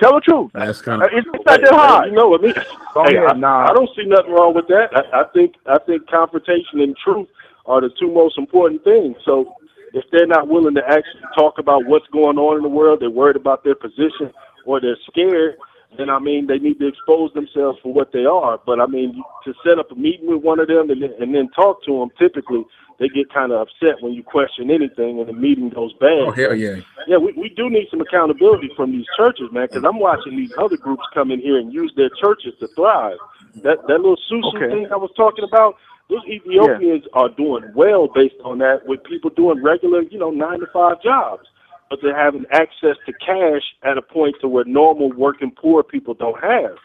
[0.00, 0.50] Tell the truth.
[0.54, 2.10] That's kind Uh, of It's, it's not that Hey, hard.
[2.10, 2.54] You know what I mean?
[2.54, 3.70] Hey, ahead, I, Nas.
[3.70, 4.90] I don't see nothing wrong with that.
[4.94, 7.28] I, I think I think confrontation and truth
[7.66, 9.16] are the two most important things.
[9.24, 9.54] So
[9.92, 13.10] if they're not willing to actually talk about what's going on in the world, they're
[13.10, 14.32] worried about their position
[14.64, 15.56] or they're scared,
[15.96, 18.60] then I mean they need to expose themselves for what they are.
[18.64, 21.34] But I mean to set up a meeting with one of them and then, and
[21.34, 22.64] then talk to them, typically
[22.98, 26.26] they get kind of upset when you question anything and the meeting goes bad.
[26.26, 26.76] oh hell yeah.
[27.06, 30.50] Yeah, we, we do need some accountability from these churches, man, because I'm watching these
[30.58, 33.16] other groups come in here and use their churches to thrive.
[33.62, 34.68] That that little Susu Okay.
[34.74, 35.76] thing I was talking about,
[36.10, 40.60] those Ethiopians are doing well based on that with people doing regular, you know, nine
[40.60, 41.46] to five jobs.
[41.90, 46.14] But they're having access to cash at a point to where normal working poor people
[46.14, 46.76] don't have.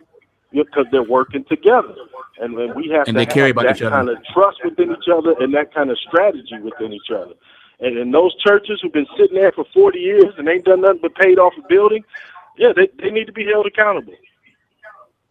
[0.51, 1.95] because they're working together,
[2.39, 3.95] and, and we have And to they care have about that each other.
[3.95, 7.33] kind of trust within each other and that kind of strategy within each other.
[7.79, 10.99] And in those churches who've been sitting there for 40 years and ain't done nothing
[11.01, 12.03] but paid off a building,
[12.57, 14.13] yeah, they, they need to be held accountable.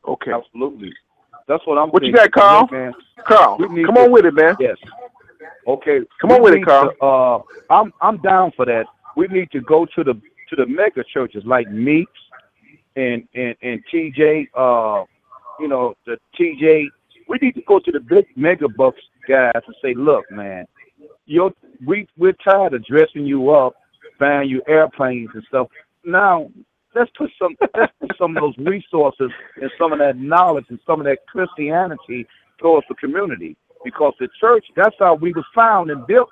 [0.09, 0.33] Okay.
[0.33, 0.93] Absolutely.
[1.47, 1.89] That's what I'm.
[1.91, 2.63] What you got, Carl?
[2.63, 2.93] Look, man.
[3.27, 4.57] Carl, come to- on with it, man.
[4.59, 4.77] Yes.
[5.67, 6.01] Okay.
[6.21, 6.91] Come on with it, Carl.
[6.91, 8.87] to, uh, I'm I'm down for that.
[9.17, 10.15] We need to go to the
[10.51, 12.13] to the mega churches like Meeks
[12.97, 14.49] and and and TJ.
[14.55, 15.05] Uh,
[15.61, 16.87] you know the TJ.
[17.29, 20.67] We need to go to the big mega bucks guys and say, look, man,
[21.27, 21.53] you're
[21.87, 23.75] we we're tired of dressing you up,
[24.19, 25.69] buying you airplanes and stuff.
[26.05, 26.51] Now
[26.95, 29.31] let's put some let's put some of those resources
[29.61, 32.27] and some of that knowledge and some of that Christianity
[32.59, 36.29] towards the community because the church that's how we was found and built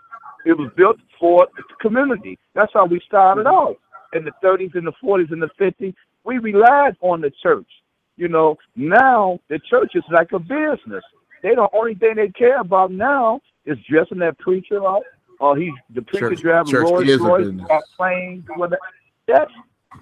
[0.47, 2.39] it was built for the community.
[2.55, 3.77] That's how we started off.
[4.13, 5.95] In the 30s and the 40s and the 50s
[6.25, 7.69] we relied on the church.
[8.17, 11.05] You know now the church is like a business.
[11.43, 15.03] They the only thing they care about now is dressing that preacher up.
[15.39, 18.81] Or he's the preacher Church- driving church Rolls a Royce or planes whatever.
[19.27, 19.51] that's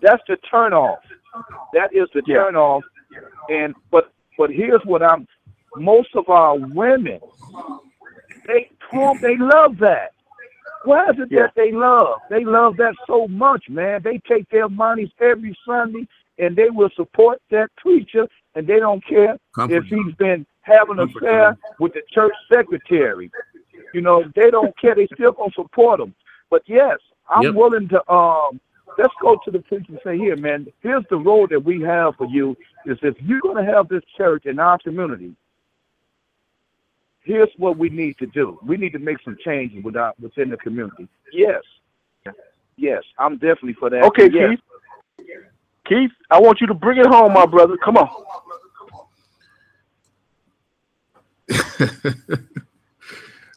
[0.02, 0.98] that's the turn off
[1.74, 2.38] that is the Yeah.
[2.44, 2.82] turn off
[3.48, 5.26] and but but here's what i'm
[5.76, 7.20] most of our women
[8.46, 8.70] they
[9.22, 10.12] they love that
[10.84, 11.42] why is it Yeah.
[11.42, 16.06] that they love they love that so much man they take their monies every sunday
[16.38, 19.74] and they will support that preacher and they don't care Comfort.
[19.76, 23.30] if he's been having an affair with the church secretary
[23.94, 26.14] you know they don't care they still gonna support him
[26.50, 26.98] but yes
[27.28, 27.54] i'm Yep.
[27.54, 28.60] willing to um
[28.98, 32.14] let's go to the preacher and say here man here's the road that we have
[32.16, 32.56] for you
[32.86, 35.34] is if you're to have this church in our community
[37.28, 38.58] here's what we need to do.
[38.66, 41.06] We need to make some changes without, within the community.
[41.32, 41.62] Yes.
[42.76, 44.02] Yes, I'm definitely for that.
[44.04, 44.56] Okay, yes.
[45.18, 45.26] Keith.
[45.86, 47.76] Keith, I want you to bring it home, my brother.
[47.84, 48.08] Come on.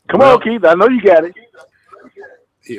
[0.09, 0.65] Come Well- on, Keith.
[0.65, 1.33] I know you got it.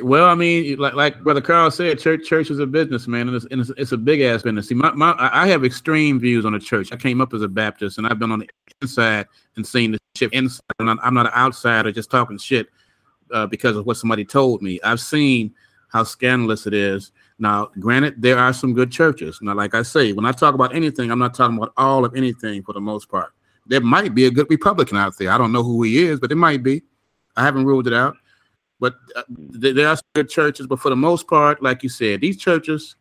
[0.01, 3.35] Well, I mean, like like Brother Carl said, church church is a business, man, and
[3.35, 4.67] it's, and it's, it's a big ass business.
[4.67, 6.91] See, my, my I have extreme views on the church.
[6.91, 8.49] I came up as a Baptist, and I've been on the
[8.81, 10.61] inside and seen the shit inside.
[10.79, 12.67] And I'm, not an outsider just talking shit
[13.31, 14.79] uh, because of what somebody told me.
[14.83, 15.53] I've seen
[15.89, 17.11] how scandalous it is.
[17.39, 19.39] Now, granted, there are some good churches.
[19.41, 22.15] Now, like I say, when I talk about anything, I'm not talking about all of
[22.15, 23.33] anything for the most part.
[23.65, 25.31] There might be a good Republican out there.
[25.31, 26.81] I don't know who he is, but it might be.
[27.35, 28.15] I haven't ruled it out.
[28.83, 32.19] But uh, there are some good churches, but for the most part, like you said,
[32.19, 32.97] these churches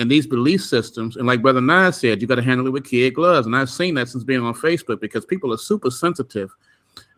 [0.00, 2.84] and these belief systems, and like Brother Nye said, you got to handle it with
[2.84, 3.46] kid gloves.
[3.46, 6.50] And I've seen that since being on Facebook because people are super sensitive.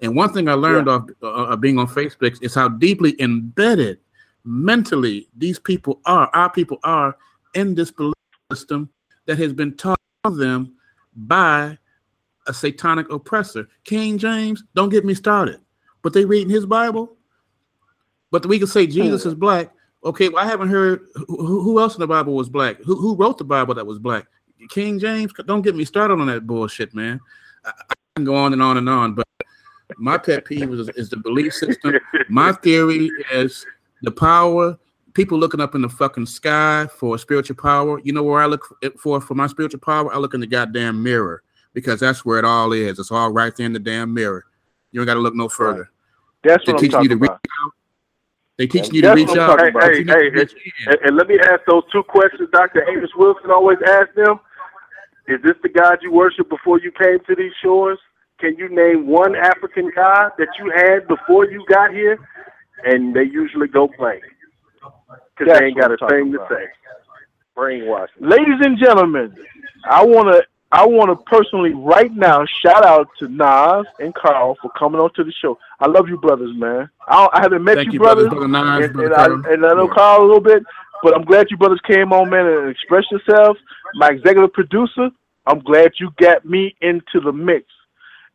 [0.02, 3.98] And one thing I learned off uh, of being on Facebook is how deeply embedded
[4.44, 7.16] mentally these people are, our people are
[7.54, 8.12] in this belief
[8.52, 8.90] system
[9.24, 10.74] that has been taught to them
[11.16, 11.78] by
[12.46, 13.66] a satanic oppressor.
[13.84, 15.62] King James, don't get me started.
[16.02, 17.15] But they reading his Bible.
[18.42, 19.70] But we can say Jesus is black.
[20.04, 22.76] Okay, well, I haven't heard who, who else in the Bible was black.
[22.82, 24.26] Who, who wrote the Bible that was black?
[24.68, 25.32] King James.
[25.46, 27.18] Don't get me started on that bullshit, man.
[27.64, 29.26] I, I can go on and on and on, but
[29.96, 31.94] my pet peeve is, is the belief system.
[32.28, 33.64] My theory is
[34.02, 34.78] the power.
[35.14, 38.00] People looking up in the fucking sky for spiritual power.
[38.04, 40.12] You know where I look for for my spiritual power?
[40.12, 41.42] I look in the goddamn mirror
[41.72, 42.98] because that's where it all is.
[42.98, 44.44] It's all right there in the damn mirror.
[44.92, 45.90] You don't got to look no further.
[46.44, 47.40] That's what I'm talking about.
[48.56, 48.58] Out.
[48.58, 49.58] They teach you to reach out.
[49.58, 49.74] talking.
[49.80, 50.52] Hey, hey, teach you to hey, reach.
[50.86, 52.84] And, and let me ask those two questions Dr.
[52.88, 54.40] Amos Wilson always asks them.
[55.28, 57.98] Is this the God you worship before you came to these shores?
[58.38, 62.18] Can you name one African God that you had before you got here?
[62.84, 64.22] And they usually go blank
[65.36, 66.66] because they ain't got a talking thing to say.
[67.54, 68.20] Brainwashing.
[68.20, 69.34] Ladies and gentlemen,
[69.88, 74.56] I want to I want to personally right now shout out to Nas and Carl
[74.60, 75.58] for coming on to the show.
[75.80, 76.90] I love you, brothers, man.
[77.06, 79.14] I, don't- I haven't met Thank you, you, brothers, brothers, brother Nas, and, brother and,
[79.14, 79.52] I, Carl.
[79.54, 79.94] and I know Yeah.
[79.94, 80.62] Carl a little bit,
[81.02, 83.60] but I'm glad you brothers came on, man, and expressed yourselves.
[83.94, 85.10] My executive producer,
[85.46, 87.66] I'm glad you got me into the mix.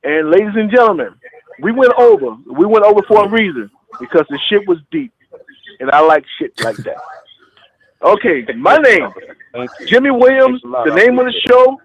[0.03, 1.13] And ladies and gentlemen,
[1.61, 2.35] we went over.
[2.45, 5.11] We went over for a reason because the shit was deep,
[5.81, 6.95] and I like shit like that.
[8.01, 9.09] Okay, my name,
[9.85, 10.61] Jimmy Williams.
[10.63, 11.79] The name of the show,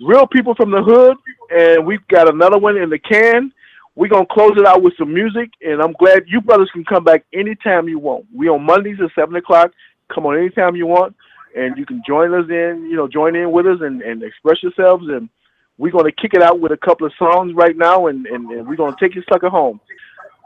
[0.00, 1.16] Real People from the Hood,
[1.50, 3.52] and we've got another one in the can.
[3.96, 7.04] We're gonna close it out with some music, and I'm glad you brothers can come
[7.04, 8.26] back anytime you want.
[8.34, 9.72] We on Mondays at seven o'clock.
[10.14, 11.14] Come on anytime you want,
[11.54, 12.88] and you can join us in.
[12.90, 15.06] You know, join in with us and, and express yourselves.
[15.08, 15.28] And
[15.76, 18.66] we're gonna kick it out with a couple of songs right now, and, and, and
[18.66, 19.80] we're gonna take your sucker home.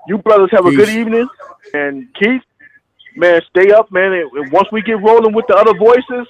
[0.09, 1.28] You brothers have a good evening,
[1.72, 2.43] and Keith,
[3.16, 4.12] man, stay up, man.
[4.12, 6.26] And and once we get rolling with the other voices,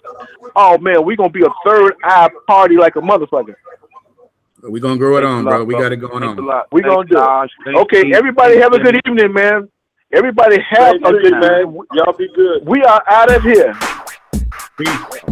[0.57, 3.55] oh man, we're gonna be a third eye party like a motherfucker.
[4.63, 5.65] We're gonna grow it Thanks a on, lot, bro.
[5.65, 5.85] We brother.
[5.91, 6.63] got it going Thanks on.
[6.73, 7.19] We Thanks, gonna do it.
[7.19, 7.51] Josh.
[7.65, 8.15] Thanks, Okay, Steve.
[8.15, 9.69] everybody have a good evening, man.
[10.13, 11.79] Everybody have Same a good you, man.
[11.93, 12.67] Y'all be good.
[12.67, 13.75] We are out of here.
[13.75, 14.09] All right.
[14.79, 15.25] Peace.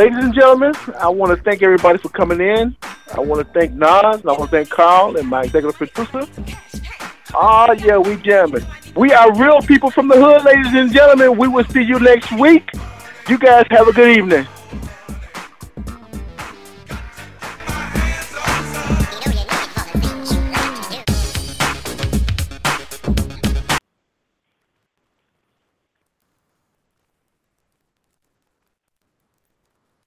[0.00, 2.74] Ladies and gentlemen, I want to thank everybody for coming in.
[3.12, 4.20] I want to thank Nas.
[4.20, 6.26] and I want to thank Carl and my executive producer.
[7.34, 8.64] Ah, yeah, we jamming.
[8.96, 11.36] We are real people from the hood, ladies and gentlemen.
[11.36, 12.70] We will see you next week.
[13.28, 14.46] You guys have a good evening.